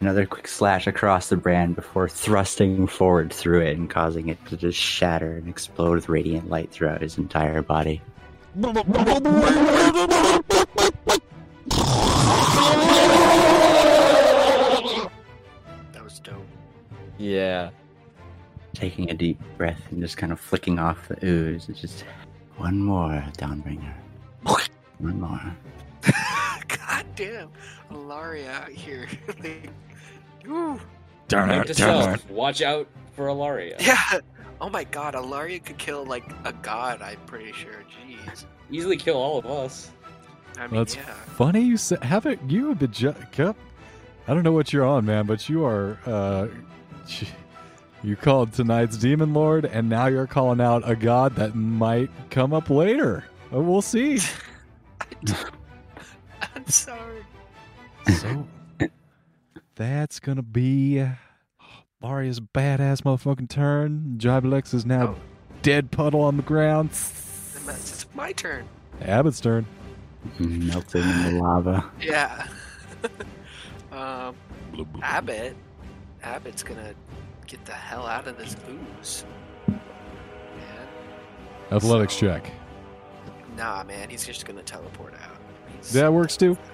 [0.00, 4.56] another quick slash across the brand before thrusting forward through it and causing it to
[4.56, 8.02] just shatter and explode with radiant light throughout his entire body.
[17.18, 17.70] Yeah.
[18.74, 21.68] Taking a deep breath and just kind of flicking off the ooze.
[21.68, 22.04] It's just
[22.56, 23.94] one more, Dawnbringer.
[24.98, 25.56] One more.
[26.68, 27.50] God damn,
[27.90, 29.06] Alaria out here.
[29.42, 29.68] like,
[30.48, 30.80] ooh.
[31.28, 33.74] Darn Note to self, watch out for Alaria.
[33.80, 34.20] Yeah.
[34.58, 37.02] Oh my god, Alaria could kill like a god.
[37.02, 37.84] I'm pretty sure.
[38.08, 38.46] Jeez.
[38.70, 39.90] Easily kill all of us.
[40.58, 41.02] I mean, That's yeah.
[41.36, 41.98] funny you say.
[42.00, 43.58] Haven't you have been ju- kept?
[44.26, 45.98] I don't know what you're on, man, but you are.
[46.06, 46.46] uh
[48.02, 52.52] You called tonight's demon lord, and now you're calling out a god that might come
[52.52, 53.24] up later.
[53.52, 54.20] Uh, We'll see.
[56.54, 57.24] I'm sorry.
[58.20, 58.46] So
[59.74, 61.04] that's gonna be
[62.00, 64.14] Laria's badass motherfucking turn.
[64.18, 65.16] Juiblex is now Oh.
[65.62, 66.90] dead puddle on the ground.
[66.90, 68.68] It's my turn.
[69.00, 69.66] Abbott's turn.
[70.38, 71.90] Melting in the lava.
[72.00, 72.46] Yeah.
[73.92, 74.36] um,
[75.02, 75.56] Abbott.
[76.26, 76.92] Abbott's gonna
[77.46, 79.24] get the hell out of this ooze.
[79.68, 79.78] Man.
[81.70, 82.50] Athletics So- check.
[83.56, 84.10] Nah, man.
[84.10, 85.36] He's just gonna teleport out.
[85.72, 86.58] He's- That works too.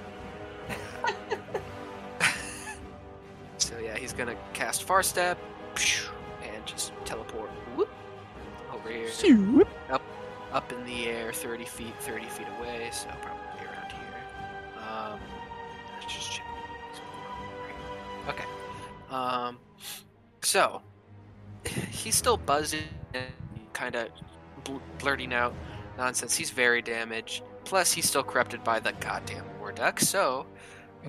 [3.59, 5.39] So yeah, he's gonna cast Far Step
[6.43, 7.89] and just teleport whoop,
[8.74, 9.09] over here,
[9.89, 10.03] up,
[10.53, 12.89] up in the air, thirty feet, thirty feet away.
[12.93, 13.52] So probably
[19.12, 19.59] Um,
[20.40, 20.82] so
[21.90, 22.80] he's still buzzing
[23.12, 23.26] and
[23.74, 24.09] kind of
[24.64, 25.55] bl- blurting out
[25.98, 26.34] nonsense.
[26.34, 27.43] He's very damaged.
[27.64, 30.01] Plus, he's still corrupted by the goddamn war duck.
[30.01, 30.47] So,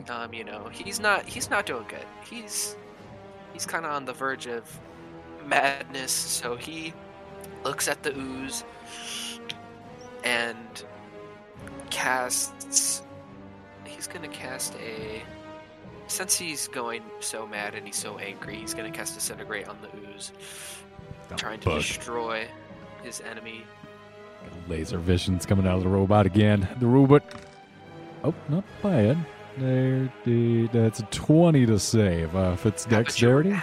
[0.10, 2.06] um, you know, he's not he's not doing good.
[2.30, 2.76] He's
[3.54, 4.64] he's kind of on the verge of
[5.46, 6.12] madness.
[6.12, 6.94] So he
[7.64, 8.64] looks at the ooze
[10.24, 10.84] and
[11.90, 13.04] casts.
[13.86, 15.24] He's gonna cast a.
[16.14, 19.88] Since he's going so mad and he's so angry, he's gonna cast disintegrate on the
[20.12, 20.32] ooze,
[21.38, 21.80] trying to bug.
[21.82, 22.46] destroy
[23.02, 23.66] his enemy.
[24.68, 26.68] Laser vision's coming out of the robot again.
[26.80, 27.24] The robot.
[28.24, 29.18] Oh, not bad.
[29.58, 32.36] There, the- that's a 20 to save.
[32.36, 33.62] Uh, if it's How much you- dexterity, um,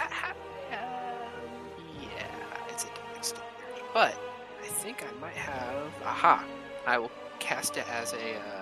[2.01, 2.27] yeah,
[2.67, 3.45] it's a dexterity.
[3.93, 4.13] But
[4.61, 5.87] I think I might have.
[6.05, 6.43] Aha!
[6.85, 8.17] I will cast it as a.
[8.17, 8.60] Uh, uh,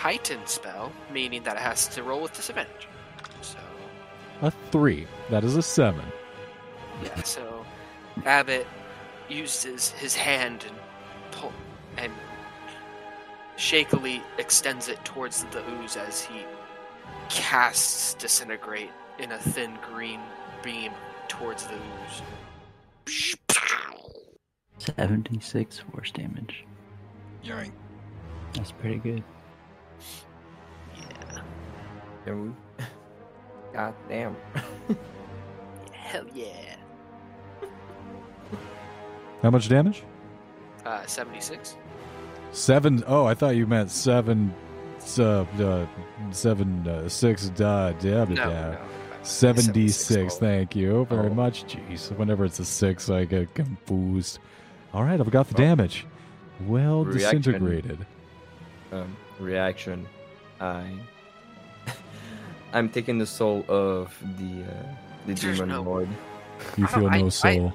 [0.00, 2.88] heightened spell, meaning that it has to roll with disadvantage.
[3.42, 3.58] So,
[4.40, 5.06] a 3.
[5.28, 6.02] That is a 7.
[7.04, 7.66] yeah, so
[8.24, 8.66] Abbott
[9.28, 10.76] uses his hand and
[11.32, 11.52] pull
[11.98, 12.10] and
[13.56, 16.46] shakily extends it towards the ooze as he
[17.28, 20.20] casts disintegrate in a thin green
[20.62, 20.92] beam
[21.28, 23.36] towards the ooze.
[24.78, 26.64] 76 force damage.
[28.54, 29.22] That's pretty good.
[32.26, 32.32] Yeah.
[32.32, 32.42] Can
[32.78, 32.84] we?
[33.72, 34.36] God damn.
[35.92, 36.76] Hell yeah.
[39.42, 40.02] How much damage?
[40.84, 41.76] Uh, 76?
[42.52, 44.52] Seven oh I thought you meant seven.
[45.18, 45.86] Uh, uh,
[46.30, 48.70] seven, uh, six, da, da, da, No, da.
[48.72, 48.78] no.
[49.22, 50.38] 76, Oh.
[50.38, 51.34] thank you very Oh.
[51.34, 51.64] much.
[51.64, 54.40] Jeez, whenever it's a 6, I get confused.
[54.92, 55.58] All right, I've got the Oh.
[55.66, 56.06] damage.
[56.66, 57.38] Well Reaction.
[57.40, 58.06] disintegrated.
[58.92, 60.06] Um, reaction.
[60.60, 60.84] I.
[62.72, 64.66] I'm taking the soul of the uh,
[65.26, 66.08] the There's demon no- lord.
[66.76, 67.72] You I feel don't- I- no I- soul.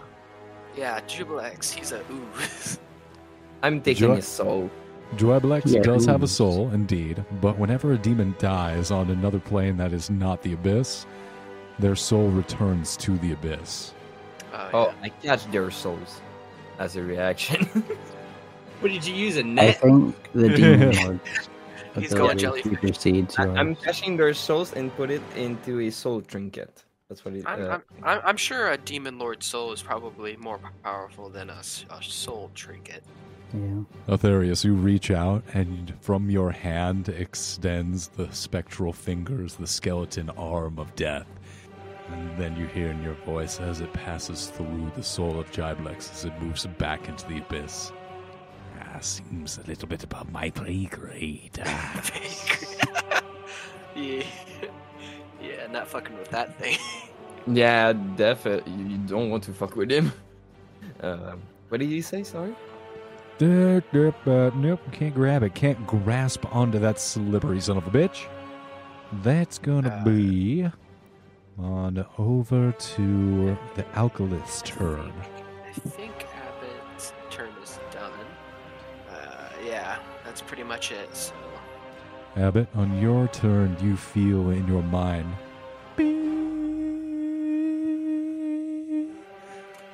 [0.77, 2.79] Yeah, Juiblex, he's a ooze.
[3.63, 4.69] I'm taking Joy- his soul.
[5.15, 6.31] Juiblex Yeah, does have a ooze.
[6.31, 11.05] soul, indeed, but whenever a demon dies on another plane that is not the abyss,
[11.79, 13.93] their soul returns to the abyss.
[14.53, 14.93] Oh, Oh.
[15.01, 16.21] I catch their souls
[16.79, 17.67] as a reaction.
[18.81, 19.77] What did you use a I net?
[19.77, 21.19] I think the demon lord
[22.01, 22.81] He's going ability jellyfish.
[22.81, 26.83] supersedes I, I'm catching their souls and put it into a soul trinket.
[27.09, 27.43] That's what it.
[27.45, 31.49] I'm, Uh, I'm, I'm, I'm sure a demon lord soul is probably more powerful than
[31.49, 33.03] a, a soul trinket.
[33.53, 33.83] yeah.
[34.09, 40.79] Aetherius, you reach out, and from your hand extends the spectral fingers, the skeleton arm
[40.79, 41.27] of death.
[42.09, 46.11] And then you hear in your voice as it passes through the soul of Juiblex
[46.11, 47.91] as it moves back into the abyss.
[48.95, 51.59] Ah, seems a little bit above my pay grade.
[51.65, 52.01] Ah.
[53.95, 54.23] yeah,
[55.41, 56.77] yeah, not fucking with that thing.
[57.47, 58.71] yeah, definitely.
[58.73, 60.11] You, you don't want to fuck with him.
[61.01, 62.23] Um, what did he say?
[62.23, 62.55] Sorry.
[63.39, 65.53] Derp, derp, uh, nope, can't grab it.
[65.55, 68.25] Can't grasp onto that slippery son of a bitch.
[69.23, 70.03] That's gonna Uh.
[70.05, 70.69] be
[71.59, 75.11] on over to the Alkilith's turn.
[75.67, 77.53] I think Abbott's turn is done.
[77.53, 77.54] yeah,
[80.35, 81.15] that's pretty much it.
[81.15, 81.33] So
[82.35, 85.33] Abbott, on your turn, you feel in your mind.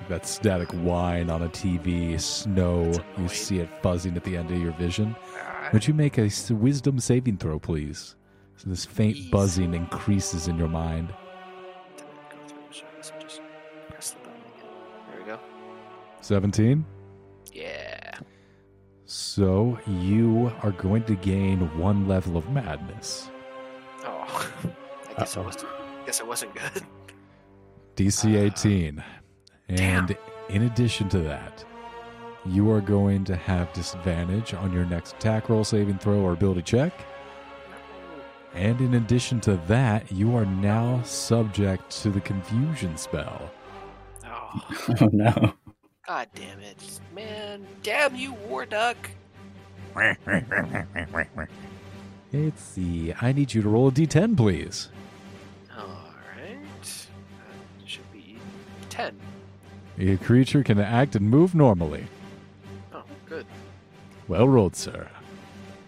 [0.10, 4.58] That static whine on a TV, snow, you see it buzzing at the end of
[4.58, 5.16] your vision.
[5.38, 8.16] uh, Would you make a wisdom saving throw, please?
[8.58, 11.14] So this faint buzzing increases in your mind.
[11.98, 12.04] go
[12.48, 13.42] through, so I guess I'll just
[13.92, 14.70] press the button again.
[15.12, 15.40] There we go.
[16.22, 16.84] 17.
[19.12, 19.18] Yeah.
[19.18, 23.30] So you are going to gain one level of madness.
[24.04, 24.52] Oh,
[25.10, 25.42] I guess Uh-oh.
[25.42, 25.72] it wasn't.
[26.06, 26.84] Guess it wasn't good.
[27.96, 29.04] DC Uh, 18.
[29.70, 30.18] And
[30.50, 31.64] in addition to that,
[32.46, 36.64] you are going to have disadvantage on your next attack roll, saving throw, or ability
[36.64, 36.94] check.
[38.54, 43.52] And in addition to that, you are now subject to the confusion spell.
[44.26, 44.62] Oh,
[45.02, 45.54] Oh no.
[46.12, 47.66] God damn it, man!
[47.84, 48.98] Damn you, War Duck!
[52.34, 53.14] Let's see.
[53.22, 54.90] I need you to roll a d10, please.
[55.74, 58.36] All right, that should be
[58.90, 59.18] ten.
[60.00, 62.08] A creature can act and move normally.
[62.94, 63.46] Oh, good.
[64.28, 65.08] Well rolled, sir.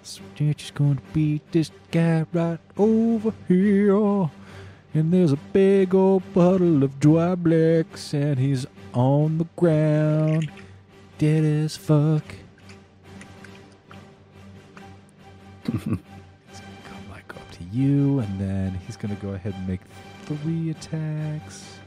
[0.04, 4.30] Stitch is going to beat this guy right over here.
[4.94, 10.52] And there's a big old puddle of dry blacks, and he's on the ground,
[11.18, 12.24] dead as fuck.
[15.72, 15.98] he's gonna
[16.84, 19.82] come like up to you, and then he's gonna go ahead and make
[20.26, 21.78] three attacks.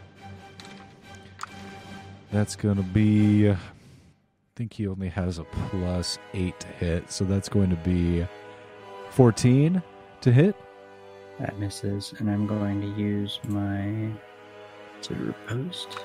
[2.33, 3.51] That's gonna be.
[3.51, 3.57] I
[4.57, 8.27] think he only has a plus eight to hit, so that's going to be
[9.11, 9.83] 14
[10.23, 10.57] to hit.
[11.39, 14.11] That misses, and I'm going to use my.
[15.03, 15.99] to it riposte?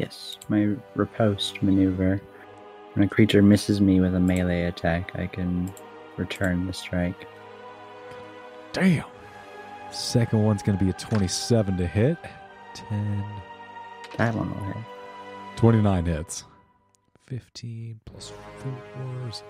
[0.00, 2.22] Yes, my riposte maneuver.
[2.94, 5.70] When a creature misses me with a melee attack, I can
[6.16, 7.28] return the strike.
[8.72, 9.04] Damn.
[9.92, 12.16] Second one's going to be a 27 to hit.
[12.72, 13.24] 10,
[14.16, 14.84] That one will hit.
[15.56, 16.44] 29 hits.
[17.26, 18.32] 15 plus
[19.28, 19.42] 4s.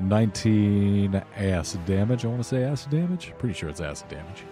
[0.00, 2.24] 19 acid damage.
[2.24, 3.32] I want to say acid damage.
[3.38, 4.42] Pretty sure it's acid damage.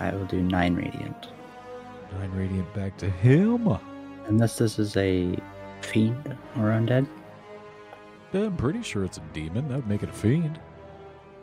[0.00, 1.28] I will do 9 radiant.
[2.18, 3.78] 9 radiant back to him.
[4.28, 5.36] Unless this is a
[5.80, 7.06] fiend or undead.
[8.34, 9.68] I'm pretty sure it's a demon.
[9.68, 10.60] That would make it a fiend.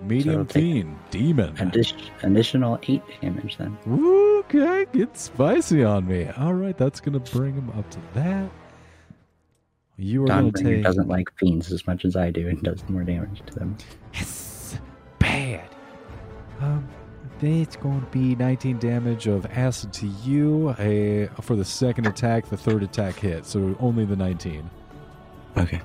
[0.02, 0.96] Medium take- fiend.
[1.10, 1.56] Demon.
[1.56, 3.78] Addi- additional 8 damage then.
[3.88, 6.28] Okay, get spicy on me.
[6.38, 8.50] All right, that's gonna bring him up to that.
[9.98, 13.04] You are gonna take doesn't like fiends as much as I do and does more
[13.04, 13.78] damage to them.
[14.14, 14.78] yes,
[15.20, 15.70] bad.
[16.60, 16.88] Um,
[17.46, 20.76] it's going to be 19 damage of acid to you.
[20.80, 24.70] A for the second attack, the third attack hit, so only the 19.
[25.58, 25.82] Okay.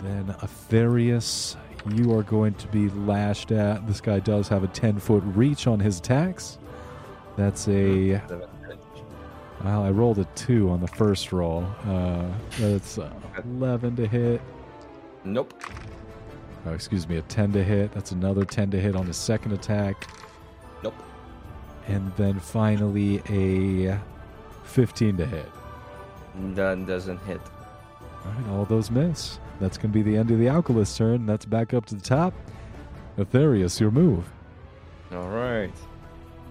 [0.00, 1.56] Then Aetherius,
[1.94, 3.86] you are going to be lashed at.
[3.86, 6.58] This guy does have a 10 foot reach on his attacks.
[7.36, 8.20] That's a
[9.64, 11.66] Well, I rolled a two on the first roll.
[11.86, 12.26] Uh,
[12.58, 13.10] that's uh,
[13.44, 14.40] 11 to hit.
[15.24, 15.54] Nope.
[16.66, 17.92] Oh, excuse me, a 10 to hit.
[17.92, 20.08] That's another 10 to hit on the second attack.
[20.82, 20.94] Nope.
[21.86, 23.98] And then finally a
[24.64, 25.50] 15 to hit.
[26.54, 27.40] That doesn't hit.
[28.24, 29.38] All right, all those miss.
[29.60, 31.26] That's going to be the end of the Alkilith's turn.
[31.26, 32.34] That's back up to the top.
[33.16, 34.30] Aetherius, your move.
[35.12, 35.72] All right.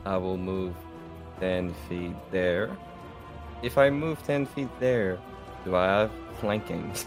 [0.06, 0.74] I will move
[1.40, 2.76] 10 feet there.
[3.62, 5.20] If I move 10 feet there,
[5.64, 6.94] do I have flanking?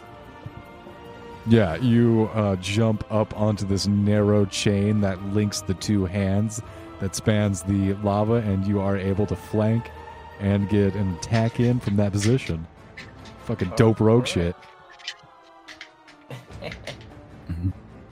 [1.47, 6.61] Yeah, you uh, jump up onto this narrow chain that links the two hands
[7.01, 9.91] that spans the lava, and you are able to flank
[10.41, 12.67] and get an attack in from that position.
[13.45, 14.55] Fucking dope rogue shit.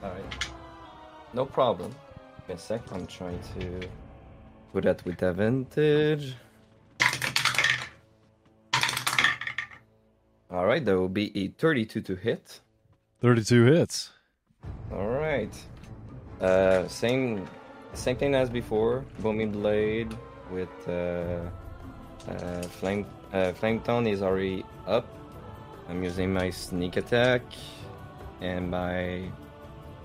[0.03, 0.49] Alright.
[1.33, 1.93] No problem.
[2.39, 2.81] Give me a sec.
[2.91, 3.87] I'm trying to
[4.73, 6.35] put that with advantage.
[10.51, 12.61] Alright, that will be a 32 to hit.
[13.21, 14.11] 32 hits.
[14.91, 15.53] Alright.
[16.41, 17.47] Uh, same
[17.93, 19.05] same thing as before.
[19.19, 20.15] Booming blade
[20.51, 21.41] with uh,
[22.29, 25.05] uh, flame uh, flame tongue is already up.
[25.89, 27.41] I'm using my sneak attack
[28.41, 29.23] and my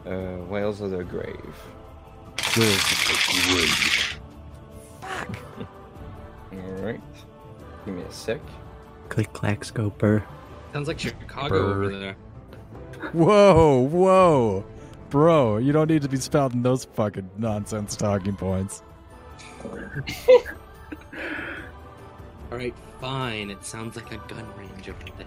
[0.07, 1.57] uh, Wails of the Grave.
[6.53, 7.01] Alright.
[7.85, 8.41] Give me a sec.
[9.09, 10.25] Click clack scoper.
[10.73, 12.17] Sounds like Chicago over there.
[13.13, 14.65] Whoa, whoa.
[15.13, 18.83] Bro, you don't need to be spouting those fucking nonsense talking points.
[19.63, 19.77] All
[22.51, 23.51] right, fine.
[23.51, 25.27] It sounds like a gun range over there.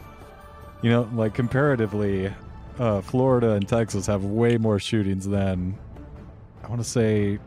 [0.81, 2.33] You know, like comparatively,
[2.79, 5.77] uh, Florida and Texas have way more shootings than
[6.63, 7.35] I want to say.
[7.35, 7.39] I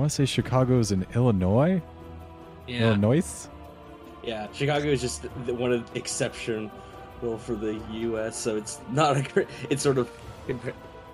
[0.00, 1.82] want to say Chicago's in Illinois.
[2.68, 3.48] Yeah, Illinois.
[4.22, 4.46] yeah.
[4.52, 6.70] Chicago is just the, one of exception
[7.20, 8.36] rule for the U.S.
[8.36, 9.48] So it's not a great.
[9.70, 10.08] It's sort of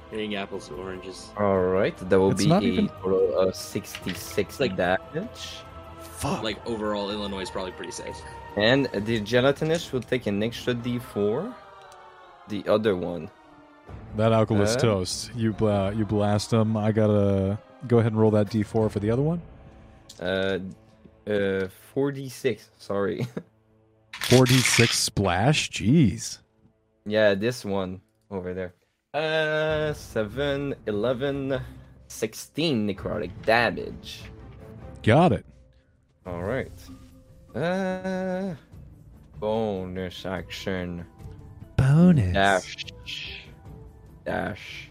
[0.09, 1.31] comparing apples to oranges.
[1.37, 5.59] All right, that will It's be a even- total of 66 Like- damage.
[6.01, 6.43] Fuck.
[6.43, 8.17] Like overall, Illinois is probably pretty safe.
[8.57, 11.53] And the gelatinous will take an extra d4.
[12.49, 13.31] The other one.
[14.17, 15.35] that alkilith Uh, toast.
[15.35, 16.77] You bla- you blast them.
[16.77, 17.59] I gotta
[17.89, 19.43] go ahead and roll that d4 for the other one.
[20.21, 20.59] Uh,
[21.29, 22.71] uh, 46.
[22.79, 23.27] Sorry.
[24.31, 25.71] 46 splash.
[25.71, 26.39] Jeez.
[27.05, 28.01] yeah, this one
[28.31, 28.73] over there.
[29.15, 31.61] Uh, 7, 11,
[32.09, 34.25] 16 necrotic damage.
[35.05, 35.47] Got it.
[36.27, 36.73] All right.
[37.55, 38.57] Uh,
[39.39, 41.07] bonus action.
[41.77, 42.35] Bonus.
[42.35, 43.45] Dash.
[44.25, 44.91] Dash.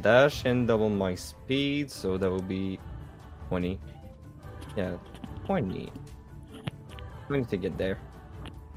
[0.00, 2.78] Dash and double my speed, so that will be
[3.48, 3.80] 20.
[4.76, 4.96] Yeah,
[5.46, 5.90] 20.
[7.26, 7.98] 20 to get there.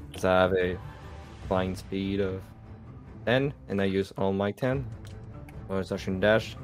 [0.08, 0.76] Because I have a
[1.46, 2.42] flying speed of
[3.28, 4.86] 10, and I use all my 10.
[5.68, 6.56] Bonus action dash,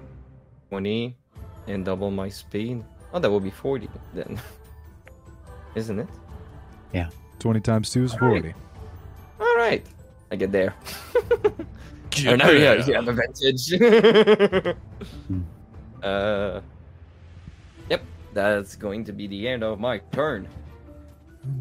[0.70, 1.14] 20,
[1.66, 2.82] and double my speed.
[3.12, 4.40] Oh, that will be 40 then.
[5.74, 6.08] Isn't it?
[6.94, 7.10] Yeah.
[7.40, 8.54] 20 times 2 is 40.
[9.40, 9.84] All right,
[10.32, 10.74] I get there.
[12.28, 13.72] Oh, no, yeah, you have advantage.
[16.04, 16.60] uh,
[17.90, 20.46] yep, that's going to be the end of my turn.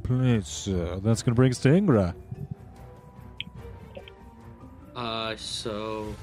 [0.03, 2.13] Please, uh, that's gonna bring us to Ingra.
[4.95, 6.13] Uh, so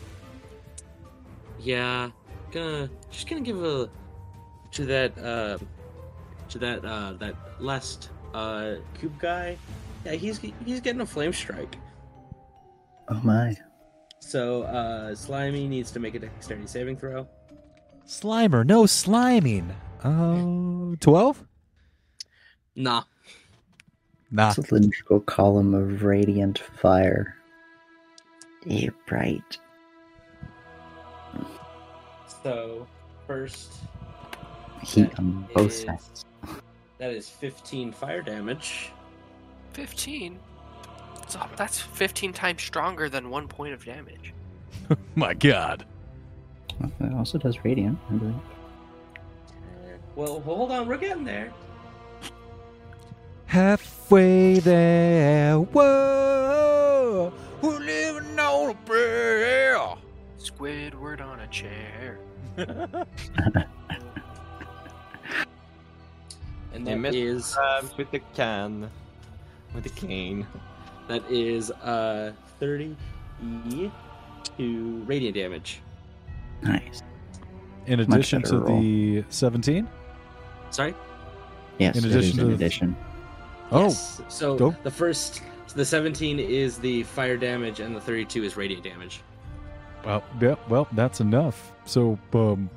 [1.58, 2.10] yeah,
[2.52, 3.90] gonna just gonna give a
[4.72, 5.58] to that uh
[6.48, 9.56] to that uh that last uh cube guy.
[10.04, 11.76] Yeah, he's he's getting a flame strike.
[13.08, 13.56] Oh my.
[14.20, 17.26] So uh Slimy needs to make a dexterity saving throw.
[18.06, 19.70] Slimer, no sliming.
[20.04, 21.44] Oh, 12?
[22.74, 23.04] Nah.
[24.30, 24.52] Nah.
[24.52, 27.36] Cylindrical column of radiant fire.
[28.64, 29.58] Yeah, bright.
[32.42, 32.86] So
[33.26, 33.72] first
[34.82, 36.24] Heat on both is- sides.
[36.98, 38.90] that is 15 fire damage.
[39.72, 40.38] 15?
[41.28, 44.32] So that's 15 times stronger than one point of damage.
[45.14, 45.84] My god.
[46.80, 48.34] Well, It also does radiant, I believe.
[50.16, 51.52] Well, hold on, we're getting there.
[53.46, 55.58] Halfway there.
[55.58, 56.69] Whoa.
[58.70, 59.96] We're living on a prayer.
[60.38, 62.18] Squidward on a chair.
[66.72, 68.88] And They that missed is Um, with the can,
[69.74, 70.46] with the cane.
[71.08, 72.96] that is uh 30
[73.68, 73.90] E
[74.56, 75.80] to radiant damage.
[76.62, 77.02] Nice.
[77.86, 79.88] In addition better to the 17?
[80.70, 80.94] Sorry.
[81.80, 82.96] Yes, In addition to in the- addition.
[83.72, 84.22] Oh, Yes.
[84.28, 84.80] So dope.
[84.84, 89.20] the first, so the 17 is the fire damage, and the 32 is radiant damage.
[90.04, 91.72] well, yeah, well, that's enough.
[91.84, 92.68] So, um,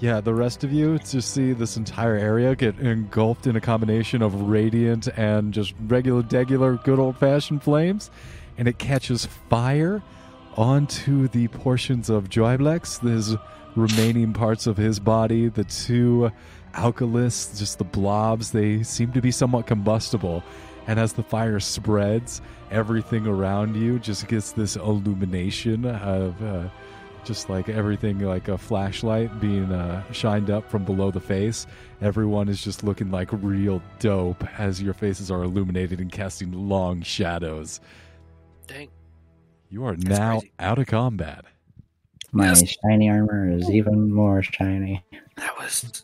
[0.00, 4.22] yeah, the rest of you to see this entire area get engulfed in a combination
[4.22, 8.10] of radiant and just regular, degular, good old fashioned flames,
[8.56, 10.02] and it catches fire
[10.56, 13.36] onto the portions of Juiblex, his
[13.74, 16.32] remaining parts of his body, the two
[16.72, 20.42] alkiliths, just the blobs, they seem to be somewhat combustible.
[20.86, 22.40] And as the fire spreads,
[22.70, 26.68] everything around you just gets this illumination of uh,
[27.24, 31.66] just like everything like a flashlight being uh, shined up from below the face.
[32.00, 37.02] Everyone is just looking like real dope as your faces are illuminated and casting long
[37.02, 37.80] shadows.
[38.68, 38.88] Dang.
[39.70, 40.52] You are That's now crazy.
[40.60, 41.44] out of combat.
[42.32, 42.62] My Yes.
[42.84, 45.02] shiny armor is even more shiny.
[45.36, 46.02] That was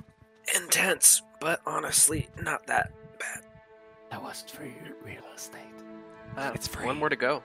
[0.57, 3.02] intense, but honestly, not that bad.
[4.13, 5.63] That was for your real estate.
[6.37, 6.85] Uh, It's free.
[6.85, 7.43] One more to go.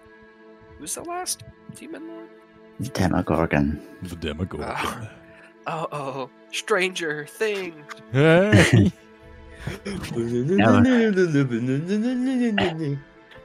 [0.78, 2.28] Who's the last demon lord?
[2.82, 3.82] The Demogorgon.
[4.04, 4.68] The Demogorgon.
[4.76, 5.10] Ah.
[5.66, 7.86] Oh, oh, Stranger Things.
[8.12, 8.92] Hey!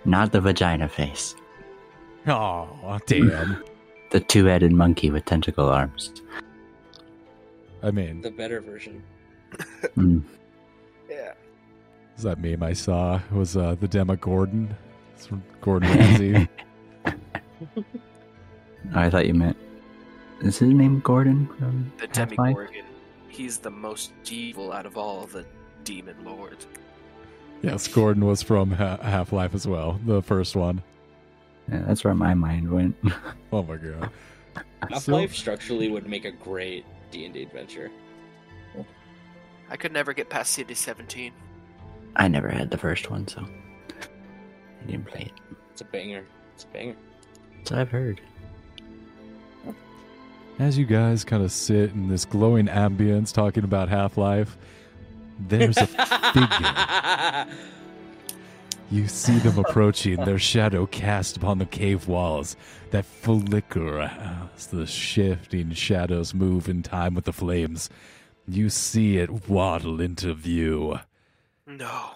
[0.04, 1.36] Not the vagina face.
[2.26, 3.62] oh, damn.
[4.10, 6.12] The two headed monkey with tentacle arms.
[7.84, 9.02] I mean, The better version.
[9.96, 10.22] Mm.
[12.12, 12.16] Yeah.
[12.16, 13.16] is that meme I saw?
[13.16, 14.74] It was uh, the Demogorgon.
[15.14, 16.48] It's from Gordon Ramsay.
[18.94, 19.56] Oh, I thought you meant.
[20.40, 22.36] Is his name Gordon from The Half-Life?
[22.36, 22.84] Demogorgon.
[23.28, 25.46] He's the most evil out of all the
[25.84, 26.66] demon lords.
[27.62, 30.82] yes, Gordon was from ha- Half Life as well, the first one.
[31.70, 32.96] Yeah, that's where my mind went.
[33.52, 34.10] Oh my god.
[34.90, 37.90] Half So- Life structurally would make a great D and D adventure.
[39.70, 41.32] I could never get past City 17.
[42.16, 43.44] I never had the first one, so
[44.00, 45.56] I didn't play it.
[45.70, 46.24] It's a banger.
[46.54, 46.96] It's a banger.
[47.64, 48.20] So I've heard.
[50.58, 54.56] As you guys kind of sit in this glowing ambience talking about Half Life,
[55.38, 57.46] there's a figure.
[58.92, 62.56] You see them approaching, their shadow cast upon the cave walls
[62.90, 67.88] that flicker as the shifting shadows move in time with the flames.
[68.46, 70.98] You see it waddle into view.
[71.66, 72.10] No.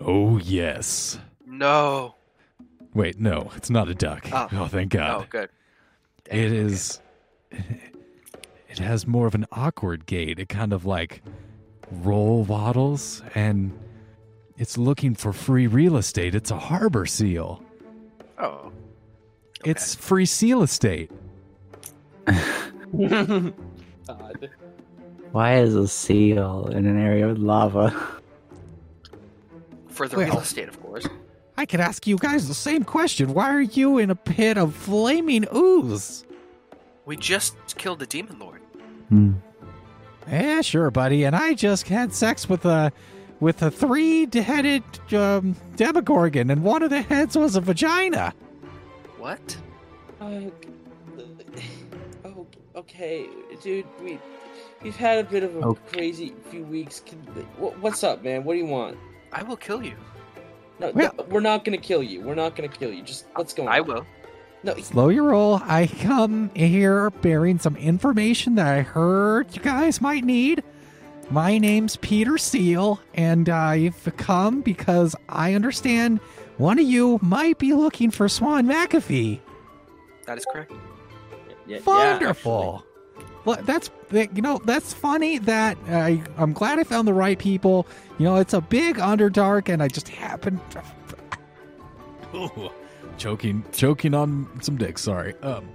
[0.00, 1.18] Oh, yes.
[1.46, 2.14] No.
[2.94, 4.26] Wait, no, it's not a duck.
[4.32, 4.48] Oh.
[4.52, 5.22] Oh, thank God.
[5.22, 5.50] Oh, good.
[6.26, 7.00] It is.
[7.50, 10.38] It has more of an awkward gait.
[10.38, 11.22] It kind of like
[11.90, 13.72] roll waddles, and
[14.58, 16.34] it's looking for free real estate.
[16.34, 17.62] It's a harbor seal.
[18.38, 18.72] Oh.
[19.64, 21.10] It's free seal estate.
[22.26, 23.54] God.
[25.32, 28.15] Why is a seal in an area with lava?
[29.96, 30.26] For the Well.
[30.26, 31.08] real estate, of course.
[31.56, 33.32] I could ask you guys the same question.
[33.32, 36.24] Why are you in a pit of flaming ooze?
[37.06, 38.60] We just killed the demon lord.
[39.08, 39.32] Hmm.
[40.28, 41.24] Yeah, sure, buddy.
[41.24, 42.92] And I just had sex with a
[43.40, 44.82] with a three-headed
[45.14, 48.34] um, demogorgon, and one of the heads was a vagina.
[49.18, 49.56] What?
[50.20, 50.40] Uh,
[52.24, 52.46] oh,
[52.76, 53.26] okay,
[53.62, 53.86] dude.
[54.02, 54.18] We
[54.82, 55.74] we've had a bit of a Oh.
[55.92, 57.00] crazy few weeks.
[57.06, 57.18] Can,
[57.58, 58.44] what, what's up, man?
[58.44, 58.96] What do you want?
[59.32, 59.94] I will kill you.
[60.78, 62.20] No, Well- no, we're not gonna kill you.
[62.22, 63.02] We're not gonna kill you.
[63.02, 63.66] Just let's go.
[63.66, 63.86] I on.
[63.86, 64.06] will.
[64.62, 65.60] No, Slow your roll.
[65.64, 70.62] I come here bearing some information that I heard you guys might need.
[71.30, 76.20] My name's Peter Seal, and I've come because I understand
[76.56, 79.40] one of you might be looking for Swan McAfee.
[80.26, 80.72] That is correct.
[81.66, 82.84] yeah, yeah, Wonderful.
[83.46, 87.86] Well, that's you know that's funny that I I'm glad I found the right people.
[88.18, 90.60] You know, it's a big underdark, and I just happened.
[90.70, 90.82] To,
[92.36, 92.70] Ooh,
[93.16, 94.98] choking, choking on some dick.
[94.98, 95.34] Sorry.
[95.42, 95.68] Um,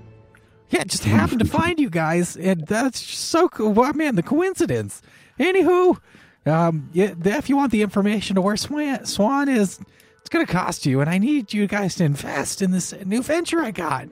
[0.70, 3.72] yeah, just happened to find you guys, and that's just so cool.
[3.72, 5.02] Well, man, the coincidence.
[5.40, 5.98] Anywho,
[6.46, 9.80] um, yeah, if you want the information to where Swan, Swan is,
[10.20, 13.62] it's gonna cost you, and I need you guys to invest in this new venture
[13.62, 14.10] I got.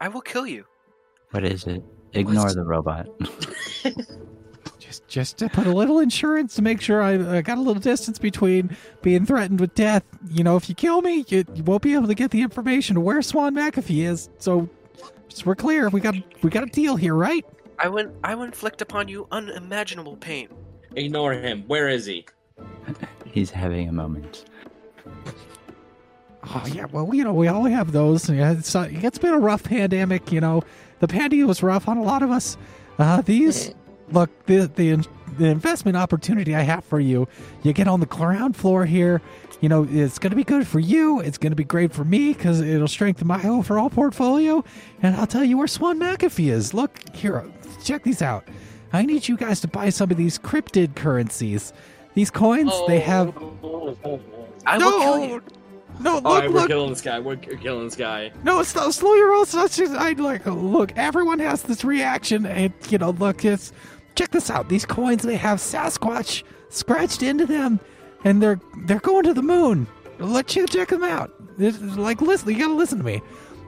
[0.00, 0.66] I will kill you.
[1.32, 1.82] What is it?
[2.16, 3.08] Ignore the robot.
[4.78, 7.80] Just, just to put a little insurance to make sure I, I got a little
[7.82, 10.04] distance between being threatened with death.
[10.30, 12.94] You know, if you kill me, you, you won't be able to get the information
[12.94, 14.28] to where Swan McAfee is.
[14.38, 14.68] So,
[15.28, 15.88] just we're clear.
[15.88, 17.44] We got we got a deal here, right?
[17.80, 18.12] I will.
[18.22, 20.48] I will inflict upon you unimaginable pain.
[20.94, 21.64] Ignore him.
[21.66, 22.26] Where is he?
[23.32, 24.44] He's having a moment.
[26.54, 28.30] Oh yeah, well you know we all have those.
[28.30, 30.30] Yeah, it's, uh, it's been a rough pandemic.
[30.30, 30.62] You know,
[31.00, 32.56] the pandemic was rough on a lot of us.
[32.98, 33.74] Uh, these
[34.10, 35.06] look the the
[35.38, 37.28] the investment opportunity I have for you.
[37.62, 39.20] You get on the ground floor here.
[39.60, 41.20] You know, it's going to be good for you.
[41.20, 44.62] It's going to be great for me because it'll strengthen my overall portfolio.
[45.02, 46.74] And I'll tell you where Swan McAfee is.
[46.74, 47.44] Look here,
[47.82, 48.46] check these out.
[48.92, 51.72] I need you guys to buy some of these cryptid currencies.
[52.14, 53.36] These coins, they have.
[54.64, 55.42] I no, will kill you.
[56.00, 57.18] No, look, All right, we're killing this guy.
[57.18, 58.32] We're, killing this guy.
[58.42, 59.44] no, it's slow your roll.
[59.44, 60.92] Just, I like look.
[60.96, 63.72] Everyone has this reaction, and you know, look, it's
[64.14, 64.68] check this out.
[64.68, 67.80] These coins they have Sasquatch scratched into them,
[68.24, 69.86] and they're they're going to the moon.
[70.18, 71.32] Let you check them out.
[71.58, 73.22] This is like listen, you gotta listen to me.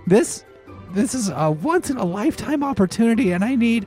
[0.06, 0.44] This
[0.92, 3.86] this is a once in a lifetime opportunity, and I need,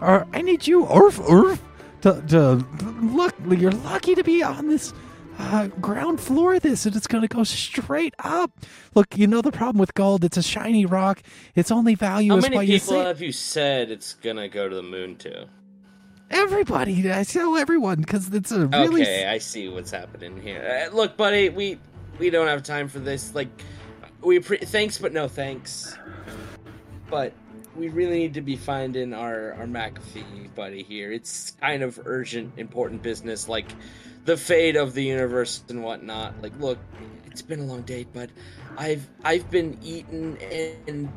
[0.00, 1.60] or I need you, Orf Orf,
[2.02, 2.64] to to
[3.00, 3.34] look.
[3.48, 4.92] You're lucky to be on this
[5.38, 8.50] uh, ground floor of this and it's going to go straight up.
[8.94, 10.24] Look, you know the problem with gold?
[10.24, 11.22] It's a shiny rock.
[11.54, 14.68] Its only value How is many what you people have you said it's gonna go
[14.68, 15.48] to the moon to?
[16.30, 19.02] Everybody, I tell everyone because it's a really.
[19.02, 20.88] Okay, I see what's happening here.
[20.88, 21.78] Uh, look, buddy, we
[22.18, 23.34] we don't have time for this.
[23.34, 23.48] Like,
[24.20, 25.96] we pre- thanks, but no thanks.
[27.10, 27.34] But
[27.76, 31.12] we really need to be finding our our McAfee buddy here.
[31.12, 33.66] It's kind of urgent, important business, like
[34.24, 36.34] the fate of the universe and whatnot.
[36.42, 36.78] Like, look,
[37.26, 38.30] it's been a long day, but
[38.76, 40.38] I've I've been eaten
[40.88, 41.12] and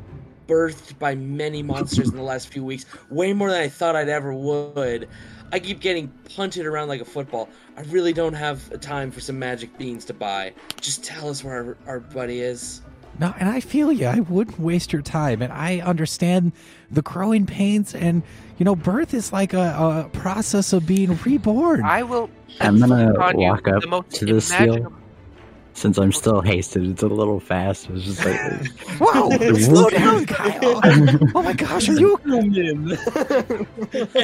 [0.46, 4.08] birthed by many monsters in the last few weeks, way more than I thought I'd
[4.08, 5.08] ever would.
[5.52, 7.48] I keep getting punted around like a football.
[7.76, 10.52] I really don't have time for some magic beans to buy.
[10.80, 11.54] Just tell us where
[11.86, 12.82] our, our buddy is.
[13.18, 14.06] No, and I feel you.
[14.06, 16.52] I wouldn't waste your time, and I understand
[16.90, 17.94] the growing pains.
[17.94, 18.22] And
[18.58, 21.82] you know, birth is like a, a process of being reborn.
[21.84, 22.28] I will.
[22.60, 24.92] I'm gonna inflict you walk up the most to the seal.
[25.74, 27.88] Since I'm still hasted, it's a little fast.
[27.90, 28.66] It's just like
[29.00, 29.30] Whoa!
[29.58, 30.80] slow down, Kyle.
[31.36, 32.18] Oh my gosh, are you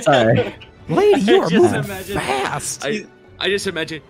[0.02, 0.54] sorry.
[0.88, 1.20] lady?
[1.20, 2.84] You are Just moving imagine- fast.
[2.84, 3.06] I
[3.38, 4.02] I just imagine.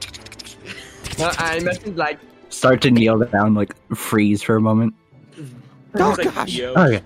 [1.19, 2.19] No, I imagine like
[2.49, 4.95] Start to kneel down, like freeze for a moment.
[5.97, 6.55] Oh It's like, gosh.
[6.55, 6.73] yo.
[6.75, 7.03] Okay.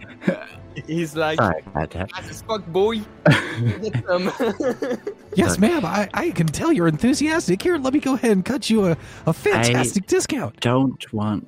[0.86, 2.10] He's like Sorry about that.
[2.18, 3.00] as fuck boy.
[3.26, 4.04] Get.
[5.34, 5.84] Yes, ma'am.
[5.84, 7.62] I, I can tell you're enthusiastic.
[7.62, 8.96] Here, let me go ahead and cut you a,
[9.26, 10.58] a fantastic discount.
[10.60, 11.46] Don't want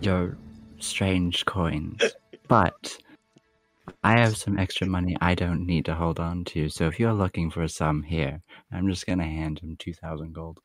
[0.00, 0.36] your
[0.80, 2.02] strange coins,
[2.48, 2.98] but
[4.04, 6.68] I have some extra money I don't need to hold on to.
[6.68, 10.58] So if you're looking for some here, I'm just gonna hand him two thousand gold.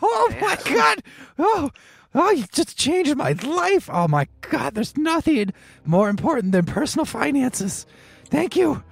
[0.00, 1.02] Oh my god!
[1.38, 1.70] Oh,
[2.18, 3.88] oh, you just changed my life.
[3.92, 5.52] Oh my god, there's nothing
[5.84, 7.86] more important than personal finances.
[8.26, 8.82] Thank you.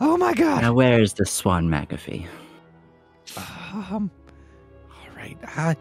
[0.00, 0.62] Oh my god.
[0.62, 2.26] Now where is the Swan McAfee?
[3.36, 4.10] Um,
[4.90, 5.36] all right.
[5.56, 5.74] Uh,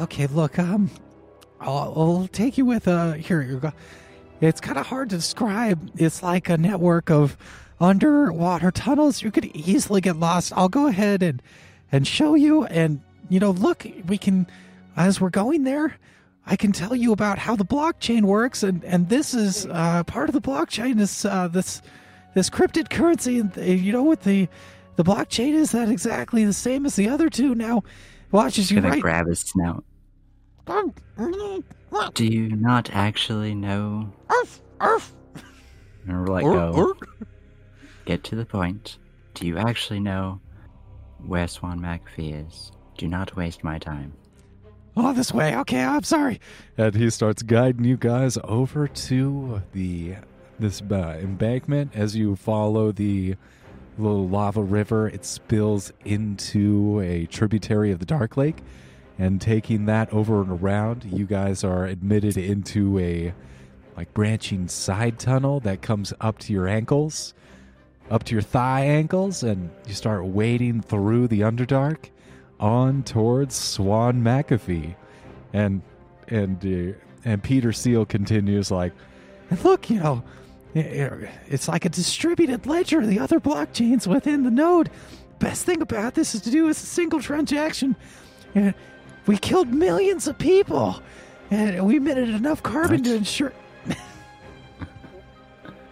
[0.00, 0.58] okay, look.
[0.58, 0.90] Um,
[1.60, 3.12] I'll, I'll take you with uh.
[3.12, 3.72] Here you go.
[4.40, 5.90] It's kind of hard to describe.
[5.96, 7.36] It's like a network of
[7.80, 9.22] underwater tunnels.
[9.22, 10.52] You could easily get lost.
[10.56, 11.42] I'll go ahead and
[11.92, 12.64] and show you.
[12.64, 14.46] And you know, look, we can
[14.96, 15.94] as we're going there.
[16.48, 20.28] I can tell you about how the blockchain works, and and this is uh, part
[20.28, 21.82] of the blockchain is uh, this
[22.34, 24.48] this cryptid currency, and you know what the
[24.94, 27.54] the blockchain is that exactly the same as the other two.
[27.54, 27.82] Now,
[28.30, 29.02] watch as you Gonna write.
[29.02, 29.84] grab his snout.
[32.14, 34.12] Do you not actually know?
[34.28, 35.12] Arf, arf.
[36.08, 36.94] Or let go.
[38.04, 38.98] Get to the point.
[39.34, 40.40] Do you actually know
[41.26, 42.70] where Swan McAfee is?
[42.96, 44.12] Do not waste my time.
[44.98, 45.54] Oh, this way.
[45.54, 46.40] Okay, I'm sorry.
[46.78, 50.14] And he starts guiding you guys over to the
[50.58, 51.94] this uh, embankment.
[51.94, 53.36] As you follow the
[53.98, 58.62] little lava river, it spills into a tributary of the Dark Lake.
[59.18, 63.34] And taking that over and around, you guys are admitted into a
[63.98, 67.34] like branching side tunnel that comes up to your ankles,
[68.10, 72.10] up to your thigh ankles, and you start wading through the Underdark
[72.60, 74.94] on towards Swan McAfee.
[75.52, 75.82] And
[76.28, 78.92] and uh, and Peter Seal continues like,
[79.50, 80.22] And look, you know,
[80.74, 84.90] it's like a distributed ledger of the other blockchains within the node.
[85.38, 87.96] Best thing about this is to do is a single transaction.
[88.54, 88.72] Uh,
[89.26, 91.02] We killed millions of people,
[91.50, 93.52] and we emitted enough carbon to ensure.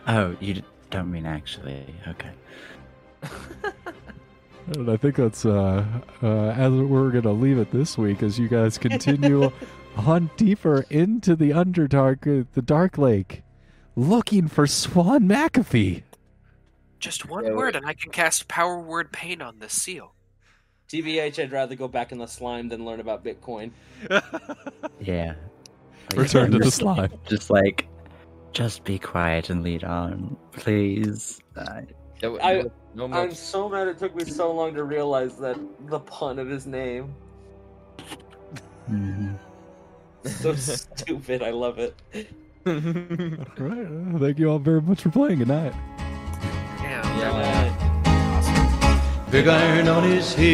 [0.06, 1.86] Oh, you don't mean actually.
[2.06, 2.30] Okay.
[4.68, 5.84] and I think that's uh,
[6.22, 9.50] uh, as we're gonna leave it this week as you guys continue
[9.96, 13.42] on deeper into the Underdark, uh, the Dark Lake,
[13.96, 16.02] looking for Swan McAfee.
[16.98, 20.14] Just one Yeah, word, and I can cast Power Word Pain on this seal.
[20.88, 23.70] TBH, I'd rather go back in the slime than learn about Bitcoin.
[25.00, 25.34] Yeah.
[26.14, 27.12] Return to the slime.
[27.26, 27.88] Just like,
[28.52, 31.40] just be quiet and lead on, please.
[31.56, 31.82] Uh,
[32.20, 34.84] There- I- there was no more- I'm so mad it took me so long to
[34.84, 35.58] realize that
[35.88, 37.14] the pun of his name.
[38.90, 39.34] mhm.
[40.26, 41.42] So stupid.
[41.42, 41.94] I love it.
[42.66, 45.40] All right, thank you all very much for playing.
[45.40, 45.74] Good night.
[46.82, 47.18] Yeah.
[47.18, 47.70] Yeah.
[49.30, 50.44] Big iron on his head.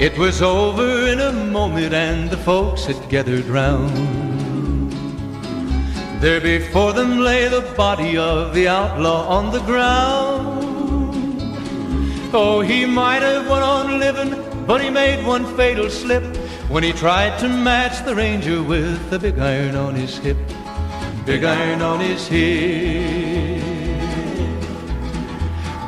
[0.00, 4.25] It was over in a moment, and the folks had gathered round.
[6.20, 10.64] There before them lay the body of the outlaw on the ground.
[12.32, 16.24] Oh, he might have went on living, but he made one fatal slip
[16.68, 20.38] when he tried to match the ranger with the big iron on his hip.
[21.26, 23.62] Big iron on his hip.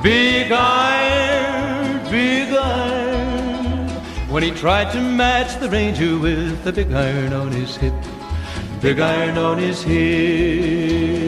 [0.03, 3.89] Big iron, big iron.
[4.29, 7.95] When he tried to match the ranger with the big iron on his hip,
[8.81, 11.19] big iron on his hip.